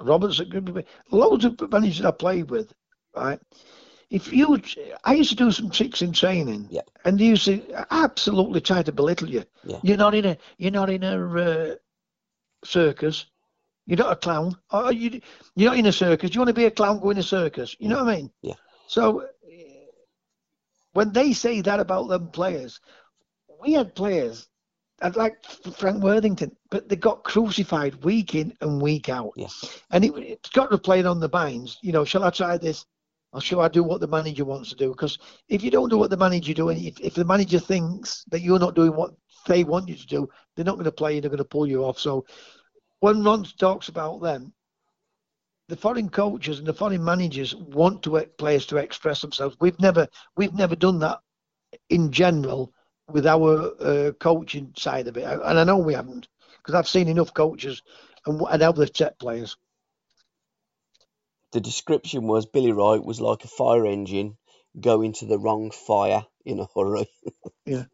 Robertson, 0.00 0.84
loads 1.10 1.44
of 1.44 1.70
managers 1.70 2.04
I 2.04 2.10
played 2.12 2.50
with, 2.50 2.72
right? 3.14 3.40
If 4.10 4.32
you, 4.32 4.60
I 5.04 5.14
used 5.14 5.30
to 5.30 5.36
do 5.36 5.50
some 5.50 5.70
tricks 5.70 6.00
in 6.00 6.12
training, 6.12 6.68
yeah. 6.70 6.80
and 7.04 7.18
they 7.18 7.26
used 7.26 7.44
to 7.44 7.86
absolutely 7.90 8.60
try 8.60 8.82
to 8.82 8.92
belittle 8.92 9.28
you. 9.28 9.44
Yeah. 9.64 9.80
You're 9.82 9.98
not 9.98 10.14
in 10.14 10.24
a, 10.24 10.38
you're 10.56 10.70
not 10.70 10.88
in 10.88 11.04
a 11.04 11.36
uh, 11.36 11.74
circus. 12.64 13.26
You're 13.84 13.98
not 13.98 14.12
a 14.12 14.16
clown. 14.16 14.56
Or 14.70 14.92
you, 14.92 15.20
you're 15.56 15.70
not 15.70 15.78
in 15.78 15.86
a 15.86 15.92
circus. 15.92 16.34
You 16.34 16.40
want 16.40 16.48
to 16.48 16.54
be 16.54 16.64
a 16.64 16.70
clown, 16.70 17.00
go 17.00 17.10
in 17.10 17.18
a 17.18 17.22
circus. 17.22 17.76
You 17.78 17.88
yeah. 17.88 17.96
know 17.96 18.04
what 18.04 18.14
I 18.14 18.16
mean? 18.16 18.30
Yeah. 18.42 18.54
So 18.86 19.26
when 20.92 21.12
they 21.12 21.32
say 21.32 21.60
that 21.60 21.80
about 21.80 22.08
them 22.08 22.28
players, 22.28 22.80
we 23.60 23.72
had 23.74 23.94
players 23.94 24.47
I'd 25.00 25.16
like 25.16 25.44
Frank 25.76 26.02
Worthington, 26.02 26.56
but 26.70 26.88
they 26.88 26.96
got 26.96 27.22
crucified 27.22 28.02
week 28.04 28.34
in 28.34 28.52
and 28.60 28.82
week 28.82 29.08
out. 29.08 29.32
Yeah. 29.36 29.46
And 29.90 30.04
it, 30.04 30.14
has 30.16 30.52
got 30.52 30.70
to 30.70 30.78
play 30.78 31.04
on 31.04 31.20
the 31.20 31.28
binds. 31.28 31.78
You 31.82 31.92
know, 31.92 32.04
shall 32.04 32.24
I 32.24 32.30
try 32.30 32.58
this? 32.58 32.84
or 33.32 33.40
shall 33.40 33.60
I 33.60 33.68
do 33.68 33.82
what 33.82 34.00
the 34.00 34.06
manager 34.06 34.44
wants 34.44 34.70
to 34.70 34.76
do? 34.76 34.90
Because 34.90 35.18
if 35.48 35.62
you 35.62 35.70
don't 35.70 35.90
do 35.90 35.98
what 35.98 36.10
the 36.10 36.16
manager 36.16 36.54
doing, 36.54 36.82
if, 36.84 36.98
if 37.00 37.14
the 37.14 37.24
manager 37.24 37.58
thinks 37.58 38.24
that 38.30 38.40
you're 38.40 38.58
not 38.58 38.74
doing 38.74 38.94
what 38.94 39.12
they 39.46 39.64
want 39.64 39.88
you 39.88 39.96
to 39.96 40.06
do, 40.06 40.28
they're 40.54 40.64
not 40.64 40.76
going 40.76 40.84
to 40.84 40.92
play 40.92 41.14
you. 41.14 41.20
They're 41.20 41.30
going 41.30 41.38
to 41.38 41.44
pull 41.44 41.66
you 41.66 41.84
off. 41.84 41.98
So 41.98 42.24
when 43.00 43.22
Ron 43.22 43.44
talks 43.58 43.88
about 43.88 44.22
them, 44.22 44.52
the 45.68 45.76
foreign 45.76 46.08
coaches 46.08 46.58
and 46.58 46.66
the 46.66 46.72
foreign 46.72 47.04
managers 47.04 47.54
want 47.54 48.02
to 48.04 48.24
players 48.38 48.64
to 48.66 48.78
express 48.78 49.20
themselves. 49.20 49.56
We've 49.60 49.78
never 49.78 50.08
we've 50.36 50.54
never 50.54 50.74
done 50.74 50.98
that 51.00 51.20
in 51.90 52.10
general 52.10 52.72
with 53.10 53.26
our 53.26 53.72
uh, 53.80 54.12
coaching 54.20 54.72
side 54.76 55.08
of 55.08 55.16
it, 55.16 55.24
and 55.24 55.58
I 55.60 55.64
know 55.64 55.78
we 55.78 55.94
haven't 55.94 56.28
because 56.58 56.74
I've 56.74 56.88
seen 56.88 57.08
enough 57.08 57.34
coaches 57.34 57.82
and, 58.26 58.40
and 58.50 58.62
how 58.62 58.72
they've 58.72 58.90
set 58.94 59.18
players. 59.18 59.56
The 61.52 61.60
description 61.60 62.24
was 62.26 62.46
Billy 62.46 62.72
Wright 62.72 63.02
was 63.04 63.20
like 63.20 63.44
a 63.44 63.48
fire 63.48 63.86
engine 63.86 64.36
going 64.78 65.14
to 65.14 65.26
the 65.26 65.38
wrong 65.38 65.70
fire 65.70 66.26
in 66.44 66.60
a 66.60 66.68
hurry. 66.76 67.08
yeah, 67.66 67.84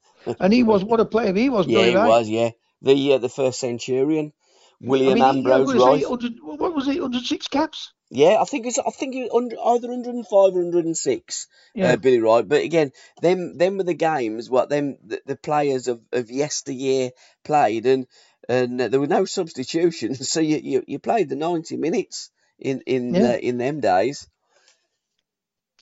and 0.40 0.52
he 0.52 0.62
was 0.64 0.84
what 0.84 1.00
a 1.00 1.04
player 1.06 1.34
he 1.34 1.50
was. 1.50 1.66
yeah, 1.68 1.68
Billy 1.68 1.90
he 1.90 1.96
Wright. 1.96 2.16
was. 2.16 2.28
Yeah, 2.28 2.50
the 2.82 3.14
uh, 3.14 3.18
the 3.18 3.28
first 3.28 3.60
centurion, 3.60 4.32
William 4.80 5.12
I 5.12 5.14
mean, 5.14 5.44
he- 5.44 5.52
Ambrose 5.52 5.72
he 5.72 5.78
was. 5.78 6.02
800 6.02 6.32
what 6.42 6.74
was 6.74 6.88
it? 6.88 7.00
106 7.00 7.48
caps. 7.48 7.92
Yeah, 8.10 8.36
I 8.40 8.44
think 8.44 8.66
it's 8.66 8.78
I 8.78 8.90
think 8.90 9.14
it 9.16 9.30
under, 9.32 9.56
either 9.58 9.88
105 9.88 10.32
or 10.32 10.50
106. 10.50 11.46
Yeah. 11.74 11.92
Uh, 11.92 11.96
Billy 11.96 12.20
Wright, 12.20 12.46
but 12.46 12.62
again, 12.62 12.92
them 13.22 13.56
them 13.58 13.78
were 13.78 13.84
the 13.84 13.94
games 13.94 14.48
what 14.50 14.68
them 14.68 14.96
the, 15.04 15.20
the 15.26 15.36
players 15.36 15.88
of, 15.88 16.00
of 16.12 16.30
yesteryear 16.30 17.10
played, 17.44 17.86
and 17.86 18.06
and 18.48 18.80
uh, 18.80 18.88
there 18.88 19.00
were 19.00 19.06
no 19.06 19.24
substitutions, 19.24 20.28
so 20.34 20.40
you, 20.40 20.58
you, 20.62 20.84
you 20.86 20.98
played 20.98 21.28
the 21.30 21.36
90 21.36 21.76
minutes 21.76 22.30
in 22.58 22.82
in 22.86 23.14
Yeah. 23.14 23.30
uh, 23.30 23.36
in 23.36 23.58
them 23.58 23.80
days. 23.80 24.28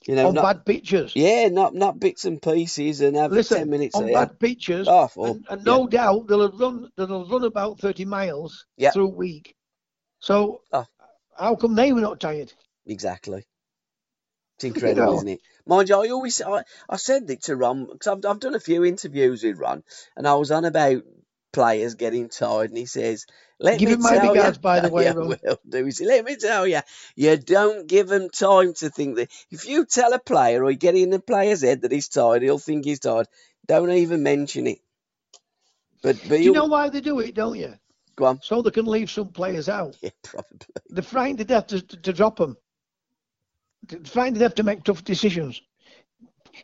You 0.06 0.16
know, 0.16 0.28
on 0.28 0.34
not, 0.34 0.42
bad 0.42 0.66
pitches. 0.66 1.14
yeah, 1.14 1.48
not 1.48 1.74
not 1.74 2.00
bits 2.00 2.24
and 2.24 2.42
pieces, 2.42 3.00
and 3.00 3.16
have 3.16 3.30
Listen, 3.30 3.58
10 3.58 3.70
minutes 3.70 3.94
on 3.94 4.12
bad 4.12 4.38
pitches, 4.40 4.88
Awful. 4.88 5.24
Oh, 5.24 5.32
and, 5.34 5.46
and 5.48 5.64
no 5.64 5.86
doubt 5.86 6.26
they'll 6.26 6.42
have 6.42 6.58
run 6.58 6.90
they'll 6.96 7.20
have 7.20 7.30
run 7.30 7.44
about 7.44 7.78
30 7.78 8.04
miles 8.04 8.66
Yeah. 8.76 8.90
through 8.90 9.06
a 9.06 9.14
week. 9.14 9.54
So 10.18 10.62
Oh. 10.72 10.86
how 11.36 11.54
come 11.56 11.74
they 11.74 11.92
were 11.92 12.00
not 12.00 12.20
tired? 12.20 12.52
Exactly. 12.86 13.44
It's 14.56 14.64
incredible, 14.64 15.06
know. 15.06 15.14
isn't 15.14 15.28
it? 15.28 15.40
Mind 15.66 15.88
you, 15.88 15.96
I 15.96 16.08
always 16.08 16.40
I, 16.42 16.64
I 16.88 16.96
said 16.96 17.30
it 17.30 17.42
to 17.44 17.56
Ron 17.56 17.86
because 17.86 18.06
I've, 18.08 18.24
I've 18.28 18.40
done 18.40 18.54
a 18.54 18.60
few 18.60 18.84
interviews 18.84 19.42
with 19.44 19.58
Ron, 19.58 19.82
and 20.16 20.26
I 20.26 20.34
was 20.34 20.50
on 20.50 20.64
about 20.64 21.02
players 21.52 21.94
getting 21.94 22.28
tired, 22.28 22.70
and 22.70 22.78
he 22.78 22.86
says, 22.86 23.26
"Let 23.60 23.78
Give 23.78 23.88
me 23.88 23.94
him 23.94 24.02
my 24.02 24.16
tell 24.16 24.34
regards, 24.34 24.56
you, 24.56 24.62
by 24.62 24.80
the 24.80 24.90
way, 24.90 25.10
will 25.12 25.36
do." 25.68 25.84
He 25.84 25.90
said, 25.90 26.06
"Let 26.08 26.24
me 26.24 26.36
tell 26.36 26.66
you, 26.66 26.80
you 27.16 27.36
don't 27.36 27.86
give 27.86 28.10
him 28.10 28.30
time 28.30 28.74
to 28.74 28.90
think 28.90 29.16
that. 29.16 29.30
If 29.50 29.66
you 29.66 29.84
tell 29.86 30.12
a 30.12 30.18
player 30.18 30.64
or 30.64 30.70
you 30.70 30.76
get 30.78 30.94
in 30.96 31.10
the 31.10 31.20
player's 31.20 31.62
head 31.62 31.82
that 31.82 31.92
he's 31.92 32.08
tired, 32.08 32.42
he'll 32.42 32.58
think 32.58 32.84
he's 32.84 33.00
tired. 33.00 33.28
Don't 33.66 33.90
even 33.90 34.22
mention 34.22 34.66
it." 34.66 34.78
But 36.02 36.16
but 36.28 36.38
Do 36.38 36.42
you 36.44 36.52
know 36.52 36.66
why 36.66 36.88
they 36.88 37.00
do 37.00 37.20
it, 37.20 37.34
don't 37.34 37.58
you? 37.58 37.74
go 38.16 38.26
on, 38.26 38.40
So 38.42 38.62
they 38.62 38.70
can 38.70 38.86
leave 38.86 39.10
some 39.10 39.28
players 39.28 39.68
out. 39.68 39.96
yeah, 40.02 40.10
probably. 40.22 40.66
They're 40.88 41.02
frightened 41.02 41.38
to 41.38 41.44
death 41.44 41.68
to, 41.68 41.80
to, 41.80 41.96
to 41.96 42.12
drop 42.12 42.36
them. 42.36 42.56
They're 43.88 44.00
frightened 44.04 44.36
to 44.36 44.40
death 44.40 44.56
to 44.56 44.62
make 44.62 44.84
tough 44.84 45.04
decisions. 45.04 45.60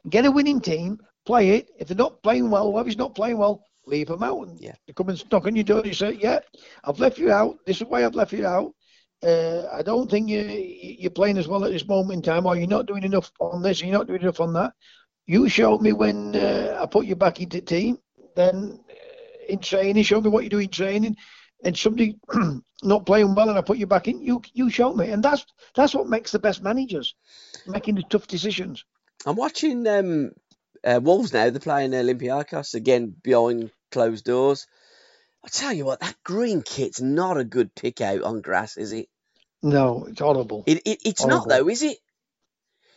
Get 0.09 0.27
a 0.27 0.31
winning 0.31 0.61
team, 0.61 1.01
play 1.25 1.51
it. 1.51 1.71
If 1.79 1.89
they're 1.89 1.97
not 1.97 2.23
playing 2.23 2.51
well, 2.51 2.69
or 2.69 2.81
if 2.81 2.87
he's 2.87 2.99
not 2.99 3.15
playing 3.15 3.39
well, 3.39 3.65
leave 3.89 4.09
them 4.09 4.23
out. 4.23 4.47
And 4.47 4.61
Yeah. 4.61 4.75
They 4.87 4.93
come 4.93 5.09
and 5.09 5.31
knock 5.31 5.47
on 5.47 5.57
your 5.57 5.65
door. 5.65 5.83
You 5.85 5.95
say, 5.95 6.13
"Yeah, 6.21 6.41
I've 6.85 7.01
left 7.01 7.19
you 7.19 7.31
out. 7.33 7.59
This 7.67 7.81
is 7.81 7.87
why 7.87 8.05
I've 8.05 8.15
left 8.15 8.33
you 8.33 8.47
out. 8.47 8.75
Uh, 9.23 9.67
I 9.73 9.83
don't 9.83 10.11
think 10.11 10.29
you 10.29 10.41
you're 10.43 11.11
playing 11.11 11.39
as 11.39 11.49
well 11.49 11.65
at 11.65 11.73
this 11.73 11.87
moment 11.87 12.19
in 12.19 12.23
time, 12.23 12.47
or 12.47 12.57
you're 12.57 12.69
not 12.69 12.87
doing 12.87 13.03
enough 13.03 13.33
on 13.41 13.63
this, 13.63 13.83
or 13.83 13.87
you're 13.87 13.99
not 13.99 14.07
doing 14.07 14.23
enough 14.23 14.41
on 14.41 14.53
that. 14.55 14.73
You 15.27 15.49
showed 15.49 15.83
me 15.83 15.93
when 15.93 16.37
uh, 16.37 16.79
I 16.81 16.87
put 16.87 17.07
you 17.07 17.17
back 17.17 17.41
into 17.41 17.59
the 17.59 17.67
team. 17.67 17.99
Then 18.37 18.79
uh, 18.89 19.53
in 19.53 19.59
training, 19.59 20.05
show 20.05 20.21
me 20.21 20.31
what 20.31 20.45
you 20.45 20.51
do 20.51 20.59
in 20.59 20.69
training. 20.69 21.17
And 21.65 21.77
somebody 21.77 22.17
not 22.85 23.07
playing 23.07 23.35
well, 23.35 23.49
and 23.49 23.59
I 23.59 23.63
put 23.63 23.79
you 23.79 23.87
back 23.89 24.07
in. 24.07 24.21
You 24.23 24.41
you 24.53 24.71
show 24.71 24.95
me, 24.95 25.11
and 25.11 25.23
that's 25.23 25.45
that's 25.75 25.95
what 25.95 26.09
makes 26.09 26.31
the 26.31 26.39
best 26.39 26.63
managers, 26.63 27.17
making 27.67 27.97
the 27.97 28.05
tough 28.05 28.29
decisions. 28.29 28.85
I'm 29.27 29.35
watching 29.35 29.87
um, 29.89 30.31
uh, 30.85 31.01
Wolves 31.03 31.33
now. 31.33 31.51
They're 31.51 31.59
playing 31.59 31.91
Olympiacos 31.91 32.75
again 32.75 33.17
behind 33.23 33.73
closed 33.91 34.25
doors. 34.25 34.67
I 35.45 35.49
tell 35.49 35.73
you 35.73 35.85
what, 35.85 36.01
that 36.01 36.17
green 36.25 36.63
kit's 36.63 37.01
not 37.01 37.37
a 37.39 37.45
good 37.45 37.75
pick 37.75 38.01
out 38.01 38.23
on 38.23 38.41
grass, 38.41 38.77
is 38.77 38.93
it? 38.93 39.09
No, 39.63 40.07
it's 40.09 40.21
horrible. 40.21 40.65
It, 40.67 40.83
it 40.85 41.01
it's 41.05 41.25
not 41.27 41.49
though, 41.49 41.69
is 41.69 41.83
it? 41.83 41.99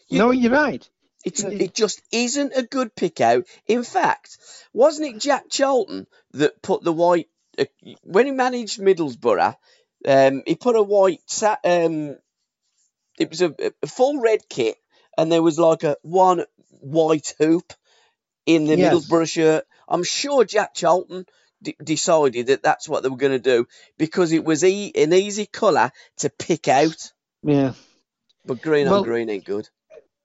You- 0.07 0.19
no, 0.19 0.31
you're 0.31 0.51
right. 0.51 0.87
It's 1.23 1.43
It- 1.43 1.61
it 1.61 1.73
just 1.75 2.01
isn't 2.11 2.53
a 2.55 2.63
good 2.63 2.95
pick 2.95 3.21
out. 3.21 3.45
In 3.67 3.83
fact, 3.83 4.37
wasn't 4.73 5.15
it 5.15 5.21
Jack 5.21 5.45
Charlton 5.49 6.07
that 6.31 6.61
put 6.61 6.83
the 6.83 6.93
white 6.93 7.29
uh, 7.59 7.65
when 8.03 8.25
he 8.25 8.31
managed 8.31 8.79
Middlesbrough? 8.79 9.55
Um, 10.05 10.41
he 10.47 10.55
put 10.55 10.75
a 10.75 10.81
white 10.81 11.21
um, 11.63 12.17
it 13.19 13.29
was 13.29 13.41
a, 13.41 13.53
a 13.83 13.87
full 13.87 14.19
red 14.19 14.49
kit, 14.49 14.77
and 15.15 15.31
there 15.31 15.43
was 15.43 15.59
like 15.59 15.83
a 15.83 15.95
one 16.01 16.43
white 16.69 17.35
hoop 17.37 17.73
in 18.47 18.65
the 18.65 18.77
Yes. 18.77 18.93
Middlesbrough 18.93 19.29
shirt. 19.29 19.65
I'm 19.91 20.03
sure 20.03 20.45
Jack 20.45 20.73
Charlton 20.73 21.25
d- 21.61 21.75
decided 21.83 22.47
that 22.47 22.63
that's 22.63 22.87
what 22.89 23.03
they 23.03 23.09
were 23.09 23.17
going 23.17 23.33
to 23.33 23.39
do 23.39 23.67
because 23.97 24.31
it 24.31 24.45
was 24.45 24.63
e- 24.63 24.91
an 24.95 25.13
easy 25.13 25.45
colour 25.45 25.91
to 26.19 26.29
pick 26.29 26.67
out. 26.67 27.11
Yeah. 27.43 27.73
But 28.45 28.61
green 28.61 28.87
Well- 28.87 28.99
on 28.99 29.03
green 29.03 29.29
ain't 29.29 29.45
good. 29.45 29.67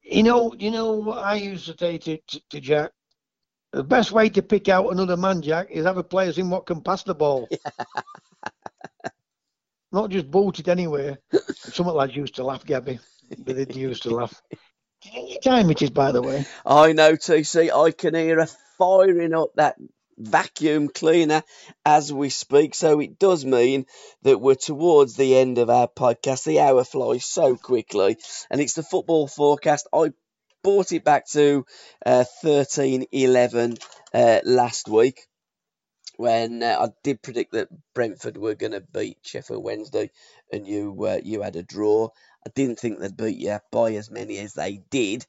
You 0.08 0.22
know, 0.22 0.54
you 0.56 0.70
know 0.70 0.92
what 0.92 1.18
I 1.18 1.34
used 1.34 1.66
to 1.66 1.74
say 1.76 1.98
to, 1.98 2.16
to, 2.16 2.40
to 2.50 2.60
Jack. 2.60 2.92
The 3.72 3.82
best 3.82 4.12
way 4.12 4.28
to 4.28 4.40
pick 4.42 4.68
out 4.68 4.92
another 4.92 5.16
man, 5.16 5.42
Jack, 5.42 5.72
is 5.72 5.84
have 5.84 5.96
a 5.96 6.04
players 6.04 6.38
in 6.38 6.48
what 6.48 6.64
can 6.64 6.80
pass 6.80 7.02
the 7.02 7.14
ball. 7.14 7.48
Not 9.92 10.10
just 10.10 10.30
boot 10.30 10.60
it 10.60 10.68
anywhere. 10.68 11.18
Some 11.56 11.88
of 11.88 11.96
lads 11.96 12.14
used 12.14 12.36
to 12.36 12.44
laugh, 12.44 12.64
Gabby. 12.64 13.00
But 13.38 13.56
they 13.56 13.66
used 13.74 14.04
to 14.04 14.10
laugh. 14.14 14.40
Do 15.02 15.10
you 15.10 15.14
know 15.16 15.28
what 15.28 15.42
time 15.42 15.70
it 15.70 15.82
is, 15.82 15.90
by 15.90 16.12
the 16.12 16.22
way? 16.22 16.44
I 16.64 16.92
know, 16.92 17.12
TC. 17.12 17.70
I 17.70 17.90
can 17.90 18.14
hear 18.14 18.40
her 18.40 18.48
firing 18.78 19.34
up 19.34 19.50
that 19.56 19.76
vacuum 20.18 20.88
cleaner 20.88 21.42
as 21.84 22.12
we 22.12 22.30
speak. 22.30 22.74
So 22.74 23.00
it 23.00 23.18
does 23.18 23.44
mean 23.44 23.86
that 24.22 24.40
we're 24.40 24.54
towards 24.54 25.16
the 25.16 25.36
end 25.36 25.58
of 25.58 25.70
our 25.70 25.88
podcast. 25.88 26.44
The 26.44 26.60
hour 26.60 26.84
flies 26.84 27.24
so 27.26 27.56
quickly, 27.56 28.16
and 28.50 28.60
it's 28.60 28.74
the 28.74 28.82
football 28.82 29.28
forecast. 29.28 29.86
I 29.92 30.12
brought 30.62 30.92
it 30.92 31.04
back 31.04 31.26
to 31.28 31.66
uh, 32.04 32.24
thirteen 32.42 33.06
eleven 33.12 33.76
uh, 34.14 34.40
last 34.44 34.88
week 34.88 35.26
when 36.16 36.62
uh, 36.62 36.76
I 36.80 36.88
did 37.02 37.22
predict 37.22 37.52
that 37.52 37.68
Brentford 37.94 38.36
were 38.36 38.54
going 38.54 38.72
to 38.72 38.80
beat 38.80 39.18
Sheffield 39.22 39.62
Wednesday, 39.62 40.10
and 40.52 40.66
you 40.66 40.96
uh, 41.04 41.20
you 41.22 41.42
had 41.42 41.56
a 41.56 41.62
draw. 41.62 42.08
I 42.46 42.48
didn't 42.54 42.78
think 42.78 43.00
they'd 43.00 43.16
beat 43.16 43.38
you 43.38 43.58
by 43.72 43.94
as 43.94 44.08
many 44.08 44.38
as 44.38 44.54
they 44.54 44.80
did, 44.88 45.26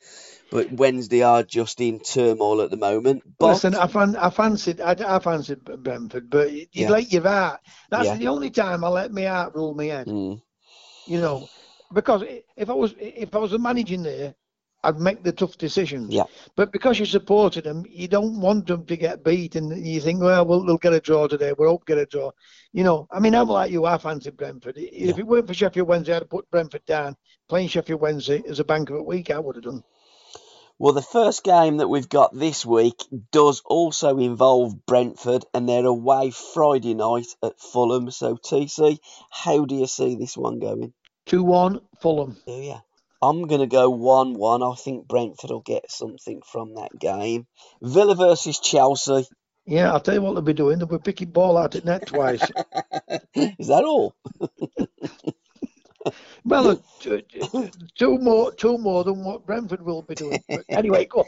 but 0.51 0.72
Wednesday 0.72 1.24
are 1.24 1.41
just 1.41 1.82
in 1.82 1.99
turmoil 1.99 2.61
at 2.61 2.70
the 2.70 2.78
moment. 2.78 3.24
But 3.39 3.47
Listen, 3.53 3.74
I, 3.74 3.88
fan, 3.88 4.15
I 4.15 4.30
fancied, 4.30 4.80
I, 4.82 4.91
I 4.91 5.18
fancied 5.18 5.63
Brentford, 5.63 6.30
but 6.30 6.51
you 6.51 6.68
Yeah. 6.74 6.91
let 6.91 7.11
your 7.11 7.24
heart. 7.24 7.61
That's 7.89 8.05
Yeah. 8.09 8.18
the 8.18 8.28
only 8.28 8.51
time 8.51 8.84
I 8.84 8.89
let 8.89 9.11
my 9.11 9.24
heart 9.24 9.55
rule 9.55 9.74
my 9.74 9.86
head. 9.86 10.07
Mm, 10.07 10.41
You 11.07 11.22
know, 11.22 11.49
because 11.91 12.24
if 12.55 12.70
I 12.70 12.74
was 12.74 12.93
if 12.99 13.34
I 13.34 13.39
was 13.39 13.57
managing 13.57 14.03
there, 14.03 14.36
I'd 14.84 14.99
make 14.99 15.23
the 15.23 15.32
tough 15.32 15.57
decisions. 15.57 16.13
Yeah. 16.13 16.23
But 16.55 16.71
because 16.71 16.99
you 16.99 17.05
supported 17.05 17.63
them, 17.63 17.86
you 17.89 18.07
don't 18.07 18.39
want 18.39 18.67
them 18.67 18.86
to 18.86 18.95
get 18.95 19.23
beat, 19.23 19.55
and 19.55 19.86
you 19.86 19.99
think, 19.99 20.21
well, 20.21 20.45
we'll 20.45 20.65
they'll 20.65 20.78
get 20.78 20.93
a 20.93 20.99
draw 20.99 21.28
today. 21.28 21.53
We'll 21.57 21.69
hope 21.69 21.86
get 21.86 21.97
a 21.97 22.05
draw. 22.05 22.32
You 22.73 22.84
know, 22.84 23.07
I 23.11 23.19
mean, 23.19 23.36
I'm 23.36 23.47
like 23.49 23.71
you. 23.71 23.86
I 23.86 23.97
fancy 23.97 24.30
Brentford. 24.32 24.75
If 24.78 25.17
it 25.17 25.28
weren't 25.28 25.47
for 25.47 25.53
Sheffield 25.53 25.88
Wednesday, 25.88 26.13
I'd 26.15 26.21
have 26.23 26.30
put 26.30 26.49
Brentford 26.51 26.86
down. 26.86 27.15
Playing 27.49 27.69
Sheffield 27.69 28.01
Wednesday 28.01 28.43
as 28.47 28.59
a 28.59 28.63
bank 28.65 28.89
of 28.89 28.97
a 28.97 29.03
week, 29.03 29.32
I 29.32 29.39
would 29.39 29.55
have 29.55 29.63
done. 29.65 29.84
well, 30.80 30.93
the 30.93 31.01
first 31.01 31.43
game 31.43 31.78
that 31.78 31.88
we've 31.88 32.09
got 32.09 32.34
this 32.38 32.65
week 32.65 33.03
does 33.32 33.61
also 33.65 34.17
involve 34.19 34.86
Brentford, 34.86 35.43
and 35.53 35.67
they're 35.67 35.86
away 35.86 36.32
Friday 36.32 36.93
night 36.93 37.28
at 37.43 37.59
Fulham. 37.59 38.11
So, 38.11 38.36
TC, 38.38 38.99
how 39.32 39.65
do 39.65 39.75
you 39.75 39.88
see 39.88 40.15
this 40.15 40.38
one 40.38 40.59
going? 40.59 40.93
Two 41.25 41.43
one, 41.43 41.82
Fulham. 41.99 42.38
Do 42.45 42.53
you? 42.53 42.75
I'm 43.22 43.47
going 43.47 43.61
to 43.61 43.68
go 43.68 43.89
1 43.89 44.34
1. 44.34 44.63
I 44.63 44.74
think 44.76 45.07
Brentford 45.07 45.49
will 45.51 45.61
get 45.61 45.89
something 45.91 46.41
from 46.45 46.76
that 46.76 46.97
game. 46.99 47.47
Villa 47.82 48.15
versus 48.15 48.59
Chelsea. 48.59 49.26
Yeah, 49.65 49.91
I'll 49.91 49.99
tell 49.99 50.13
you 50.13 50.22
what 50.22 50.34
they'll 50.34 50.41
be 50.41 50.53
doing. 50.53 50.78
They'll 50.80 50.88
be 50.88 50.97
picking 50.99 51.32
ball 51.32 51.57
out 51.57 51.76
at 51.76 51.84
net 51.86 52.05
twice. 52.05 52.49
Is 53.36 53.68
that 53.68 53.84
all? 53.84 54.15
Well, 56.45 56.70
uh, 56.70 56.76
two, 57.01 57.22
two 57.97 58.18
more, 58.20 58.53
two 58.53 58.78
more 58.78 59.03
than 59.03 59.24
what 59.26 59.45
Brentford 59.45 59.82
will 59.82 60.01
be 60.01 60.15
doing. 60.15 60.41
But 60.47 60.63
anyway, 60.70 61.05
go. 61.05 61.28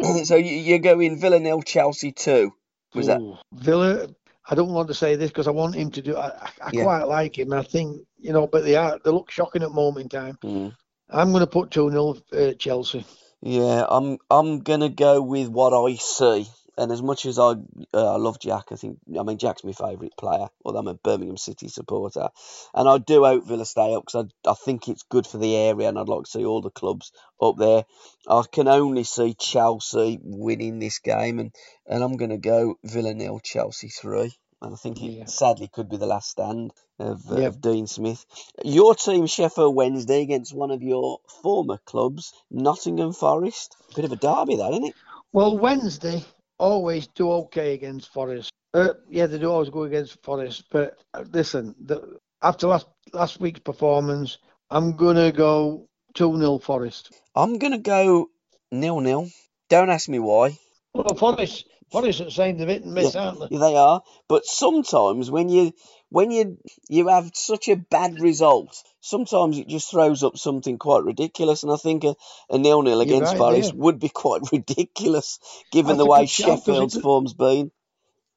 on. 0.00 0.24
so 0.24 0.36
you- 0.36 0.54
you're 0.56 0.78
going 0.78 1.18
Villa 1.20 1.40
nil, 1.40 1.62
Chelsea 1.62 2.12
2. 2.12 2.52
Was 2.94 3.06
that? 3.06 3.20
Villa? 3.52 4.08
I 4.48 4.54
don't 4.54 4.70
want 4.72 4.88
to 4.88 4.94
say 4.94 5.16
this 5.16 5.30
because 5.30 5.48
I 5.48 5.52
want 5.52 5.74
him 5.74 5.90
to 5.92 6.02
do. 6.02 6.16
I, 6.16 6.28
I 6.28 6.50
I 6.66 6.70
Yeah. 6.72 6.82
quite 6.84 7.04
like 7.08 7.38
him. 7.38 7.52
I 7.52 7.62
think 7.62 8.02
you 8.18 8.32
know, 8.32 8.46
but 8.46 8.64
they 8.64 8.76
are 8.76 8.98
they 9.04 9.10
look 9.10 9.30
shocking 9.30 9.62
at 9.62 9.68
the 9.68 9.74
moment 9.74 10.04
in 10.04 10.08
time. 10.08 10.38
Mm. 10.44 10.76
I'm 11.12 11.30
going 11.30 11.40
to 11.40 11.46
put 11.46 11.70
2 11.70 11.90
0 11.90 12.16
uh, 12.32 12.52
Chelsea. 12.54 13.04
Yeah, 13.42 13.86
I'm 13.88 14.18
I'm 14.30 14.60
gonna 14.60 14.90
go 14.90 15.22
with 15.22 15.48
what 15.48 15.72
I 15.72 15.96
see. 15.96 16.46
And 16.76 16.92
as 16.92 17.02
much 17.02 17.24
as 17.26 17.38
I 17.38 17.54
uh, 17.94 18.14
I 18.14 18.16
love 18.16 18.38
Jack, 18.38 18.66
I 18.70 18.76
think 18.76 18.98
I 19.18 19.22
mean 19.22 19.38
Jack's 19.38 19.64
my 19.64 19.72
favourite 19.72 20.16
player. 20.18 20.48
Although 20.62 20.78
I'm 20.78 20.88
a 20.88 20.94
Birmingham 20.94 21.38
City 21.38 21.68
supporter, 21.68 22.28
and 22.74 22.88
I 22.88 22.98
do 22.98 23.24
hope 23.24 23.46
Villa 23.46 23.64
stay 23.64 23.94
up 23.94 24.04
because 24.04 24.26
I 24.46 24.50
I 24.50 24.54
think 24.54 24.88
it's 24.88 25.04
good 25.04 25.26
for 25.26 25.38
the 25.38 25.56
area, 25.56 25.88
and 25.88 25.98
I'd 25.98 26.08
like 26.08 26.24
to 26.24 26.30
see 26.30 26.44
all 26.44 26.60
the 26.60 26.70
clubs 26.70 27.12
up 27.40 27.56
there. 27.56 27.84
I 28.28 28.42
can 28.52 28.68
only 28.68 29.04
see 29.04 29.34
Chelsea 29.34 30.20
winning 30.22 30.78
this 30.78 30.98
game, 30.98 31.38
and 31.38 31.54
and 31.86 32.04
I'm 32.04 32.18
gonna 32.18 32.38
go 32.38 32.78
Villa 32.84 33.14
nil, 33.14 33.40
Chelsea 33.40 33.88
three. 33.88 34.34
And 34.62 34.74
I 34.74 34.76
think 34.76 35.02
it 35.02 35.12
Yeah. 35.12 35.24
sadly 35.26 35.68
could 35.68 35.88
be 35.88 35.96
the 35.96 36.06
last 36.06 36.30
stand 36.30 36.72
of, 36.98 37.30
uh, 37.30 37.36
Yeah. 37.40 37.46
of 37.48 37.60
Dean 37.60 37.86
Smith. 37.86 38.24
Your 38.64 38.94
team, 38.94 39.26
Sheffield 39.26 39.74
Wednesday, 39.74 40.22
against 40.22 40.54
one 40.54 40.70
of 40.70 40.82
your 40.82 41.20
former 41.42 41.78
clubs, 41.78 42.32
Nottingham 42.50 43.12
Forest. 43.12 43.76
Bit 43.96 44.04
of 44.04 44.12
a 44.12 44.16
derby, 44.16 44.56
that, 44.56 44.72
isn't 44.72 44.84
it? 44.84 44.94
Well, 45.32 45.56
Wednesday 45.56 46.24
always 46.58 47.06
do 47.08 47.30
okay 47.32 47.74
against 47.74 48.12
Forest. 48.12 48.50
Uh, 48.74 48.94
yeah, 49.08 49.26
they 49.26 49.38
do 49.38 49.50
always 49.50 49.70
go 49.70 49.84
against 49.84 50.22
Forest. 50.22 50.64
But 50.70 50.98
uh, 51.14 51.24
listen, 51.32 51.74
the, 51.80 52.18
after 52.42 52.66
last 52.68 52.86
last 53.12 53.40
week's 53.40 53.60
performance, 53.60 54.38
I'm 54.70 54.96
gonna 54.96 55.32
go 55.32 55.88
two 56.14 56.36
0 56.36 56.58
Forest. 56.58 57.12
I'm 57.34 57.58
going 57.58 57.72
to 57.72 57.78
go 57.78 58.28
nil 58.72 59.00
nil. 59.00 59.28
Don't 59.68 59.90
ask 59.90 60.08
me 60.08 60.18
why. 60.18 60.58
Well, 60.94 61.14
Forest, 61.14 61.66
Are 61.92 62.12
saying 62.12 62.56
they've 62.58 62.68
hit 62.68 62.84
and 62.84 62.94
miss, 62.94 63.16
aren't 63.16 63.40
they? 63.50 63.56
They 63.56 63.76
are. 63.76 64.02
But 64.28 64.44
sometimes 64.46 65.30
when 65.30 65.48
you 65.48 65.72
when 66.08 66.30
you 66.30 66.58
you 66.88 67.08
have 67.08 67.30
such 67.34 67.68
a 67.68 67.76
bad 67.76 68.20
result, 68.20 68.82
sometimes 69.00 69.58
it 69.58 69.68
just 69.68 69.90
throws 69.90 70.22
up 70.22 70.36
something 70.38 70.78
quite 70.78 71.02
ridiculous. 71.04 71.62
And 71.62 71.72
I 71.72 71.76
think 71.76 72.04
a, 72.04 72.14
a 72.48 72.58
nil 72.58 72.82
nil 72.82 73.00
against 73.00 73.32
right 73.32 73.38
Forest 73.38 73.72
there. 73.72 73.80
would 73.80 73.98
be 73.98 74.08
quite 74.14 74.42
ridiculous 74.52 75.38
given 75.72 75.96
That's 75.96 75.98
the 75.98 76.06
way 76.10 76.26
shout, 76.26 76.60
Sheffield's 76.60 76.96
it- 76.96 77.02
form's 77.02 77.34
been. 77.34 77.70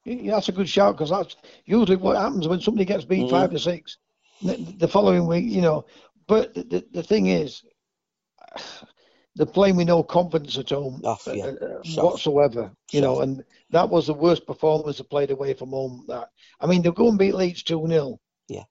Yeah, 0.06 0.34
that's 0.36 0.50
a 0.50 0.52
good 0.52 0.68
shout 0.68 0.96
because 0.98 1.12
that's 1.12 1.38
usually 1.66 1.96
what 1.96 2.18
happens 2.18 2.46
when 2.46 2.60
somebody 2.60 2.84
gets 2.86 3.06
beat 3.06 3.28
Mhm. 3.28 3.30
five 3.30 3.52
to 3.52 3.60
six. 3.60 3.98
The, 4.42 4.58
the 4.58 4.88
following 4.90 5.28
week, 5.28 5.46
you 5.46 5.62
know. 5.62 5.86
But 6.28 6.54
the, 6.56 6.64
the, 6.64 6.86
the 6.92 7.04
thing 7.04 7.28
is, 7.28 7.64
they're 9.36 9.46
playing 9.46 9.76
with 9.78 9.88
no 9.88 10.04
confidence 10.04 10.58
at 10.58 10.70
home 10.70 11.02
Oh, 11.04 11.18
yeah. 11.28 11.46
uh, 11.46 11.50
uh, 11.66 12.04
whatsoever. 12.04 12.72
You 12.92 13.02
know, 13.02 13.22
and 13.22 13.44
that 13.72 13.90
was 13.90 14.08
the 14.08 14.14
worst 14.14 14.46
performance 14.46 14.98
they 15.00 15.04
played 15.04 15.32
away 15.32 15.54
from 15.54 15.70
home. 15.70 16.06
That 16.08 16.30
I 16.60 16.68
mean, 16.68 16.82
they'll 16.82 16.92
go 16.92 17.10
and 17.10 17.18
beat 17.18 17.34
Leeds 17.36 17.64
two 17.64 17.86
0 17.88 18.20
Yeah. 18.48 18.64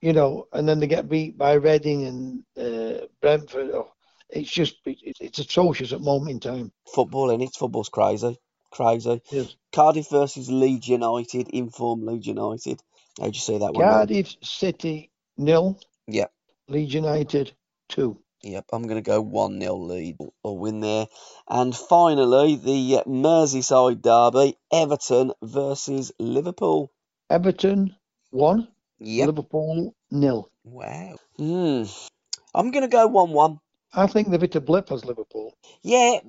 You 0.00 0.12
know, 0.12 0.46
and 0.52 0.68
then 0.68 0.80
they 0.80 0.86
get 0.86 1.08
beat 1.08 1.36
by 1.38 1.54
Reading 1.54 2.04
and 2.06 2.44
uh, 2.56 3.06
Brentford. 3.22 3.70
Oh, 3.72 3.92
it's 4.28 4.50
just 4.50 4.76
it, 4.84 4.98
it's 5.20 5.38
atrocious 5.38 5.92
at 5.92 5.98
the 6.00 6.04
moment 6.04 6.30
in 6.30 6.40
time. 6.40 6.72
Football, 6.94 7.30
and 7.30 7.42
it's 7.42 7.56
football's 7.56 7.88
crazy, 7.88 8.36
crazy. 8.70 9.20
Yes. 9.30 9.56
Cardiff 9.72 10.08
versus 10.10 10.50
Leeds 10.50 10.88
United, 10.88 11.48
informed 11.48 12.04
Leeds 12.04 12.26
United. 12.26 12.80
How'd 13.18 13.34
you 13.34 13.40
see 13.40 13.58
that 13.58 13.72
one? 13.74 13.84
Cardiff 13.84 14.36
City 14.42 15.10
nil. 15.36 15.78
Yeah. 16.06 16.26
Leeds 16.68 16.94
United 16.94 17.52
two. 17.88 18.20
Yep, 18.42 18.66
I'm 18.72 18.82
going 18.84 19.02
to 19.02 19.06
go 19.08 19.20
1 19.20 19.60
0 19.60 19.74
lead 19.76 20.16
or 20.42 20.58
win 20.58 20.80
there. 20.80 21.06
And 21.48 21.76
finally, 21.76 22.56
the 22.56 23.02
Merseyside 23.06 24.00
derby 24.00 24.56
Everton 24.72 25.32
versus 25.42 26.12
Liverpool. 26.18 26.90
Everton 27.28 27.94
one. 28.30 28.68
Yep. 28.98 29.26
Liverpool 29.26 29.94
nil. 30.10 30.50
Wow. 30.64 31.16
Hmm. 31.36 31.82
I'm 32.54 32.70
going 32.70 32.82
to 32.82 32.88
go 32.88 33.06
1 33.06 33.30
1. 33.30 33.58
I 33.92 34.06
think 34.06 34.30
they've 34.30 34.40
hit 34.40 34.54
a 34.56 34.60
blip 34.60 34.90
as 34.92 35.04
Liverpool. 35.04 35.54
Yeah. 35.82 36.20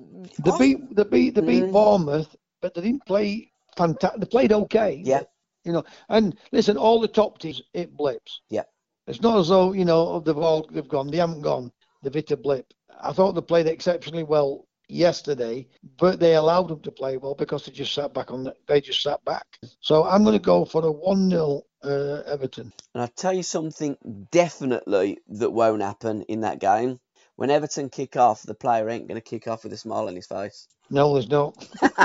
They 0.44 0.50
I- 0.50 0.58
beat 0.58 0.96
they 0.96 1.04
beat 1.04 1.34
they 1.34 1.40
beat 1.40 1.64
Mm. 1.64 1.72
Bournemouth, 1.72 2.34
but 2.60 2.74
they 2.74 2.80
didn't 2.82 3.06
play 3.06 3.52
fantastic. 3.76 4.20
They 4.20 4.26
played 4.26 4.52
okay. 4.52 5.00
Yeah. 5.04 5.20
but, 5.20 5.30
you 5.64 5.72
know, 5.72 5.84
and 6.08 6.36
listen, 6.50 6.76
all 6.76 7.00
the 7.00 7.08
top 7.08 7.38
teams 7.38 7.62
it 7.72 7.96
blips. 7.96 8.40
Yeah. 8.50 8.64
It's 9.06 9.20
not 9.22 9.38
as 9.38 9.48
though 9.48 9.72
you 9.72 9.84
know 9.84 10.20
they've 10.20 10.36
all 10.36 10.66
they've 10.70 10.88
gone. 10.88 11.08
They 11.08 11.18
haven't 11.18 11.42
gone. 11.42 11.72
They've 12.02 12.14
hit 12.14 12.30
a 12.30 12.36
blip. 12.36 12.72
I 13.00 13.12
thought 13.12 13.32
they 13.32 13.40
played 13.40 13.66
exceptionally 13.66 14.24
well 14.24 14.66
yesterday, 14.88 15.66
but 15.98 16.20
they 16.20 16.34
allowed 16.34 16.68
them 16.68 16.80
to 16.80 16.90
play 16.90 17.16
well 17.16 17.34
because 17.34 17.64
they 17.64 17.72
just 17.72 17.94
sat 17.94 18.12
back 18.14 18.30
on. 18.30 18.44
The, 18.44 18.54
they 18.66 18.80
just 18.80 19.02
sat 19.02 19.24
back. 19.24 19.46
So 19.80 20.04
I'm 20.04 20.22
going 20.24 20.38
to 20.38 20.44
go 20.44 20.64
for 20.64 20.84
a 20.84 20.90
one 20.92 21.30
0 21.30 21.62
uh, 21.84 22.22
Everton. 22.26 22.72
And 22.94 23.02
I'll 23.02 23.08
tell 23.08 23.32
you 23.32 23.42
something 23.42 23.96
definitely 24.30 25.18
that 25.28 25.50
won't 25.50 25.82
happen 25.82 26.22
in 26.22 26.42
that 26.42 26.60
game. 26.60 27.00
When 27.36 27.50
Everton 27.50 27.88
kick 27.88 28.16
off, 28.16 28.42
the 28.42 28.54
player 28.54 28.88
ain't 28.88 29.08
going 29.08 29.20
to 29.20 29.26
kick 29.26 29.48
off 29.48 29.64
with 29.64 29.72
a 29.72 29.76
smile 29.76 30.06
on 30.08 30.14
his 30.14 30.26
face. 30.26 30.68
No, 30.90 31.14
there's 31.14 31.30
not. 31.30 31.56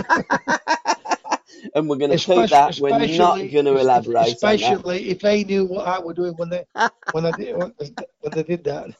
and 1.75 1.89
we're 1.89 1.97
going 1.97 2.11
to 2.11 2.15
Especially- 2.15 2.43
keep 2.43 2.49
that. 2.51 2.79
We're 2.79 3.17
not 3.17 3.35
going 3.37 3.65
to 3.65 3.77
elaborate. 3.77 4.27
Especially 4.27 5.09
if 5.09 5.19
they 5.19 5.43
knew 5.43 5.65
what 5.65 5.87
I 5.87 5.99
were 5.99 6.13
doing 6.13 6.33
when 6.33 6.49
they 6.49 6.63
when 7.11 7.25
I 7.25 7.31
did 7.31 7.55
when 7.57 7.73
they 8.33 8.43
did 8.43 8.63
that. 8.63 8.91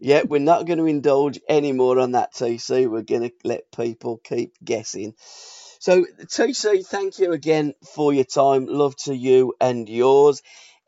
Yeah, 0.00 0.22
we're 0.24 0.40
not 0.40 0.66
going 0.66 0.78
to 0.78 0.86
indulge 0.86 1.40
any 1.48 1.72
more 1.72 1.98
on 1.98 2.12
that, 2.12 2.34
TC. 2.34 2.88
We're 2.90 3.02
going 3.02 3.22
to 3.22 3.32
let 3.44 3.72
people 3.72 4.18
keep 4.24 4.54
guessing. 4.64 5.14
So, 5.18 6.06
TC, 6.22 6.86
thank 6.86 7.18
you 7.18 7.32
again 7.32 7.74
for 7.94 8.12
your 8.12 8.24
time. 8.24 8.66
Love 8.66 8.96
to 9.04 9.14
you 9.14 9.54
and 9.60 9.88
yours. 9.88 10.42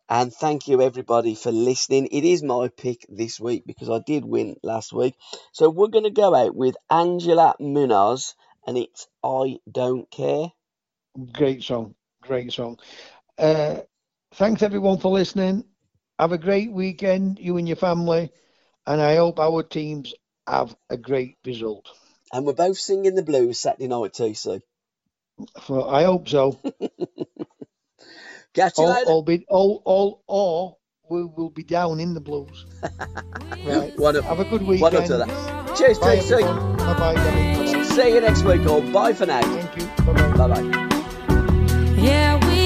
And 0.09 0.33
thank 0.33 0.69
you, 0.69 0.83
everybody, 0.83 1.35
for 1.35 1.53
listening. 1.53 2.09
It 2.13 2.25
is 2.25 2.43
my 2.43 2.69
pick 2.69 3.07
this 3.09 3.41
week 3.41 3.65
because 3.67 3.91
I 3.91 4.01
did 4.07 4.25
win 4.25 4.57
last 4.63 4.93
week. 4.93 5.17
So, 5.53 5.71
we're 5.71 5.89
going 5.89 6.05
to 6.05 6.11
go 6.11 6.35
out 6.35 6.55
with 6.55 6.77
Angela 6.91 7.57
Munoz, 7.61 8.35
and 8.67 8.79
it's 8.79 9.09
I 9.25 9.59
Don't 9.71 10.11
Care. 10.11 10.49
Great 11.33 11.63
song, 11.63 11.95
great 12.23 12.53
song. 12.53 12.79
Uh, 13.39 13.81
thanks 14.35 14.63
everyone 14.63 14.99
for 14.99 15.13
listening. 15.13 15.65
Have 16.19 16.33
a 16.33 16.39
great 16.39 16.73
weekend, 16.73 17.39
you 17.39 17.57
and 17.59 17.69
your 17.69 17.77
family, 17.77 18.31
and 18.87 19.01
I 19.01 19.17
hope 19.17 19.39
our 19.39 19.63
teams 19.63 20.15
have 20.47 20.75
a 20.89 20.97
great 20.97 21.37
result. 21.45 21.87
And 22.33 22.47
we're 22.47 22.55
both 22.55 22.79
singing 22.79 23.15
the 23.15 23.23
blues 23.23 23.59
Saturday 23.59 23.89
night, 23.89 24.13
TC. 24.15 24.61
So 25.67 25.87
I 25.89 26.05
hope 26.05 26.29
so. 26.29 26.59
Catch 28.55 28.79
you 28.79 28.85
All, 28.85 28.95
later. 28.95 29.11
all 29.11 29.23
be 29.23 29.45
all 29.49 29.83
all 29.85 30.23
or 30.27 30.77
we 31.11 31.25
will 31.25 31.51
be 31.51 31.63
down 31.63 32.01
in 32.01 32.15
the 32.15 32.21
blues. 32.21 32.65
right. 33.67 33.93
One 33.99 34.15
Have 34.15 34.41
a 34.41 34.45
good 34.45 34.63
One 34.63 34.69
weekend. 34.71 34.97
up 34.97 35.05
to 35.07 35.17
that. 35.19 35.77
Cheers, 35.77 35.99
Bye 35.99 36.17
TC. 36.19 36.79
Bye 36.79 36.95
bye. 36.95 37.15
Bye 37.15 37.83
See 37.83 38.15
you 38.15 38.21
next 38.23 38.43
week, 38.45 38.67
all. 38.67 38.81
Bye 38.81 39.13
for 39.13 39.27
now. 39.27 39.43
Thank 39.43 39.77
you. 39.77 39.87
Bye 40.05 40.13
bye. 40.15 40.49
Bye 40.49 40.61
bye. 40.63 41.97
Yeah, 41.99 42.35
with 42.37 42.66